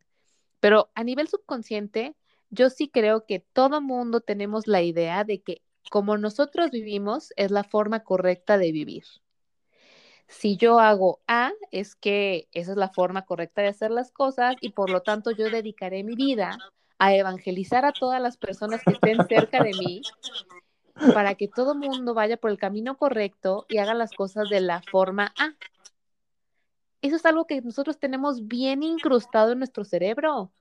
Pero 0.62 0.90
a 0.96 1.04
nivel 1.04 1.28
subconsciente, 1.28 2.16
yo 2.50 2.70
sí 2.70 2.88
creo 2.88 3.26
que 3.26 3.40
todo 3.40 3.82
mundo 3.82 4.22
tenemos 4.22 4.68
la 4.68 4.82
idea 4.82 5.26
de 5.26 5.42
que 5.42 5.62
como 5.90 6.18
nosotros 6.18 6.72
vivimos 6.72 7.34
es 7.36 7.52
la 7.52 7.66
forma 7.66 8.06
correcta 8.06 8.58
de 8.58 8.72
vivir. 8.72 9.04
Si 10.30 10.56
yo 10.56 10.80
hago 10.80 11.20
A, 11.28 11.52
es 11.72 11.98
que 11.98 12.48
esa 12.54 12.72
es 12.72 12.78
la 12.78 12.88
forma 12.88 13.26
correcta 13.26 13.62
de 13.62 13.68
hacer 13.68 13.92
las 13.92 14.14
cosas 14.14 14.56
y 14.62 14.70
por 14.70 14.90
lo 14.90 15.02
tanto 15.02 15.30
yo 15.32 15.50
dedicaré 15.50 16.06
mi 16.06 16.16
vida 16.16 16.58
a 17.00 17.14
evangelizar 17.14 17.84
a 17.84 17.92
todas 17.92 18.22
las 18.22 18.38
personas 18.38 18.82
que 18.86 18.94
estén 18.94 19.18
cerca 19.28 19.62
de 19.62 19.72
mí 19.74 20.02
para 21.14 21.36
que 21.36 21.48
todo 21.48 21.76
mundo 21.76 22.14
vaya 22.14 22.38
por 22.38 22.52
el 22.52 22.58
camino 22.58 22.98
correcto 22.98 23.66
y 23.70 23.78
haga 23.78 23.94
las 23.94 24.12
cosas 24.12 24.50
de 24.50 24.62
la 24.62 24.82
forma 24.82 25.34
A. 25.38 25.56
Eso 27.02 27.16
es 27.16 27.26
algo 27.26 27.46
que 27.46 27.62
nosotros 27.62 27.98
tenemos 27.98 28.48
bien 28.48 28.84
incrustado 28.84 29.52
en 29.52 29.60
nuestro 29.60 29.84
cerebro 29.84 30.52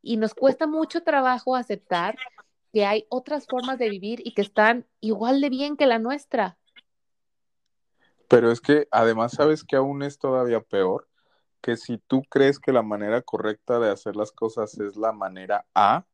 y 0.00 0.16
nos 0.16 0.34
cuesta 0.34 0.66
mucho 0.66 1.02
trabajo 1.02 1.56
aceptar 1.56 2.16
que 2.72 2.86
hay 2.86 3.06
otras 3.08 3.46
formas 3.46 3.78
de 3.78 3.90
vivir 3.90 4.20
y 4.24 4.34
que 4.34 4.42
están 4.42 4.86
igual 5.00 5.40
de 5.40 5.50
bien 5.50 5.76
que 5.76 5.86
la 5.86 5.98
nuestra. 5.98 6.56
Pero 8.28 8.50
es 8.50 8.60
que 8.60 8.88
además 8.90 9.32
sabes 9.32 9.62
que 9.62 9.76
aún 9.76 10.02
es 10.02 10.18
todavía 10.18 10.60
peor, 10.60 11.08
que 11.60 11.76
si 11.76 11.98
tú 11.98 12.22
crees 12.28 12.58
que 12.58 12.72
la 12.72 12.82
manera 12.82 13.20
correcta 13.20 13.78
de 13.78 13.90
hacer 13.90 14.16
las 14.16 14.32
cosas 14.32 14.78
es 14.78 14.96
la 14.96 15.12
manera 15.12 15.66
A, 15.74 16.06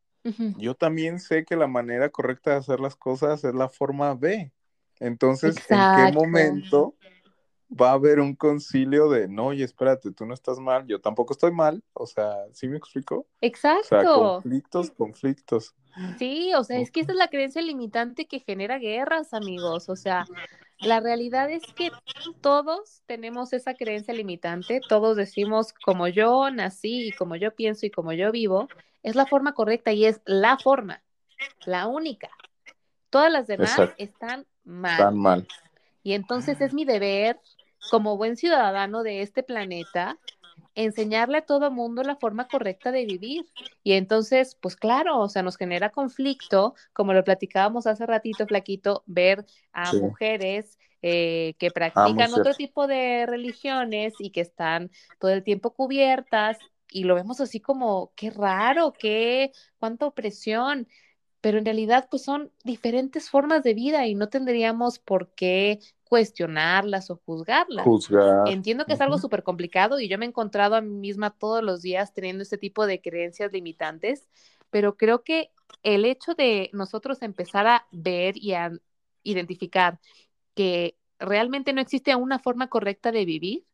yo 0.57 0.75
también 0.75 1.21
sé 1.21 1.45
que 1.45 1.57
la 1.57 1.67
manera 1.67 2.09
correcta 2.11 2.53
de 2.53 2.57
hacer 2.57 2.81
las 2.81 2.97
cosas 2.97 3.45
es 3.45 3.55
la 3.55 3.69
forma 3.69 4.15
B. 4.15 4.53
Entonces, 5.01 5.57
¿en 5.69 5.79
qué 5.97 6.13
momento 6.13 6.95
va 7.71 7.91
a 7.91 7.95
haber 7.95 8.21
un 8.21 8.35
concilio 8.35 9.09
de, 9.09 9.29
no, 9.29 9.49
oye, 9.49 9.65
espérate, 9.65 10.11
tú 10.13 10.25
no 10.27 10.35
estás 10.35 10.59
mal, 10.59 10.87
yo 10.87 11.01
tampoco 11.01 11.33
estoy 11.33 11.53
mal? 11.53 11.83
O 11.93 12.07
sea, 12.07 12.35
¿sí 12.53 12.67
me 12.69 12.79
explico? 12.79 13.27
Exacto. 13.41 13.87
O 13.87 13.91
sea, 13.91 14.05
conflictos, 14.05 14.91
conflictos. 14.91 15.75
Sí, 16.19 16.53
o 16.55 16.65
sea, 16.65 16.81
es 16.81 16.91
que 16.91 17.01
esa 17.01 17.13
es 17.13 17.19
la 17.19 17.29
creencia 17.29 17.61
limitante 17.61 18.27
que 18.27 18.41
genera 18.41 18.79
guerras, 18.79 19.35
amigos. 19.35 19.89
O 19.89 19.97
sea, 19.97 20.27
la 20.81 21.01
realidad 21.01 21.51
es 21.51 21.63
que 21.75 21.91
todos 22.41 23.03
tenemos 23.07 23.53
esa 23.53 23.75
creencia 23.75 24.15
limitante, 24.15 24.81
todos 24.89 25.17
decimos 25.17 25.73
como 25.73 26.07
yo 26.07 26.51
nací 26.51 27.09
y 27.09 27.13
como 27.13 27.35
yo 27.37 27.55
pienso 27.55 27.85
y 27.87 27.91
como 27.91 28.13
yo 28.13 28.31
vivo, 28.31 28.69
es 29.03 29.17
la 29.17 29.27
forma 29.27 29.55
correcta 29.55 29.93
y 29.93 30.05
es 30.05 30.21
la 30.25 30.59
forma, 30.59 31.03
la 31.65 31.87
única. 31.87 32.31
Todas 33.11 33.33
las 33.33 33.47
demás 33.47 33.79
están 33.97 34.47
mal. 34.65 34.93
Están 34.93 35.19
mal. 35.19 35.49
Y 36.03 36.13
entonces 36.13 36.61
es 36.61 36.75
mi 36.75 36.85
deber 36.85 37.41
como 37.91 38.17
buen 38.17 38.37
ciudadano 38.37 39.03
de 39.03 39.23
este 39.23 39.43
planeta 39.43 40.19
enseñarle 40.75 41.39
a 41.39 41.47
todo 41.47 41.71
mundo 41.71 42.03
la 42.03 42.17
forma 42.17 42.47
correcta 42.47 42.93
de 42.93 43.05
vivir. 43.05 43.47
Y 43.83 43.93
entonces, 43.93 44.57
pues 44.61 44.77
claro, 44.77 45.19
o 45.21 45.29
sea, 45.29 45.43
nos 45.43 45.57
genera 45.57 45.91
conflicto, 45.91 46.75
como 46.93 47.13
lo 47.13 47.25
platicábamos 47.25 47.87
hace 47.87 48.07
ratito, 48.07 48.47
Flaquito, 48.47 49.03
ver 49.07 49.45
a 49.73 49.93
mujeres 49.95 50.79
eh, 51.03 51.55
que 51.59 51.69
ah, 51.69 51.73
practican 51.75 52.33
otro 52.33 52.55
tipo 52.55 52.87
de 52.87 53.27
religiones 53.27 54.15
y 54.19 54.31
que 54.31 54.41
están 54.41 54.91
todo 55.19 55.33
el 55.33 55.43
tiempo 55.43 55.73
cubiertas 55.73 56.59
y 56.91 57.05
lo 57.05 57.15
vemos 57.15 57.41
así 57.41 57.61
como, 57.61 58.13
qué 58.17 58.31
raro, 58.31 58.93
qué, 58.93 59.53
cuánta 59.79 60.07
opresión 60.07 60.89
pero 61.41 61.59
en 61.59 61.65
realidad 61.65 62.09
pues 62.11 62.23
son 62.25 62.51
diferentes 62.65 63.31
formas 63.31 63.63
de 63.63 63.75
vida 63.75 64.07
y 64.07 64.15
no 64.15 64.29
tendríamos 64.29 64.99
por 64.99 65.31
qué 65.35 65.79
cuestionarlas 66.05 67.11
o 67.11 67.21
juzgarlas. 67.25 67.87
Entiendo 68.47 68.87
que 68.87 68.95
es 68.95 69.01
algo 69.01 69.19
súper 69.19 69.43
complicado 69.43 70.01
y 70.01 70.09
yo 70.09 70.19
me 70.19 70.25
he 70.25 70.29
encontrado 70.29 70.75
a 70.75 70.81
mí 70.81 70.91
misma 70.91 71.31
todos 71.31 71.63
los 71.63 71.83
días 71.83 72.13
teniendo 72.13 72.43
este 72.43 72.59
tipo 72.59 72.87
de 72.87 73.01
creencias 73.01 73.53
limitantes, 73.53 74.29
pero 74.71 74.97
creo 74.97 75.23
que 75.23 75.53
el 75.83 76.05
hecho 76.05 76.35
de 76.35 76.71
nosotros 76.73 77.23
empezar 77.23 77.67
a 77.67 77.87
ver 77.93 78.37
y 78.37 78.55
a 78.55 78.73
identificar 79.23 80.01
que 80.55 80.97
realmente 81.21 81.73
no 81.73 81.81
existe 81.81 82.15
una 82.17 82.39
forma 82.39 82.69
correcta 82.69 83.13
de 83.13 83.25
vivir, 83.25 83.65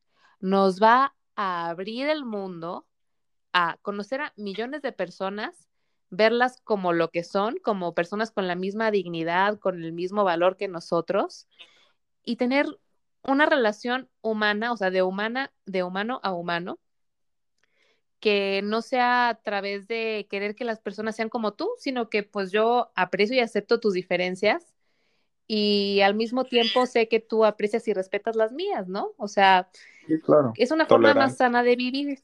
nos 0.40 0.82
va 0.82 1.14
a 1.36 1.68
abrir 1.70 2.08
el 2.08 2.24
mundo 2.24 2.86
a 3.54 3.78
conocer 3.80 4.20
a 4.20 4.32
millones 4.36 4.82
de 4.82 4.92
personas 4.92 5.68
verlas 6.10 6.60
como 6.62 6.92
lo 6.92 7.08
que 7.08 7.24
son, 7.24 7.56
como 7.62 7.94
personas 7.94 8.30
con 8.30 8.46
la 8.46 8.56
misma 8.56 8.90
dignidad, 8.90 9.58
con 9.58 9.82
el 9.82 9.92
mismo 9.92 10.24
valor 10.24 10.56
que 10.56 10.68
nosotros 10.68 11.48
y 12.24 12.36
tener 12.36 12.66
una 13.22 13.46
relación 13.46 14.10
humana, 14.20 14.72
o 14.72 14.76
sea, 14.76 14.90
de 14.90 15.02
humana, 15.02 15.52
de 15.66 15.82
humano 15.82 16.20
a 16.22 16.32
humano, 16.34 16.78
que 18.20 18.60
no 18.64 18.82
sea 18.82 19.28
a 19.28 19.34
través 19.36 19.86
de 19.86 20.26
querer 20.28 20.54
que 20.54 20.64
las 20.64 20.80
personas 20.80 21.14
sean 21.14 21.28
como 21.28 21.54
tú, 21.54 21.70
sino 21.78 22.08
que 22.08 22.22
pues 22.22 22.50
yo 22.50 22.90
aprecio 22.96 23.36
y 23.36 23.40
acepto 23.40 23.80
tus 23.80 23.94
diferencias 23.94 24.74
y 25.46 26.00
al 26.00 26.14
mismo 26.14 26.44
tiempo 26.44 26.86
sé 26.86 27.06
que 27.08 27.20
tú 27.20 27.44
aprecias 27.44 27.86
y 27.86 27.92
respetas 27.92 28.34
las 28.34 28.52
mías, 28.52 28.88
¿no? 28.88 29.12
O 29.16 29.28
sea, 29.28 29.68
es 30.56 30.70
una 30.70 30.86
forma 30.86 31.14
más 31.14 31.36
sana 31.36 31.62
de 31.62 31.76
vivir. 31.76 32.18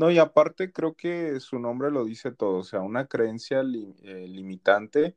No, 0.00 0.10
y 0.10 0.18
aparte 0.18 0.72
creo 0.72 0.94
que 0.94 1.40
su 1.40 1.58
nombre 1.58 1.90
lo 1.90 2.06
dice 2.06 2.30
todo, 2.30 2.60
o 2.60 2.64
sea, 2.64 2.80
una 2.80 3.06
creencia 3.06 3.60
eh, 3.60 4.26
limitante, 4.28 5.14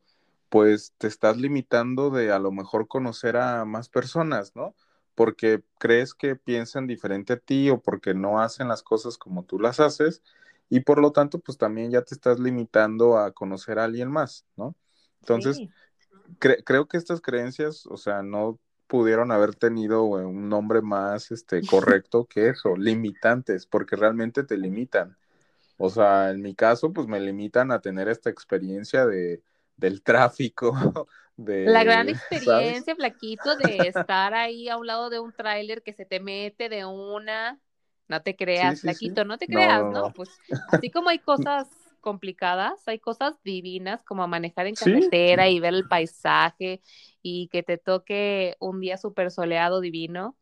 pues 0.49 0.93
te 0.97 1.07
estás 1.07 1.37
limitando 1.37 2.09
de 2.09 2.33
a 2.33 2.39
lo 2.39 2.51
mejor 2.51 2.89
conocer 2.89 3.37
a 3.37 3.63
más 3.63 3.87
personas, 3.87 4.57
¿no? 4.57 4.75
Porque 5.15 5.63
crees 5.79 6.13
que 6.13 6.35
piensan 6.35 6.85
diferente 6.85 7.31
a 7.31 7.37
ti 7.37 7.69
o 7.69 7.79
porque 7.79 8.13
no 8.13 8.41
hacen 8.41 8.67
las 8.67 8.83
cosas 8.83 9.17
como 9.17 9.45
tú 9.45 9.57
las 9.57 9.79
haces 9.79 10.21
y 10.69 10.81
por 10.81 10.99
lo 10.99 11.13
tanto, 11.13 11.39
pues 11.39 11.57
también 11.57 11.89
ya 11.89 12.01
te 12.01 12.13
estás 12.13 12.41
limitando 12.41 13.17
a 13.17 13.31
conocer 13.31 13.79
a 13.79 13.85
alguien 13.85 14.11
más, 14.11 14.45
¿no? 14.57 14.75
Entonces, 15.21 15.61
creo 16.39 16.89
que 16.89 16.97
estas 16.97 17.21
creencias, 17.21 17.85
o 17.85 17.95
sea, 17.95 18.21
no 18.21 18.59
pudieron 18.93 19.31
haber 19.31 19.55
tenido 19.55 20.03
un 20.03 20.49
nombre 20.49 20.83
más 20.83 21.31
este, 21.31 21.65
correcto 21.65 22.25
que 22.25 22.49
eso, 22.49 22.77
limitantes, 22.77 23.65
porque 23.65 23.95
realmente 23.95 24.43
te 24.43 24.55
limitan. 24.55 25.17
O 25.77 25.89
sea, 25.89 26.29
en 26.29 26.43
mi 26.43 26.53
caso, 26.53 26.93
pues 26.93 27.07
me 27.07 27.19
limitan 27.19 27.71
a 27.71 27.81
tener 27.81 28.07
esta 28.07 28.29
experiencia 28.29 29.07
de, 29.07 29.41
del 29.77 30.03
tráfico. 30.03 30.71
De, 31.35 31.65
la 31.65 31.83
gran 31.83 32.09
experiencia, 32.09 32.95
flaquito, 32.95 33.55
de 33.55 33.87
estar 33.87 34.35
ahí 34.35 34.69
a 34.69 34.77
un 34.77 34.85
lado 34.85 35.09
de 35.09 35.19
un 35.19 35.33
tráiler 35.33 35.81
que 35.81 35.91
se 35.91 36.05
te 36.05 36.19
mete 36.19 36.69
de 36.69 36.85
una. 36.85 37.59
No 38.07 38.21
te 38.21 38.35
creas, 38.35 38.81
flaquito, 38.81 39.25
no 39.25 39.39
te 39.39 39.47
creas, 39.47 39.83
no, 39.91 40.13
Pues 40.13 40.29
así 40.71 40.91
como 40.91 41.09
hay 41.09 41.17
cosas 41.47 41.67
complicadas, 42.03 42.87
hay 42.87 42.99
cosas 42.99 43.41
divinas 43.43 44.03
como 44.03 44.27
manejar 44.27 44.67
en 44.67 44.75
carretera 44.75 45.49
y 45.49 45.59
ver 45.59 45.73
el 45.73 45.87
paisaje 45.87 46.83
y 47.23 47.47
que 47.47 47.63
te 47.63 47.79
toque 47.79 48.55
un 48.59 48.79
día 48.79 48.97
súper 48.97 49.31
soleado 49.31 49.81
divino. 49.81 50.37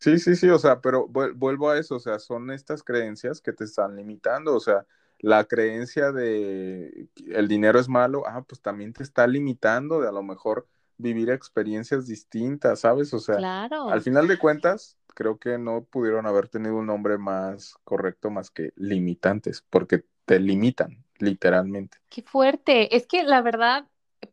Sí, 0.00 0.18
sí, 0.18 0.34
sí, 0.34 0.50
o 0.50 0.58
sea, 0.58 0.80
pero 0.80 1.06
vuelvo 1.06 1.70
a 1.70 1.78
eso, 1.78 1.96
o 1.96 2.00
sea, 2.00 2.18
son 2.18 2.50
estas 2.50 2.82
creencias 2.82 3.40
que 3.40 3.52
te 3.52 3.64
están 3.64 3.94
limitando, 3.96 4.54
o 4.54 4.60
sea, 4.60 4.84
la 5.18 5.44
creencia 5.44 6.12
de 6.12 7.08
el 7.26 7.48
dinero 7.48 7.78
es 7.78 7.88
malo, 7.88 8.24
ah, 8.26 8.44
pues 8.46 8.60
también 8.60 8.92
te 8.92 9.02
está 9.02 9.26
limitando 9.26 10.00
de 10.00 10.08
a 10.08 10.12
lo 10.12 10.22
mejor 10.22 10.66
vivir 10.96 11.30
experiencias 11.30 12.06
distintas, 12.06 12.80
¿sabes? 12.80 13.14
O 13.14 13.18
sea, 13.18 13.68
al 13.90 14.02
final 14.02 14.28
de 14.28 14.38
cuentas, 14.38 14.98
creo 15.14 15.38
que 15.38 15.58
no 15.58 15.84
pudieron 15.84 16.26
haber 16.26 16.48
tenido 16.48 16.76
un 16.76 16.86
nombre 16.86 17.16
más 17.18 17.76
correcto 17.84 18.30
más 18.30 18.50
que 18.50 18.72
limitantes, 18.76 19.64
porque 19.70 20.04
te 20.24 20.40
limitan, 20.40 21.04
literalmente. 21.18 21.98
Qué 22.08 22.22
fuerte. 22.22 22.96
Es 22.96 23.06
que 23.06 23.22
la 23.22 23.42
verdad, 23.42 23.86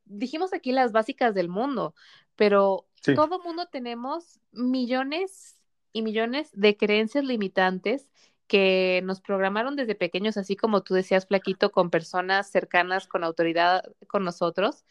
dijimos 0.05 0.53
aquí 0.53 0.71
las 0.71 0.91
básicas 0.91 1.33
del 1.33 1.49
mundo, 1.49 1.93
pero 2.35 2.87
todo 3.15 3.41
mundo 3.41 3.67
tenemos 3.71 4.39
millones 4.51 5.57
y 5.93 6.01
millones 6.01 6.49
de 6.53 6.77
creencias 6.77 7.25
limitantes 7.25 8.07
que 8.47 9.01
nos 9.05 9.21
programaron 9.21 9.75
desde 9.75 9.95
pequeños, 9.95 10.35
así 10.35 10.57
como 10.57 10.83
tú 10.83 10.93
decías, 10.93 11.25
Flaquito, 11.25 11.71
con 11.71 11.89
personas 11.89 12.49
cercanas, 12.49 13.07
con 13.07 13.23
autoridad 13.23 13.83
con 14.07 14.25
nosotros, 14.25 14.83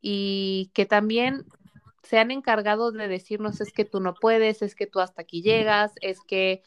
y 0.00 0.70
que 0.72 0.86
también 0.86 1.44
se 2.04 2.18
han 2.18 2.30
encargado 2.30 2.92
de 2.92 3.08
decirnos 3.08 3.60
es 3.60 3.72
que 3.72 3.84
tú 3.84 4.00
no 4.00 4.14
puedes, 4.14 4.62
es 4.62 4.74
que 4.74 4.86
tú 4.86 5.00
hasta 5.00 5.22
aquí 5.22 5.42
llegas, 5.42 5.92
es 6.00 6.20
que, 6.20 6.62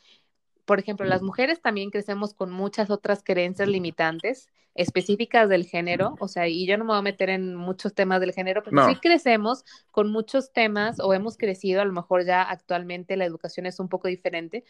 por 0.65 0.79
ejemplo, 0.79 1.05
las 1.05 1.21
mujeres 1.21 1.61
también 1.61 1.91
crecemos 1.91 2.33
con 2.33 2.51
muchas 2.51 2.89
otras 2.89 3.23
creencias 3.23 3.67
limitantes 3.67 4.49
específicas 4.73 5.47
del 5.47 5.65
género, 5.65 6.15
o 6.19 6.27
sea, 6.27 6.49
y 6.49 6.67
yo 6.67 6.77
no 6.77 6.83
me 6.83 6.89
voy 6.89 6.97
a 6.97 7.01
meter 7.01 7.29
en 7.29 7.55
muchos 7.55 7.93
temas 7.93 8.19
del 8.19 8.33
género, 8.33 8.61
pero 8.61 8.85
sí 8.89 8.95
crecemos 8.95 9.63
con 9.89 10.11
muchos 10.11 10.51
temas 10.51 10.99
o 10.99 11.13
hemos 11.13 11.37
crecido, 11.37 11.81
a 11.81 11.85
lo 11.85 11.93
mejor 11.93 12.25
ya 12.25 12.41
actualmente 12.41 13.15
la 13.15 13.23
educación 13.23 13.67
es 13.67 13.79
un 13.79 13.87
poco 13.87 14.09
diferente, 14.09 14.65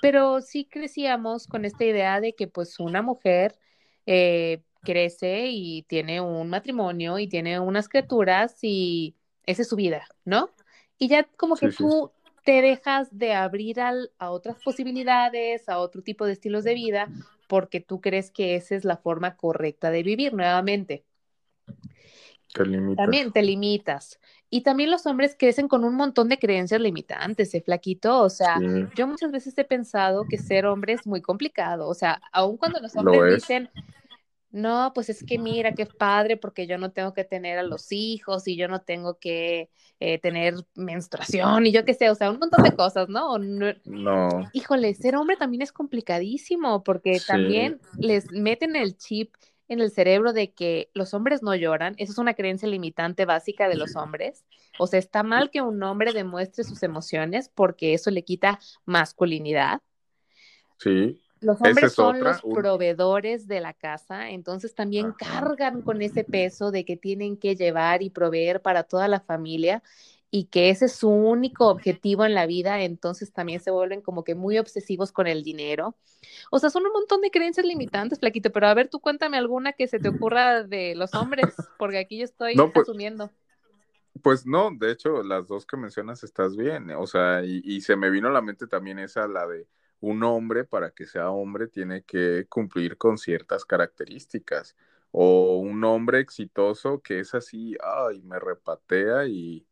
pero 0.00 0.40
sí 0.42 0.64
crecíamos 0.64 1.48
con 1.48 1.64
esta 1.64 1.84
idea 1.84 2.20
de 2.20 2.36
que 2.36 2.46
pues 2.46 2.78
una 2.78 3.02
mujer 3.02 3.58
eh, 4.06 4.62
crece 4.84 5.48
y 5.48 5.82
tiene 5.82 6.20
un 6.20 6.48
matrimonio 6.48 7.18
y 7.18 7.26
tiene 7.26 7.58
unas 7.58 7.88
criaturas 7.88 8.58
y 8.62 9.16
esa 9.44 9.62
es 9.62 9.68
su 9.68 9.74
vida, 9.74 10.06
¿no? 10.24 10.50
Y 10.98 11.08
ya 11.08 11.24
como 11.36 11.56
que 11.56 11.68
tú 11.70 12.12
te 12.44 12.62
dejas 12.62 13.16
de 13.16 13.34
abrir 13.34 13.80
al, 13.80 14.10
a 14.18 14.30
otras 14.30 14.56
posibilidades, 14.62 15.68
a 15.68 15.78
otro 15.78 16.02
tipo 16.02 16.26
de 16.26 16.32
estilos 16.32 16.64
de 16.64 16.74
vida, 16.74 17.08
porque 17.48 17.80
tú 17.80 18.00
crees 18.00 18.30
que 18.30 18.56
esa 18.56 18.74
es 18.74 18.84
la 18.84 18.96
forma 18.96 19.36
correcta 19.36 19.90
de 19.90 20.02
vivir 20.02 20.34
nuevamente. 20.34 21.04
Te 22.52 22.66
limitas. 22.66 22.96
También 23.04 23.32
te 23.32 23.42
limitas. 23.42 24.20
Y 24.50 24.60
también 24.62 24.90
los 24.90 25.06
hombres 25.06 25.34
crecen 25.38 25.68
con 25.68 25.84
un 25.84 25.94
montón 25.94 26.28
de 26.28 26.38
creencias 26.38 26.80
limitantes, 26.80 27.54
¿eh, 27.54 27.62
flaquito? 27.62 28.20
O 28.20 28.28
sea, 28.28 28.58
yo 28.94 29.06
muchas 29.06 29.32
veces 29.32 29.56
he 29.56 29.64
pensado 29.64 30.26
que 30.28 30.36
ser 30.36 30.66
hombre 30.66 30.92
es 30.92 31.06
muy 31.06 31.22
complicado. 31.22 31.88
O 31.88 31.94
sea, 31.94 32.20
aun 32.32 32.58
cuando 32.58 32.78
los 32.80 32.94
hombres 32.94 33.36
dicen, 33.36 33.70
no, 34.52 34.92
pues 34.94 35.08
es 35.08 35.24
que 35.24 35.38
mira, 35.38 35.72
qué 35.72 35.86
padre, 35.86 36.36
porque 36.36 36.66
yo 36.66 36.76
no 36.76 36.92
tengo 36.92 37.14
que 37.14 37.24
tener 37.24 37.58
a 37.58 37.62
los 37.62 37.90
hijos 37.90 38.46
y 38.46 38.56
yo 38.56 38.68
no 38.68 38.82
tengo 38.82 39.18
que 39.18 39.70
eh, 39.98 40.18
tener 40.18 40.54
menstruación 40.74 41.66
y 41.66 41.72
yo 41.72 41.86
qué 41.86 41.94
sé, 41.94 42.10
o 42.10 42.14
sea, 42.14 42.30
un 42.30 42.38
montón 42.38 42.62
de 42.62 42.76
cosas, 42.76 43.08
¿no? 43.08 43.38
No. 43.38 44.50
Híjole, 44.52 44.92
ser 44.94 45.16
hombre 45.16 45.36
también 45.36 45.62
es 45.62 45.72
complicadísimo 45.72 46.84
porque 46.84 47.18
también 47.26 47.80
les 47.98 48.30
meten 48.30 48.76
el 48.76 48.96
chip 48.98 49.34
en 49.68 49.80
el 49.80 49.90
cerebro 49.90 50.34
de 50.34 50.52
que 50.52 50.90
los 50.92 51.14
hombres 51.14 51.42
no 51.42 51.54
lloran, 51.54 51.94
eso 51.96 52.12
es 52.12 52.18
una 52.18 52.34
creencia 52.34 52.68
limitante 52.68 53.24
básica 53.24 53.70
de 53.70 53.76
los 53.76 53.96
hombres. 53.96 54.44
O 54.78 54.86
sea, 54.86 54.98
está 54.98 55.22
mal 55.22 55.50
que 55.50 55.62
un 55.62 55.82
hombre 55.82 56.12
demuestre 56.12 56.62
sus 56.62 56.82
emociones 56.82 57.48
porque 57.48 57.94
eso 57.94 58.10
le 58.10 58.22
quita 58.22 58.60
masculinidad. 58.84 59.80
Sí. 60.76 61.22
Los 61.42 61.60
hombres 61.60 61.92
son 61.92 62.20
los 62.20 62.40
proveedores 62.40 63.48
de 63.48 63.60
la 63.60 63.74
casa, 63.74 64.30
entonces 64.30 64.74
también 64.74 65.12
cargan 65.12 65.82
con 65.82 66.00
ese 66.00 66.24
peso 66.24 66.70
de 66.70 66.84
que 66.84 66.96
tienen 66.96 67.36
que 67.36 67.56
llevar 67.56 68.02
y 68.02 68.10
proveer 68.10 68.62
para 68.62 68.84
toda 68.84 69.08
la 69.08 69.20
familia 69.20 69.82
y 70.30 70.44
que 70.44 70.70
ese 70.70 70.86
es 70.86 70.94
su 70.94 71.10
único 71.10 71.68
objetivo 71.68 72.24
en 72.24 72.32
la 72.32 72.46
vida, 72.46 72.80
entonces 72.82 73.32
también 73.32 73.60
se 73.60 73.70
vuelven 73.70 74.00
como 74.00 74.24
que 74.24 74.34
muy 74.34 74.56
obsesivos 74.56 75.12
con 75.12 75.26
el 75.26 75.42
dinero. 75.42 75.94
O 76.50 76.58
sea, 76.58 76.70
son 76.70 76.86
un 76.86 76.92
montón 76.92 77.20
de 77.20 77.30
creencias 77.30 77.66
limitantes, 77.66 78.18
Flaquito, 78.18 78.50
pero 78.50 78.68
a 78.68 78.74
ver, 78.74 78.88
tú 78.88 78.98
cuéntame 79.00 79.36
alguna 79.36 79.74
que 79.74 79.88
se 79.88 79.98
te 79.98 80.08
ocurra 80.08 80.62
de 80.62 80.94
los 80.94 81.12
hombres, 81.14 81.54
porque 81.78 81.98
aquí 81.98 82.18
yo 82.18 82.24
estoy 82.24 82.54
pues 82.54 82.88
asumiendo. 82.88 83.30
Pues 84.22 84.46
no, 84.46 84.70
de 84.72 84.92
hecho, 84.92 85.22
las 85.22 85.48
dos 85.48 85.66
que 85.66 85.76
mencionas 85.76 86.24
estás 86.24 86.56
bien, 86.56 86.90
o 86.92 87.06
sea, 87.06 87.44
y, 87.44 87.60
y 87.64 87.82
se 87.82 87.96
me 87.96 88.08
vino 88.08 88.28
a 88.28 88.32
la 88.32 88.40
mente 88.40 88.66
también 88.66 89.00
esa, 89.00 89.26
la 89.26 89.46
de 89.46 89.66
un 90.02 90.24
hombre 90.24 90.64
para 90.64 90.90
que 90.90 91.06
sea 91.06 91.30
hombre 91.30 91.68
tiene 91.68 92.02
que 92.02 92.46
cumplir 92.48 92.98
con 92.98 93.18
ciertas 93.18 93.64
características. 93.64 94.76
O 95.12 95.58
un 95.58 95.84
hombre 95.84 96.18
exitoso 96.18 97.00
que 97.00 97.20
es 97.20 97.34
así, 97.34 97.76
ay, 97.80 98.20
me 98.22 98.40
repatea 98.40 99.26
y, 99.26 99.64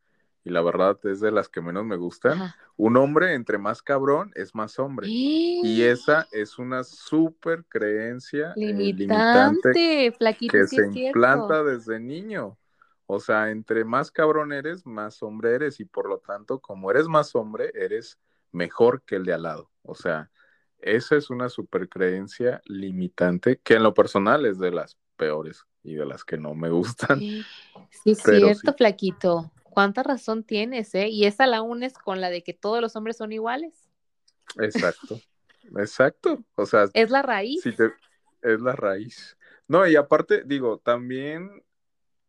la 0.45 0.63
verdad 0.63 0.99
es 1.05 1.21
de 1.21 1.33
las 1.33 1.49
que 1.49 1.61
menos 1.61 1.85
me 1.85 1.97
gustan. 1.97 2.53
Un 2.77 2.97
hombre 2.97 3.35
entre 3.35 3.59
más 3.59 3.83
cabrón 3.83 4.31
es 4.37 4.55
más 4.55 4.79
hombre. 4.79 5.09
Y 5.09 5.83
esa 5.83 6.29
es 6.31 6.59
una 6.59 6.85
súper 6.85 7.65
creencia 7.69 8.53
eh, 8.57 8.73
limitante, 8.73 10.15
que 10.49 10.67
se 10.67 10.87
implanta 10.87 11.65
desde 11.65 11.99
niño. 11.99 12.57
O 13.07 13.19
sea, 13.19 13.51
entre 13.51 13.85
más 13.85 14.13
cabrón 14.13 14.53
eres, 14.53 14.87
más 14.87 15.23
hombre 15.23 15.55
eres 15.57 15.81
y 15.81 15.85
por 15.85 16.09
lo 16.09 16.19
tanto, 16.19 16.61
como 16.61 16.91
eres 16.91 17.09
más 17.09 17.35
hombre, 17.35 17.73
eres 17.75 18.19
mejor 18.53 19.03
que 19.03 19.17
el 19.17 19.25
de 19.25 19.33
al 19.33 19.43
lado. 19.43 19.71
O 19.83 19.95
sea, 19.95 20.31
esa 20.79 21.17
es 21.17 21.31
una 21.31 21.49
super 21.49 21.89
creencia 21.89 22.61
limitante 22.65 23.61
que 23.63 23.75
en 23.75 23.83
lo 23.83 23.95
personal 23.95 24.47
es 24.47 24.59
de 24.59 24.71
las 24.71 24.99
peores 25.17 25.67
y 25.83 25.95
de 25.95 26.07
las 26.07 26.25
que 26.25 26.39
no 26.39 26.55
me 26.55 26.71
gustan. 26.71 27.19
Sí, 27.19 27.45
sí 27.91 28.15
cierto, 28.15 28.75
flaquito. 28.75 29.53
¿Cuánta 29.63 30.03
razón 30.03 30.43
tienes, 30.43 30.95
eh? 30.95 31.09
Y 31.09 31.27
esa 31.27 31.47
la 31.47 31.63
unes 31.63 31.95
con 31.95 32.21
la 32.21 32.31
de 32.31 32.43
que 32.43 32.55
todos 32.55 32.81
los 32.81 32.97
hombres 32.97 33.17
son 33.17 33.33
iguales. 33.33 33.89
Exacto, 34.59 35.21
exacto. 35.77 36.45
O 36.57 36.67
sea, 36.67 36.87
es 36.93 37.11
la 37.11 37.23
raíz. 37.23 37.65
es 37.67 38.61
la 38.61 38.73
raíz. 38.73 39.37
No, 39.69 39.87
y 39.87 39.95
aparte, 39.95 40.43
digo, 40.45 40.79
también 40.79 41.63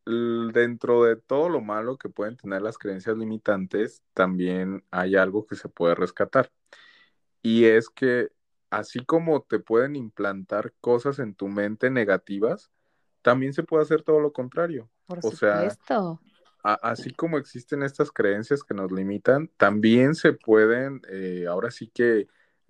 dentro 0.06 1.04
de 1.04 1.16
todo 1.16 1.49
lo 1.49 1.62
malo 1.62 1.97
que 1.97 2.10
pueden 2.10 2.38
tener 2.38 2.62
las 2.62 2.78
creencias 2.78 3.18
limitantes, 3.18 4.02
también 4.14 4.84
hay 4.91 5.16
algo 5.16 5.45
que 5.45 5.56
se 5.56 5.70
puede 5.70 5.95
rescatar. 5.95 6.52
Y 7.41 7.66
es 7.66 7.89
que 7.89 8.32
así 8.70 9.06
como 9.06 9.41
te 9.43 9.60
pueden 9.60 9.95
implantar 9.95 10.74
cosas 10.82 11.20
en 11.20 11.36
tu 11.36 11.47
mente 11.47 11.89
negativas, 11.89 12.72
también 13.22 13.54
se 13.54 13.64
puede 13.64 13.84
hacer 13.84 14.02
todo 14.02 14.20
lo 14.20 14.34
contrario. 14.34 14.89
Por 15.06 15.20
o 15.20 15.32
supuesto. 15.32 16.20
sea, 16.64 16.78
así 16.82 17.14
como 17.14 17.38
existen 17.38 17.84
estas 17.84 18.12
creencias 18.12 18.64
que 18.64 18.74
nos 18.74 18.91
limitan, 18.91 19.49
también 19.58 20.16
se 20.16 20.34
pueden, 20.34 21.02
eh, 21.10 21.45
ahora 21.47 21.70
sí 21.70 21.88
que 21.93 22.28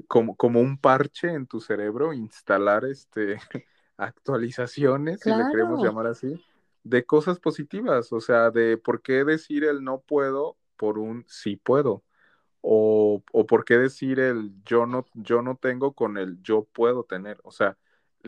como, 0.08 0.36
como 0.36 0.60
un 0.60 0.78
parche 0.78 1.32
en 1.32 1.46
tu 1.46 1.62
cerebro, 1.62 2.14
instalar 2.14 2.86
este 2.86 3.38
actualizaciones, 3.98 5.20
si 5.20 5.30
le 5.30 5.44
queremos 5.52 5.84
llamar 5.84 6.08
así, 6.08 6.44
de 6.84 7.06
cosas 7.06 7.40
positivas, 7.40 8.12
o 8.12 8.20
sea, 8.20 8.52
de 8.52 8.78
por 8.78 9.02
qué 9.02 9.24
decir 9.24 9.64
el 9.64 9.84
no 9.84 10.02
puedo 10.02 10.58
por 10.78 10.98
un 10.98 11.26
sí 11.28 11.58
puedo 11.58 12.04
o, 12.62 13.24
o 13.32 13.46
por 13.46 13.66
qué 13.66 13.78
decir 13.78 14.20
el 14.20 14.52
yo 14.64 14.86
no, 14.86 15.06
yo 15.14 15.42
no 15.42 15.58
tengo 15.58 15.94
con 15.94 16.18
el 16.18 16.42
yo 16.42 16.68
puedo 16.72 17.04
tener. 17.04 17.40
O 17.44 17.52
sea, 17.52 17.78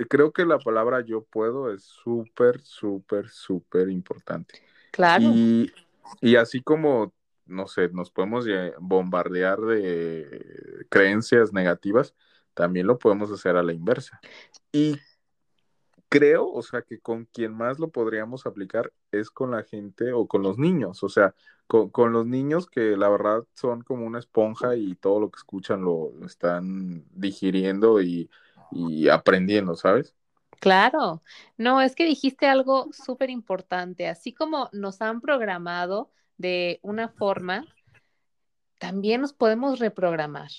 creo 0.09 0.33
que 0.33 0.45
la 0.45 0.59
palabra 0.59 1.01
yo 1.01 1.23
puedo 1.23 1.71
es 1.71 1.83
súper, 1.83 2.59
súper, 2.61 3.29
súper 3.29 3.89
importante. 3.89 4.61
Claro. 4.91 5.23
Y, 5.23 5.71
y, 6.21 6.35
así 6.35 6.61
como, 6.61 7.13
no 7.45 7.67
sé, 7.67 7.89
nos 7.89 8.11
podemos 8.11 8.45
bombardear 8.79 9.61
de 9.61 10.85
creencias 10.89 11.53
negativas, 11.53 12.13
también 12.53 12.87
lo 12.87 12.99
podemos 12.99 13.31
hacer 13.31 13.55
a 13.55 13.63
la 13.63 13.73
inversa. 13.73 14.19
Y 14.71 14.99
creo, 16.13 16.47
o 16.47 16.61
sea, 16.61 16.83
que 16.83 16.99
con 16.99 17.25
quien 17.25 17.55
más 17.55 17.79
lo 17.79 17.89
podríamos 17.89 18.45
aplicar 18.45 18.93
es 19.11 19.31
con 19.31 19.49
la 19.49 19.63
gente 19.63 20.13
o 20.13 20.27
con 20.27 20.43
los 20.43 20.59
niños, 20.59 21.01
o 21.01 21.09
sea, 21.09 21.33
con, 21.65 22.13
los 22.13 22.27
niños 22.27 22.67
que 22.67 22.95
la 22.95 23.09
verdad 23.09 23.43
son 23.55 23.81
como 23.81 24.05
una 24.05 24.19
esponja 24.19 24.75
y 24.75 24.93
todo 24.93 25.19
lo 25.19 25.31
que 25.31 25.37
escuchan 25.37 25.83
lo, 25.83 26.11
están 26.23 27.03
digiriendo 27.15 27.99
y, 27.99 28.29
y 28.69 29.09
aprendiendo, 29.09 29.75
¿sabes? 29.75 30.13
Claro, 30.59 31.23
no, 31.57 31.81
es 31.81 31.95
que 31.95 32.05
dijiste 32.05 32.45
algo 32.45 32.89
súper 32.91 33.31
importante, 33.31 34.07
así 34.07 34.33
como 34.33 34.69
nos 34.71 35.01
han 35.01 35.19
programado 35.19 36.11
de 36.37 36.79
una 36.83 37.09
forma, 37.09 37.65
también 38.77 39.21
nos 39.21 39.33
podemos 39.33 39.79
reprogramar. 39.79 40.51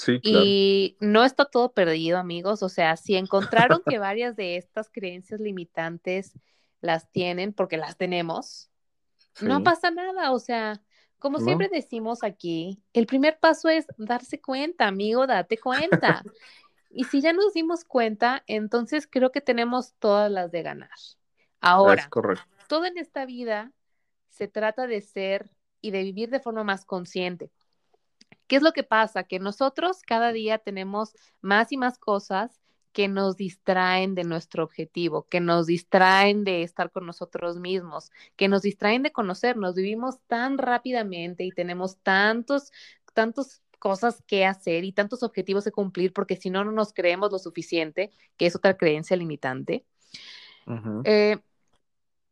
Sí, 0.00 0.18
claro. 0.18 0.44
Y 0.46 0.96
no 1.00 1.24
está 1.24 1.44
todo 1.44 1.72
perdido, 1.72 2.16
amigos. 2.16 2.62
O 2.62 2.70
sea, 2.70 2.96
si 2.96 3.16
encontraron 3.16 3.82
que 3.86 3.98
varias 3.98 4.34
de 4.34 4.56
estas 4.56 4.88
creencias 4.88 5.40
limitantes 5.40 6.32
las 6.80 7.10
tienen, 7.10 7.52
porque 7.52 7.76
las 7.76 7.98
tenemos, 7.98 8.70
no 9.42 9.62
pasa 9.62 9.90
nada. 9.90 10.32
O 10.32 10.38
sea, 10.38 10.80
como 11.18 11.38
siempre 11.38 11.68
decimos 11.70 12.24
aquí, 12.24 12.82
el 12.94 13.06
primer 13.06 13.38
paso 13.38 13.68
es 13.68 13.86
darse 13.98 14.40
cuenta, 14.40 14.86
amigo, 14.86 15.26
date 15.26 15.58
cuenta. 15.58 16.22
y 16.90 17.04
si 17.04 17.20
ya 17.20 17.34
nos 17.34 17.52
dimos 17.52 17.84
cuenta, 17.84 18.42
entonces 18.46 19.06
creo 19.06 19.30
que 19.30 19.42
tenemos 19.42 19.92
todas 19.98 20.30
las 20.30 20.50
de 20.50 20.62
ganar. 20.62 20.88
Ahora, 21.60 22.08
todo 22.68 22.86
en 22.86 22.96
esta 22.96 23.26
vida 23.26 23.70
se 24.30 24.48
trata 24.48 24.86
de 24.86 25.02
ser 25.02 25.50
y 25.82 25.90
de 25.90 26.04
vivir 26.04 26.30
de 26.30 26.40
forma 26.40 26.64
más 26.64 26.86
consciente. 26.86 27.50
¿Qué 28.50 28.56
es 28.56 28.62
lo 28.62 28.72
que 28.72 28.82
pasa? 28.82 29.22
Que 29.22 29.38
nosotros 29.38 30.02
cada 30.04 30.32
día 30.32 30.58
tenemos 30.58 31.14
más 31.40 31.70
y 31.70 31.76
más 31.76 32.00
cosas 32.00 32.60
que 32.90 33.06
nos 33.06 33.36
distraen 33.36 34.16
de 34.16 34.24
nuestro 34.24 34.64
objetivo, 34.64 35.28
que 35.28 35.38
nos 35.38 35.68
distraen 35.68 36.42
de 36.42 36.64
estar 36.64 36.90
con 36.90 37.06
nosotros 37.06 37.60
mismos, 37.60 38.10
que 38.34 38.48
nos 38.48 38.62
distraen 38.62 39.04
de 39.04 39.12
conocernos. 39.12 39.76
Vivimos 39.76 40.18
tan 40.26 40.58
rápidamente 40.58 41.44
y 41.44 41.52
tenemos 41.52 41.98
tantos, 41.98 42.72
tantos 43.14 43.62
cosas 43.78 44.20
que 44.26 44.44
hacer 44.44 44.82
y 44.82 44.90
tantos 44.90 45.22
objetivos 45.22 45.62
que 45.62 45.70
cumplir 45.70 46.12
porque 46.12 46.34
si 46.34 46.50
no, 46.50 46.64
no 46.64 46.72
nos 46.72 46.92
creemos 46.92 47.30
lo 47.30 47.38
suficiente, 47.38 48.10
que 48.36 48.46
es 48.46 48.56
otra 48.56 48.76
creencia 48.76 49.16
limitante, 49.16 49.84
eh, 51.04 51.38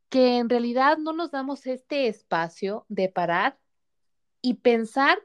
que 0.08 0.38
en 0.38 0.48
realidad 0.48 0.98
no 0.98 1.12
nos 1.12 1.30
damos 1.30 1.64
este 1.68 2.08
espacio 2.08 2.86
de 2.88 3.08
parar 3.08 3.56
y 4.42 4.54
pensar 4.54 5.20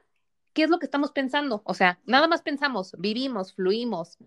¿qué 0.54 0.62
es 0.62 0.70
lo 0.70 0.78
que 0.78 0.86
estamos 0.86 1.12
pensando? 1.12 1.62
O 1.66 1.74
sea, 1.74 2.00
nada 2.06 2.28
más 2.28 2.40
pensamos, 2.42 2.94
vivimos, 2.98 3.54
fluimos, 3.54 4.18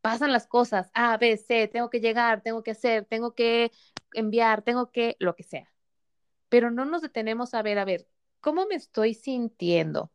pasan 0.00 0.32
las 0.32 0.46
cosas, 0.46 0.90
A, 0.94 1.16
B, 1.16 1.36
C, 1.36 1.66
tengo 1.68 1.90
que 1.90 2.00
llegar, 2.00 2.42
tengo 2.42 2.62
que 2.62 2.70
hacer, 2.70 3.06
tengo 3.06 3.34
que 3.34 3.72
enviar, 4.12 4.62
tengo 4.62 4.92
que, 4.92 5.16
lo 5.18 5.34
que 5.34 5.42
sea. 5.42 5.72
Pero 6.48 6.70
no 6.70 6.84
nos 6.84 7.02
detenemos 7.02 7.54
a 7.54 7.62
ver, 7.62 7.78
a 7.78 7.84
ver, 7.84 8.06
¿cómo 8.40 8.66
me 8.66 8.74
estoy 8.74 9.14
sintiendo? 9.14 10.12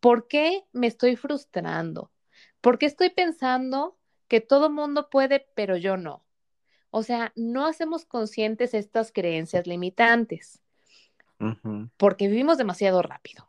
¿Por 0.00 0.28
qué 0.28 0.64
me 0.72 0.86
estoy 0.86 1.16
frustrando? 1.16 2.12
¿Por 2.60 2.78
qué 2.78 2.86
estoy 2.86 3.10
pensando 3.10 3.98
que 4.28 4.40
todo 4.40 4.70
mundo 4.70 5.08
puede, 5.10 5.48
pero 5.54 5.76
yo 5.76 5.96
no? 5.96 6.24
O 6.90 7.02
sea, 7.02 7.32
no 7.36 7.66
hacemos 7.66 8.04
conscientes 8.04 8.74
estas 8.74 9.12
creencias 9.12 9.66
limitantes, 9.66 10.62
porque 11.96 12.28
vivimos 12.28 12.58
demasiado 12.58 13.02
rápido. 13.02 13.48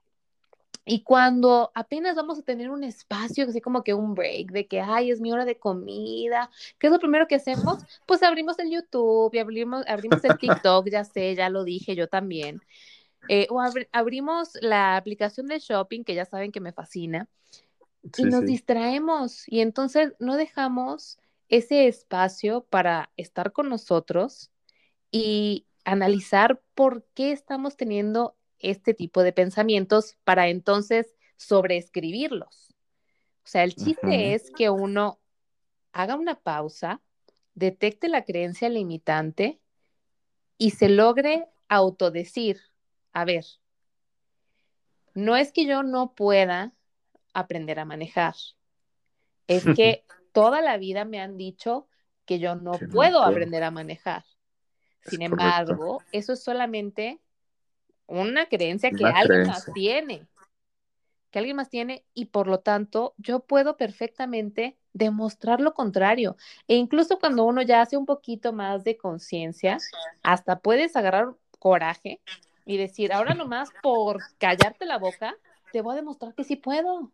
Y 0.89 1.03
cuando 1.03 1.69
apenas 1.75 2.15
vamos 2.15 2.39
a 2.39 2.43
tener 2.43 2.69
un 2.69 2.85
espacio, 2.85 3.45
así 3.45 3.59
como 3.59 3.83
que 3.83 3.93
un 3.93 4.15
break, 4.15 4.51
de 4.51 4.67
que, 4.67 4.79
ay, 4.79 5.11
es 5.11 5.19
mi 5.19 5.33
hora 5.33 5.43
de 5.43 5.59
comida, 5.59 6.49
¿qué 6.79 6.87
es 6.87 6.93
lo 6.93 6.99
primero 6.99 7.27
que 7.27 7.35
hacemos? 7.35 7.77
Pues 8.07 8.23
abrimos 8.23 8.57
el 8.59 8.71
YouTube 8.71 9.33
y 9.33 9.39
abrimos, 9.39 9.85
abrimos 9.85 10.23
el 10.23 10.37
TikTok, 10.37 10.87
ya 10.89 11.03
sé, 11.03 11.35
ya 11.35 11.49
lo 11.49 11.65
dije 11.65 11.93
yo 11.93 12.07
también. 12.07 12.61
Eh, 13.27 13.47
o 13.49 13.61
abrimos 13.91 14.51
la 14.61 14.95
aplicación 14.95 15.47
de 15.47 15.59
shopping, 15.59 16.05
que 16.05 16.15
ya 16.15 16.23
saben 16.23 16.53
que 16.53 16.61
me 16.61 16.71
fascina, 16.71 17.27
y 18.17 18.23
nos 18.23 18.45
distraemos. 18.45 19.43
Y 19.47 19.59
entonces 19.59 20.13
no 20.19 20.37
dejamos 20.37 21.19
ese 21.49 21.87
espacio 21.87 22.61
para 22.69 23.09
estar 23.17 23.51
con 23.51 23.67
nosotros 23.67 24.51
y 25.11 25.65
analizar 25.83 26.61
por 26.75 27.05
qué 27.13 27.33
estamos 27.33 27.75
teniendo 27.75 28.36
este 28.59 28.93
tipo 28.93 29.23
de 29.23 29.33
pensamientos 29.33 30.17
para 30.23 30.47
entonces 30.49 31.15
sobreescribirlos. 31.35 32.73
O 33.43 33.49
sea, 33.49 33.63
el 33.63 33.75
chiste 33.75 34.33
es 34.33 34.51
que 34.51 34.69
uno 34.69 35.19
haga 35.93 36.15
una 36.15 36.35
pausa, 36.35 37.01
detecte 37.53 38.07
la 38.09 38.25
creencia 38.25 38.69
limitante 38.69 39.59
y 40.57 40.71
se 40.71 40.89
logre 40.89 41.47
autodecir, 41.69 42.59
a 43.13 43.25
ver, 43.25 43.45
no 45.13 45.35
es 45.35 45.51
que 45.51 45.65
yo 45.65 45.83
no 45.83 46.13
pueda 46.13 46.73
aprender 47.33 47.79
a 47.79 47.85
manejar, 47.85 48.35
es 49.47 49.63
que 49.77 50.03
toda 50.33 50.61
la 50.61 50.77
vida 50.77 51.05
me 51.05 51.19
han 51.19 51.37
dicho 51.37 51.87
que 52.25 52.39
yo 52.39 52.55
no 52.55 52.73
puedo 52.91 53.23
aprender 53.23 53.63
a 53.63 53.71
manejar. 53.71 54.25
Sin 55.01 55.21
embargo, 55.21 56.03
eso 56.11 56.33
es 56.33 56.43
solamente 56.43 57.21
una 58.07 58.47
creencia 58.47 58.91
que 58.91 59.05
alguien 59.05 59.47
más 59.47 59.69
tiene, 59.73 60.25
que 61.29 61.39
alguien 61.39 61.57
más 61.57 61.69
tiene 61.69 62.05
y 62.13 62.25
por 62.25 62.47
lo 62.47 62.59
tanto 62.59 63.13
yo 63.17 63.41
puedo 63.41 63.77
perfectamente 63.77 64.77
demostrar 64.93 65.61
lo 65.61 65.73
contrario. 65.73 66.37
E 66.67 66.75
incluso 66.75 67.19
cuando 67.19 67.43
uno 67.43 67.61
ya 67.61 67.81
hace 67.81 67.97
un 67.97 68.05
poquito 68.05 68.53
más 68.53 68.83
de 68.83 68.97
conciencia, 68.97 69.77
hasta 70.23 70.59
puedes 70.59 70.95
agarrar 70.95 71.35
coraje 71.59 72.21
y 72.65 72.77
decir, 72.77 73.13
ahora 73.13 73.33
nomás 73.33 73.69
por 73.81 74.19
callarte 74.37 74.85
la 74.85 74.97
boca, 74.97 75.35
te 75.71 75.81
voy 75.81 75.93
a 75.93 75.97
demostrar 75.97 76.33
que 76.33 76.43
sí 76.43 76.55
puedo. 76.55 77.11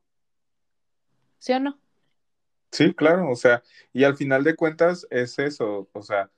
¿Sí 1.40 1.54
o 1.54 1.60
no? 1.60 1.78
Sí, 2.72 2.94
claro, 2.94 3.30
o 3.30 3.36
sea, 3.36 3.62
y 3.92 4.04
al 4.04 4.16
final 4.16 4.44
de 4.44 4.56
cuentas 4.56 5.06
es 5.12 5.38
eso, 5.38 5.88
o 5.94 6.02
sea, 6.02 6.32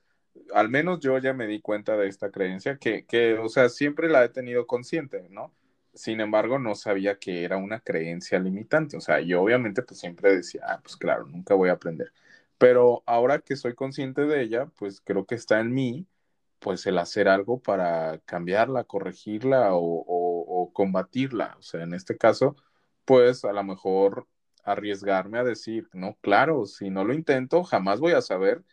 al 0.54 0.68
menos 0.68 1.00
yo 1.00 1.18
ya 1.18 1.32
me 1.34 1.46
di 1.46 1.60
cuenta 1.60 1.96
de 1.96 2.08
esta 2.08 2.30
creencia 2.30 2.78
que, 2.78 3.04
que, 3.06 3.34
o 3.38 3.48
sea, 3.48 3.68
siempre 3.68 4.08
la 4.08 4.24
he 4.24 4.28
tenido 4.28 4.66
consciente, 4.66 5.28
¿no? 5.30 5.54
Sin 5.94 6.20
embargo, 6.20 6.58
no 6.58 6.74
sabía 6.74 7.18
que 7.18 7.44
era 7.44 7.56
una 7.56 7.80
creencia 7.80 8.38
limitante. 8.38 8.96
O 8.96 9.00
sea, 9.00 9.20
yo 9.20 9.42
obviamente 9.42 9.82
pues 9.82 10.00
siempre 10.00 10.36
decía, 10.36 10.62
ah, 10.66 10.80
pues 10.82 10.96
claro, 10.96 11.26
nunca 11.26 11.54
voy 11.54 11.70
a 11.70 11.72
aprender. 11.72 12.12
Pero 12.58 13.02
ahora 13.06 13.40
que 13.40 13.56
soy 13.56 13.74
consciente 13.74 14.22
de 14.26 14.42
ella, 14.42 14.66
pues 14.78 15.00
creo 15.00 15.26
que 15.26 15.34
está 15.34 15.60
en 15.60 15.72
mí, 15.74 16.06
pues 16.58 16.86
el 16.86 16.98
hacer 16.98 17.28
algo 17.28 17.60
para 17.60 18.18
cambiarla, 18.26 18.84
corregirla 18.84 19.74
o, 19.74 19.80
o, 19.80 20.62
o 20.62 20.72
combatirla. 20.72 21.56
O 21.58 21.62
sea, 21.62 21.82
en 21.82 21.94
este 21.94 22.16
caso, 22.16 22.56
pues 23.04 23.44
a 23.44 23.52
lo 23.52 23.64
mejor 23.64 24.26
arriesgarme 24.64 25.38
a 25.38 25.44
decir, 25.44 25.88
no, 25.92 26.16
claro, 26.20 26.66
si 26.66 26.90
no 26.90 27.04
lo 27.04 27.14
intento, 27.14 27.62
jamás 27.64 28.00
voy 28.00 28.12
a 28.12 28.22
saber 28.22 28.64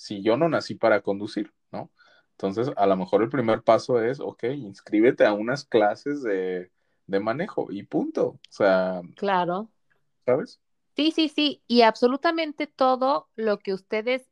si 0.00 0.22
yo 0.22 0.38
no 0.38 0.48
nací 0.48 0.76
para 0.76 1.02
conducir, 1.02 1.52
¿no? 1.70 1.90
Entonces, 2.30 2.72
a 2.78 2.86
lo 2.86 2.96
mejor 2.96 3.22
el 3.22 3.28
primer 3.28 3.62
paso 3.62 4.02
es, 4.02 4.18
ok, 4.18 4.44
inscríbete 4.44 5.26
a 5.26 5.34
unas 5.34 5.66
clases 5.66 6.22
de, 6.22 6.70
manejo 7.06 7.66
y 7.70 7.82
punto. 7.82 8.28
O 8.28 8.40
sea, 8.48 9.02
claro. 9.16 9.70
¿Sabes? 10.24 10.58
Sí, 10.96 11.10
sí, 11.10 11.28
sí. 11.28 11.62
Y 11.66 11.82
absolutamente 11.82 12.66
todo 12.66 13.28
lo 13.34 13.58
que 13.58 13.74
ustedes 13.74 14.30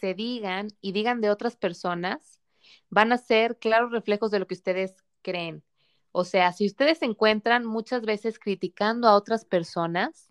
se 0.00 0.12
digan 0.12 0.68
y 0.82 0.92
digan 0.92 1.22
de 1.22 1.30
otras 1.30 1.56
personas 1.56 2.42
van 2.90 3.10
a 3.10 3.16
ser 3.16 3.56
claros 3.56 3.92
reflejos 3.92 4.30
de 4.30 4.40
lo 4.40 4.46
que 4.46 4.54
ustedes 4.54 5.02
creen. 5.22 5.64
O 6.12 6.24
sea, 6.24 6.52
si 6.52 6.66
ustedes 6.66 6.98
se 6.98 7.06
encuentran 7.06 7.64
muchas 7.64 8.02
veces 8.02 8.38
criticando 8.38 9.08
a 9.08 9.16
otras 9.16 9.46
personas, 9.46 10.30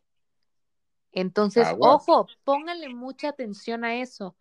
entonces, 1.12 1.68
ojo, 1.80 2.28
pónganle 2.44 2.90
mucha 2.90 3.30
atención 3.30 3.84
a 3.84 3.96
eso, 3.96 4.36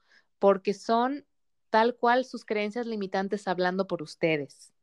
porque 0.45 0.75
son 0.75 1.25
tal 1.71 1.97
cual 1.97 2.27
sus 2.27 2.45
creencias 2.45 2.85
limitantes 2.87 3.49
hablando 3.49 3.87
por 3.87 4.03
ustedes. 4.03 4.75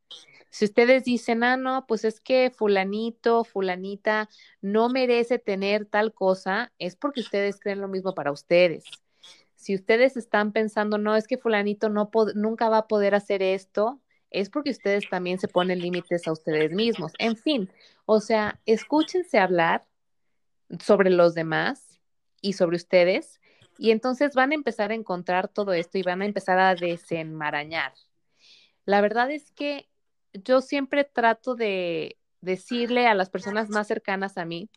Si 0.49 0.65
ustedes 0.65 1.03
dicen, 1.03 1.43
ah, 1.43 1.55
no, 1.55 1.85
pues 1.85 2.03
es 2.03 2.19
que 2.19 2.49
fulanito, 2.49 3.43
fulanita 3.43 4.27
no 4.59 4.89
merece 4.89 5.37
tener 5.37 5.85
tal 5.85 6.15
cosa, 6.15 6.73
es 6.79 6.95
porque 6.95 7.21
ustedes 7.21 7.59
creen 7.59 7.79
lo 7.79 7.87
mismo 7.87 8.15
para 8.15 8.31
ustedes. 8.31 8.85
Si 9.53 9.75
ustedes 9.75 10.17
están 10.17 10.51
pensando, 10.51 10.97
no, 10.97 11.15
es 11.15 11.27
que 11.27 11.37
fulanito 11.37 11.89
no 11.89 12.09
nunca 12.33 12.67
va 12.67 12.79
a 12.79 12.87
poder 12.87 13.13
hacer 13.13 13.43
esto, 13.43 14.01
es 14.31 14.49
porque 14.49 14.71
ustedes 14.71 15.07
también 15.11 15.37
se 15.37 15.47
ponen 15.47 15.77
límites 15.77 16.27
a 16.27 16.31
ustedes 16.31 16.71
mismos. 16.71 17.11
En 17.19 17.37
fin, 17.37 17.69
o 18.07 18.19
sea, 18.19 18.59
escúchense 18.65 19.37
hablar 19.37 19.85
sobre 20.79 21.11
los 21.11 21.35
demás 21.35 21.99
y 22.41 22.53
sobre 22.53 22.77
ustedes 22.77 23.40
y 23.77 23.91
entonces 23.91 24.33
van 24.35 24.51
a 24.51 24.55
empezar 24.55 24.91
a 24.91 24.95
encontrar 24.95 25.47
todo 25.47 25.73
esto 25.73 25.97
y 25.97 26.03
van 26.03 26.21
a 26.21 26.25
empezar 26.25 26.59
a 26.59 26.75
desenmarañar. 26.75 27.93
La 28.85 29.01
verdad 29.01 29.31
es 29.31 29.51
que 29.51 29.89
yo 30.33 30.61
siempre 30.61 31.03
trato 31.03 31.55
de 31.55 32.17
decirle 32.41 33.07
a 33.07 33.13
las 33.13 33.29
personas 33.29 33.69
más 33.69 33.87
cercanas 33.87 34.37
a 34.37 34.45
mí 34.45 34.69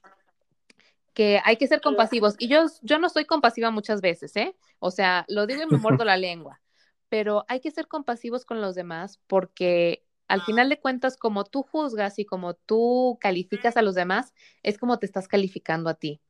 que 1.14 1.40
hay 1.44 1.56
que 1.56 1.68
ser 1.68 1.80
compasivos. 1.80 2.34
Y 2.38 2.48
yo, 2.48 2.66
yo 2.82 2.98
no 2.98 3.08
soy 3.08 3.24
compasiva 3.24 3.70
muchas 3.70 4.00
veces, 4.00 4.34
¿eh? 4.36 4.56
O 4.80 4.90
sea, 4.90 5.24
lo 5.28 5.46
digo 5.46 5.62
y 5.62 5.66
me 5.66 5.78
muerdo 5.78 6.04
la 6.04 6.16
lengua, 6.16 6.60
pero 7.08 7.44
hay 7.48 7.60
que 7.60 7.70
ser 7.70 7.86
compasivos 7.86 8.44
con 8.44 8.60
los 8.60 8.74
demás 8.74 9.20
porque 9.28 10.04
al 10.26 10.42
final 10.42 10.68
de 10.68 10.80
cuentas, 10.80 11.16
como 11.16 11.44
tú 11.44 11.62
juzgas 11.62 12.18
y 12.18 12.24
como 12.24 12.54
tú 12.54 13.18
calificas 13.20 13.76
a 13.76 13.82
los 13.82 13.94
demás, 13.94 14.32
es 14.62 14.78
como 14.78 14.98
te 14.98 15.06
estás 15.06 15.28
calificando 15.28 15.90
a 15.90 15.94
ti. 15.94 16.20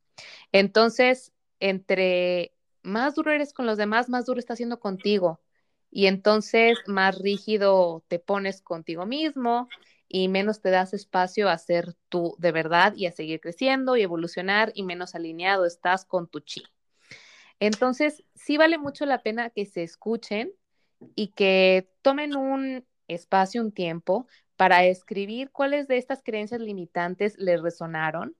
Entonces, 0.52 1.32
entre 1.60 2.53
más 2.84 3.14
duro 3.14 3.32
eres 3.32 3.52
con 3.52 3.66
los 3.66 3.78
demás, 3.78 4.08
más 4.08 4.26
duro 4.26 4.38
estás 4.38 4.58
siendo 4.58 4.78
contigo. 4.78 5.40
Y 5.90 6.06
entonces 6.06 6.78
más 6.86 7.18
rígido 7.18 8.04
te 8.08 8.18
pones 8.18 8.60
contigo 8.62 9.06
mismo 9.06 9.68
y 10.08 10.28
menos 10.28 10.60
te 10.60 10.70
das 10.70 10.92
espacio 10.94 11.48
a 11.48 11.58
ser 11.58 11.94
tú 12.08 12.36
de 12.38 12.52
verdad 12.52 12.94
y 12.96 13.06
a 13.06 13.12
seguir 13.12 13.40
creciendo 13.40 13.96
y 13.96 14.02
evolucionar 14.02 14.72
y 14.74 14.82
menos 14.82 15.14
alineado 15.14 15.66
estás 15.66 16.04
con 16.04 16.28
tu 16.28 16.40
chi. 16.40 16.62
Entonces, 17.60 18.24
sí 18.34 18.56
vale 18.56 18.78
mucho 18.78 19.06
la 19.06 19.22
pena 19.22 19.50
que 19.50 19.66
se 19.66 19.82
escuchen 19.82 20.52
y 21.14 21.28
que 21.28 21.88
tomen 22.02 22.36
un 22.36 22.84
espacio, 23.08 23.62
un 23.62 23.72
tiempo 23.72 24.26
para 24.56 24.84
escribir 24.84 25.50
cuáles 25.50 25.88
de 25.88 25.98
estas 25.98 26.22
creencias 26.22 26.60
limitantes 26.60 27.36
les 27.38 27.60
resonaron 27.60 28.36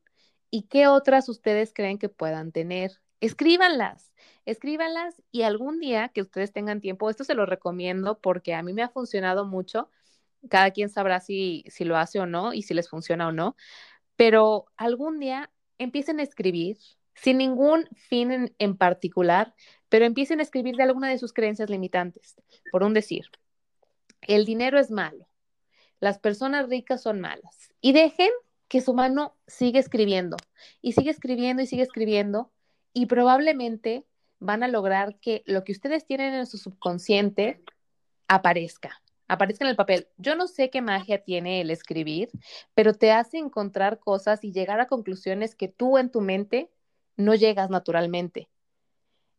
y 0.51 0.63
qué 0.63 0.87
otras 0.87 1.29
ustedes 1.29 1.73
creen 1.75 1.99
que 1.99 2.09
puedan 2.09 2.53
tener. 2.53 3.01
Escríbanlas, 3.25 4.13
escríbanlas 4.45 5.23
y 5.33 5.45
algún 5.45 5.81
día 5.81 6.11
que 6.11 6.21
ustedes 6.21 6.53
tengan 6.53 6.83
tiempo, 6.83 7.09
esto 7.09 7.25
se 7.25 7.35
lo 7.35 7.47
recomiendo 7.47 8.19
porque 8.19 8.53
a 8.53 8.63
mí 8.63 8.75
me 8.75 8.83
ha 8.83 8.91
funcionado 8.91 9.47
mucho 9.47 9.89
cada 10.51 10.73
quien 10.73 10.91
sabrá 10.91 11.21
si, 11.21 11.65
si 11.69 11.87
lo 11.87 11.97
hace 11.97 12.21
o 12.21 12.27
no 12.27 12.53
y 12.53 12.61
si 12.61 12.75
les 12.75 12.91
funciona 12.91 13.27
o 13.27 13.33
no, 13.33 13.57
pero 14.15 14.67
algún 14.77 15.21
día 15.21 15.51
empiecen 15.79 16.21
a 16.21 16.23
escribir 16.23 16.77
sin 17.15 17.39
ningún 17.39 17.89
fin 17.95 18.55
en, 18.59 18.77
particular, 18.77 19.55
pero 19.89 20.05
empiecen 20.05 20.41
a 20.41 20.43
escribir 20.43 20.77
de 20.77 20.83
alguna 20.83 21.09
de 21.09 21.17
sus 21.17 21.33
creencias 21.33 21.71
limitantes. 21.71 22.37
Por 22.71 22.83
un 22.83 22.93
decir, 22.93 23.31
el 24.21 24.45
dinero 24.45 24.79
es 24.79 24.91
malo, 24.91 25.31
las 25.99 26.19
personas 26.19 26.69
ricas 26.69 27.01
son 27.01 27.23
malas 27.23 27.73
y 27.81 27.95
dejen 27.95 28.33
que 28.69 28.83
su 28.83 28.93
mano 28.93 29.35
siga 29.47 29.81
escribiendo 29.81 30.37
y 30.83 30.93
sigue 30.93 31.11
escribiendo 31.11 31.63
y 31.63 31.67
sigue 31.67 31.85
escribiendo 31.85 32.51
y 32.95 33.07
probablemente 33.07 34.07
van 34.39 34.63
a 34.63 34.69
lograr 34.69 35.19
que 35.21 35.43
lo 35.45 35.65
que 35.65 35.73
ustedes 35.73 36.07
tienen 36.07 36.33
en 36.33 36.47
su 36.47 36.57
subconsciente 36.57 37.63
aparezca 38.29 39.03
aparezca 39.29 39.65
en 39.65 39.71
el 39.71 39.77
papel. 39.77 40.09
Yo 40.17 40.37
no 40.37 40.47
sé 40.47 40.71
qué 40.71 40.81
magia 40.81 41.23
tiene 41.23 41.61
el 41.61 41.71
escribir, 41.71 42.31
pero 42.75 42.95
te 42.95 43.13
hace 43.13 43.39
encontrar 43.39 43.99
cosas 43.99 44.45
y 44.45 44.53
llegar 44.53 44.81
a 44.81 44.87
conclusiones 44.87 45.55
que 45.55 45.69
tú 45.69 45.99
en 45.99 46.11
tu 46.11 46.21
mente 46.21 46.71
no 47.17 47.35
llegas 47.35 47.71
naturalmente. 47.71 48.49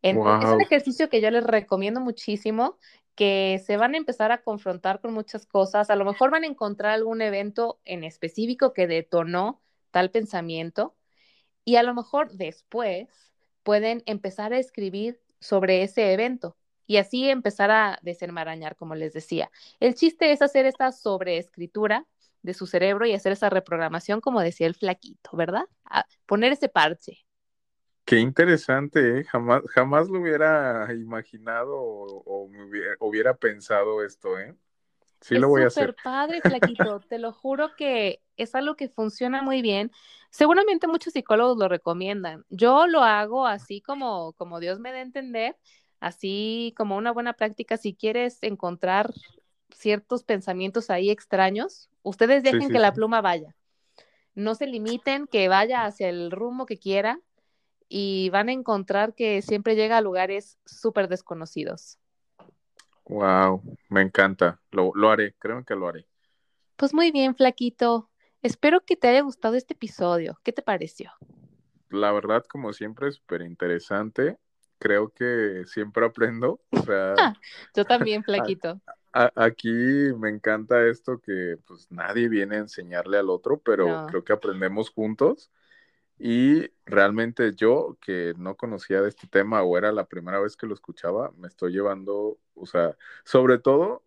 Es 0.02 0.16
un 0.16 0.60
ejercicio 0.60 1.08
que 1.08 1.20
yo 1.20 1.30
les 1.30 1.42
recomiendo 1.42 2.00
muchísimo, 2.00 2.78
que 3.16 3.60
se 3.64 3.76
van 3.76 3.94
a 3.94 3.96
empezar 3.96 4.30
a 4.30 4.42
confrontar 4.42 5.00
con 5.00 5.12
muchas 5.12 5.46
cosas. 5.46 5.90
A 5.90 5.96
lo 5.96 6.04
mejor 6.04 6.30
van 6.30 6.44
a 6.44 6.46
encontrar 6.46 6.92
algún 6.92 7.22
evento 7.22 7.80
en 7.84 8.04
específico 8.04 8.72
que 8.72 8.86
detonó 8.86 9.60
tal 9.90 10.10
pensamiento 10.10 10.94
y 11.64 11.76
a 11.76 11.82
lo 11.82 11.94
mejor 11.94 12.30
después 12.32 13.08
pueden 13.66 14.04
empezar 14.06 14.52
a 14.52 14.58
escribir 14.58 15.20
sobre 15.40 15.82
ese 15.82 16.12
evento 16.12 16.56
y 16.86 16.98
así 16.98 17.28
empezar 17.28 17.72
a 17.72 17.98
desenmarañar, 18.00 18.76
como 18.76 18.94
les 18.94 19.12
decía. 19.12 19.50
El 19.80 19.96
chiste 19.96 20.30
es 20.30 20.40
hacer 20.40 20.66
esta 20.66 20.92
sobreescritura 20.92 22.06
de 22.42 22.54
su 22.54 22.68
cerebro 22.68 23.06
y 23.06 23.12
hacer 23.12 23.32
esa 23.32 23.50
reprogramación, 23.50 24.20
como 24.20 24.40
decía 24.40 24.68
el 24.68 24.76
flaquito, 24.76 25.30
¿verdad? 25.32 25.64
poner 26.26 26.52
ese 26.52 26.68
parche. 26.68 27.26
Qué 28.04 28.20
interesante, 28.20 29.18
¿eh? 29.18 29.24
Jamás, 29.24 29.62
jamás 29.68 30.08
lo 30.08 30.20
hubiera 30.20 30.86
imaginado 30.94 31.74
o, 31.76 32.48
hubiera, 33.00 33.34
pensado 33.34 34.04
esto, 34.04 34.38
¿eh? 34.38 34.54
Sí 35.20 35.38
lo 35.38 35.48
voy 35.48 35.62
a 35.62 35.66
hacer. 35.66 35.88
Súper 35.88 36.02
padre, 36.02 36.40
flaquito. 36.40 37.00
Te 37.08 37.18
lo 37.18 37.32
juro 37.32 37.74
que 37.76 38.20
es 38.36 38.54
algo 38.54 38.76
que 38.76 38.88
funciona 38.88 39.42
muy 39.42 39.62
bien. 39.62 39.90
Seguramente 40.30 40.86
muchos 40.86 41.12
psicólogos 41.12 41.56
lo 41.56 41.68
recomiendan. 41.68 42.44
Yo 42.50 42.86
lo 42.86 43.02
hago 43.02 43.46
así 43.46 43.80
como, 43.80 44.32
como 44.34 44.60
Dios 44.60 44.78
me 44.78 44.92
da 44.92 44.98
a 44.98 45.02
entender 45.02 45.56
así 46.00 46.74
como 46.76 46.96
una 46.96 47.12
buena 47.12 47.32
práctica, 47.32 47.76
si 47.76 47.94
quieres 47.94 48.38
encontrar 48.42 49.12
ciertos 49.74 50.22
pensamientos 50.22 50.90
ahí 50.90 51.10
extraños, 51.10 51.90
ustedes 52.02 52.42
dejen 52.42 52.70
que 52.70 52.78
la 52.78 52.92
pluma 52.92 53.20
vaya. 53.20 53.56
No 54.34 54.54
se 54.54 54.66
limiten, 54.66 55.26
que 55.26 55.48
vaya 55.48 55.84
hacia 55.84 56.08
el 56.08 56.30
rumbo 56.30 56.66
que 56.66 56.78
quiera 56.78 57.20
y 57.88 58.30
van 58.30 58.48
a 58.48 58.52
encontrar 58.52 59.14
que 59.14 59.42
siempre 59.42 59.76
llega 59.76 59.96
a 59.96 60.02
lugares 60.02 60.58
súper 60.66 61.08
desconocidos. 61.08 61.98
Wow, 63.08 63.62
me 63.88 64.02
encanta. 64.02 64.60
Lo, 64.70 64.92
lo 64.94 65.10
haré, 65.10 65.34
creo 65.38 65.64
que 65.64 65.74
lo 65.74 65.88
haré. 65.88 66.06
Pues 66.76 66.92
muy 66.92 67.10
bien, 67.12 67.34
Flaquito. 67.34 68.10
Espero 68.42 68.84
que 68.84 68.96
te 68.96 69.08
haya 69.08 69.22
gustado 69.22 69.54
este 69.56 69.74
episodio. 69.74 70.38
¿Qué 70.42 70.52
te 70.52 70.62
pareció? 70.62 71.12
La 71.88 72.12
verdad, 72.12 72.44
como 72.44 72.72
siempre, 72.72 73.10
súper 73.12 73.42
interesante 73.42 74.38
creo 74.78 75.10
que 75.10 75.64
siempre 75.66 76.06
aprendo. 76.06 76.60
O 76.70 76.82
sea, 76.82 77.14
yo 77.74 77.84
también, 77.84 78.22
flaquito. 78.24 78.80
aquí 79.12 79.72
me 80.18 80.30
encanta 80.30 80.86
esto 80.86 81.20
que 81.20 81.56
pues 81.66 81.90
nadie 81.90 82.28
viene 82.28 82.56
a 82.56 82.60
enseñarle 82.60 83.18
al 83.18 83.30
otro, 83.30 83.58
pero 83.58 84.06
creo 84.08 84.24
que 84.24 84.32
aprendemos 84.32 84.90
juntos. 84.90 85.50
Y 86.18 86.70
realmente 86.86 87.54
yo, 87.54 87.98
que 88.00 88.34
no 88.38 88.56
conocía 88.56 89.02
de 89.02 89.08
este 89.10 89.26
tema 89.26 89.62
o 89.62 89.76
era 89.76 89.92
la 89.92 90.06
primera 90.06 90.40
vez 90.40 90.56
que 90.56 90.66
lo 90.66 90.74
escuchaba, 90.74 91.30
me 91.36 91.48
estoy 91.48 91.72
llevando, 91.72 92.38
o 92.54 92.66
sea, 92.66 92.96
sobre 93.24 93.58
todo, 93.58 94.02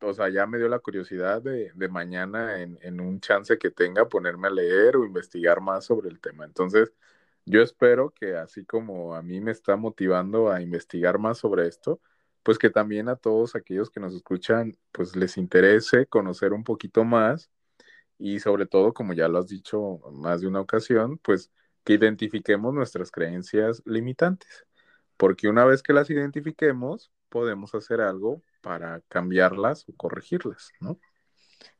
o 0.00 0.12
sea, 0.12 0.28
ya 0.28 0.46
me 0.46 0.58
dio 0.58 0.68
la 0.68 0.80
curiosidad 0.80 1.40
de, 1.42 1.70
de 1.74 1.88
mañana 1.88 2.60
en, 2.60 2.78
en 2.82 3.00
un 3.00 3.20
chance 3.20 3.58
que 3.58 3.70
tenga 3.70 4.08
ponerme 4.08 4.48
a 4.48 4.50
leer 4.50 4.96
o 4.96 5.04
investigar 5.04 5.60
más 5.60 5.84
sobre 5.86 6.08
el 6.10 6.20
tema. 6.20 6.44
Entonces, 6.44 6.92
yo 7.44 7.62
espero 7.62 8.10
que 8.10 8.36
así 8.36 8.64
como 8.64 9.14
a 9.14 9.22
mí 9.22 9.40
me 9.40 9.50
está 9.52 9.76
motivando 9.76 10.50
a 10.50 10.60
investigar 10.62 11.18
más 11.18 11.38
sobre 11.38 11.66
esto, 11.68 12.00
pues 12.42 12.58
que 12.58 12.70
también 12.70 13.08
a 13.08 13.16
todos 13.16 13.54
aquellos 13.54 13.90
que 13.90 14.00
nos 14.00 14.14
escuchan, 14.14 14.76
pues 14.92 15.16
les 15.16 15.36
interese 15.36 16.06
conocer 16.06 16.52
un 16.52 16.64
poquito 16.64 17.04
más 17.04 17.50
y 18.22 18.38
sobre 18.38 18.66
todo, 18.66 18.94
como 18.94 19.14
ya 19.14 19.26
lo 19.26 19.38
has 19.38 19.48
dicho 19.48 19.98
más 20.12 20.40
de 20.40 20.46
una 20.46 20.60
ocasión, 20.60 21.18
pues 21.18 21.50
que 21.82 21.94
identifiquemos 21.94 22.72
nuestras 22.72 23.10
creencias 23.10 23.82
limitantes, 23.84 24.64
porque 25.16 25.48
una 25.48 25.64
vez 25.64 25.82
que 25.82 25.92
las 25.92 26.08
identifiquemos, 26.08 27.10
podemos 27.28 27.74
hacer 27.74 28.00
algo 28.00 28.40
para 28.60 29.00
cambiarlas 29.08 29.88
o 29.88 29.96
corregirlas, 29.96 30.70
¿no? 30.80 31.00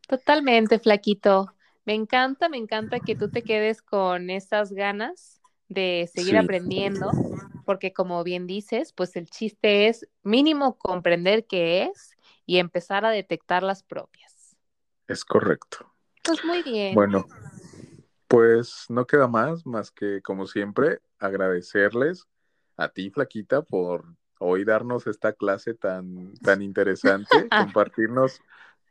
Totalmente, 0.09 0.80
flaquito. 0.80 1.55
Me 1.84 1.95
encanta, 1.95 2.49
me 2.49 2.57
encanta 2.57 2.99
que 2.99 3.14
tú 3.14 3.28
te 3.28 3.45
quedes 3.45 3.80
con 3.80 4.28
esas 4.28 4.72
ganas 4.72 5.40
de 5.68 6.11
seguir 6.12 6.36
aprendiendo, 6.36 7.12
porque 7.64 7.93
como 7.93 8.24
bien 8.24 8.49
dices, 8.49 8.93
pues 8.93 9.14
el 9.14 9.30
chiste 9.30 9.86
es 9.86 10.09
mínimo 10.24 10.76
comprender 10.76 11.47
qué 11.47 11.84
es 11.84 12.16
y 12.47 12.59
empezar 12.59 13.05
a 13.05 13.11
detectar 13.11 13.62
las 13.62 13.84
propias. 13.84 14.57
Es 15.07 15.24
correcto. 15.24 15.91
Pues 16.23 16.45
muy 16.45 16.62
bien. 16.62 16.95
Bueno, 16.95 17.27
pues 18.29 18.87
no 18.89 19.07
queda 19.07 19.29
más, 19.29 19.66
más 19.66 19.91
que 19.91 20.23
como 20.23 20.47
siempre, 20.47 21.01
agradecerles 21.18 22.27
a 22.77 22.89
ti, 22.89 23.11
Flaquita, 23.11 23.62
por 23.62 24.05
hoy 24.39 24.64
darnos 24.64 25.07
esta 25.07 25.33
clase 25.33 25.75
tan, 25.75 26.35
tan 26.39 26.62
interesante, 26.62 27.29
compartirnos 27.77 28.41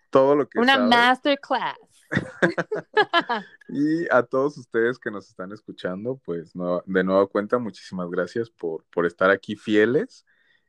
todo 0.09 0.35
lo 0.35 0.47
que 0.47 0.59
Una 0.59 0.77
masterclass. 0.77 1.77
y 3.69 4.05
a 4.11 4.23
todos 4.23 4.57
ustedes 4.57 4.99
que 4.99 5.11
nos 5.11 5.29
están 5.29 5.51
escuchando, 5.53 6.19
pues 6.23 6.51
de 6.53 7.03
nueva 7.03 7.27
cuenta, 7.27 7.57
muchísimas 7.57 8.09
gracias 8.09 8.49
por, 8.49 8.83
por 8.91 9.05
estar 9.05 9.29
aquí 9.29 9.55
fieles. 9.55 10.25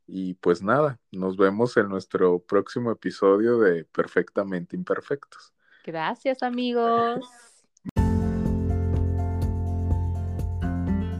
Y 0.06 0.34
pues 0.34 0.62
nada, 0.62 1.00
nos 1.10 1.36
vemos 1.36 1.76
en 1.76 1.88
nuestro 1.88 2.40
próximo 2.40 2.90
episodio 2.90 3.58
de 3.58 3.84
Perfectamente 3.84 4.76
Imperfectos. 4.76 5.52
Gracias 5.84 6.42
amigos. 6.42 7.20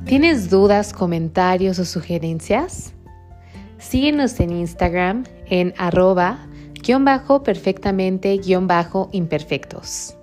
¿Tienes 0.06 0.50
dudas, 0.50 0.92
comentarios 0.92 1.78
o 1.78 1.84
sugerencias? 1.84 2.92
Síguenos 3.78 4.38
en 4.40 4.50
Instagram 4.50 5.24
en 5.46 5.72
arroba 5.78 6.46
guion 6.82 7.04
bajo 7.04 7.42
perfectamente 7.42 8.36
guion 8.36 8.66
bajo 8.66 9.08
imperfectos. 9.12 10.16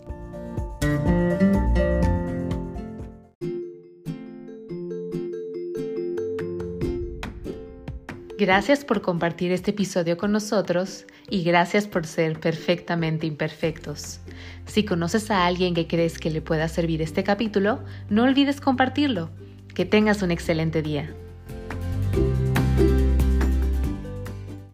Gracias 8.39 8.85
por 8.85 9.01
compartir 9.01 9.51
este 9.51 9.71
episodio 9.71 10.15
con 10.15 10.31
nosotros 10.31 11.05
y 11.29 11.43
gracias 11.43 11.87
por 11.87 12.07
ser 12.07 12.39
perfectamente 12.39 13.27
imperfectos. 13.27 14.21
Si 14.65 14.85
conoces 14.85 15.29
a 15.29 15.45
alguien 15.45 15.73
que 15.73 15.87
crees 15.87 16.17
que 16.17 16.29
le 16.29 16.41
pueda 16.41 16.69
servir 16.69 17.01
este 17.01 17.25
capítulo, 17.25 17.81
no 18.09 18.23
olvides 18.23 18.61
compartirlo. 18.61 19.29
Que 19.75 19.83
tengas 19.83 20.21
un 20.21 20.31
excelente 20.31 20.81
día. 20.81 21.13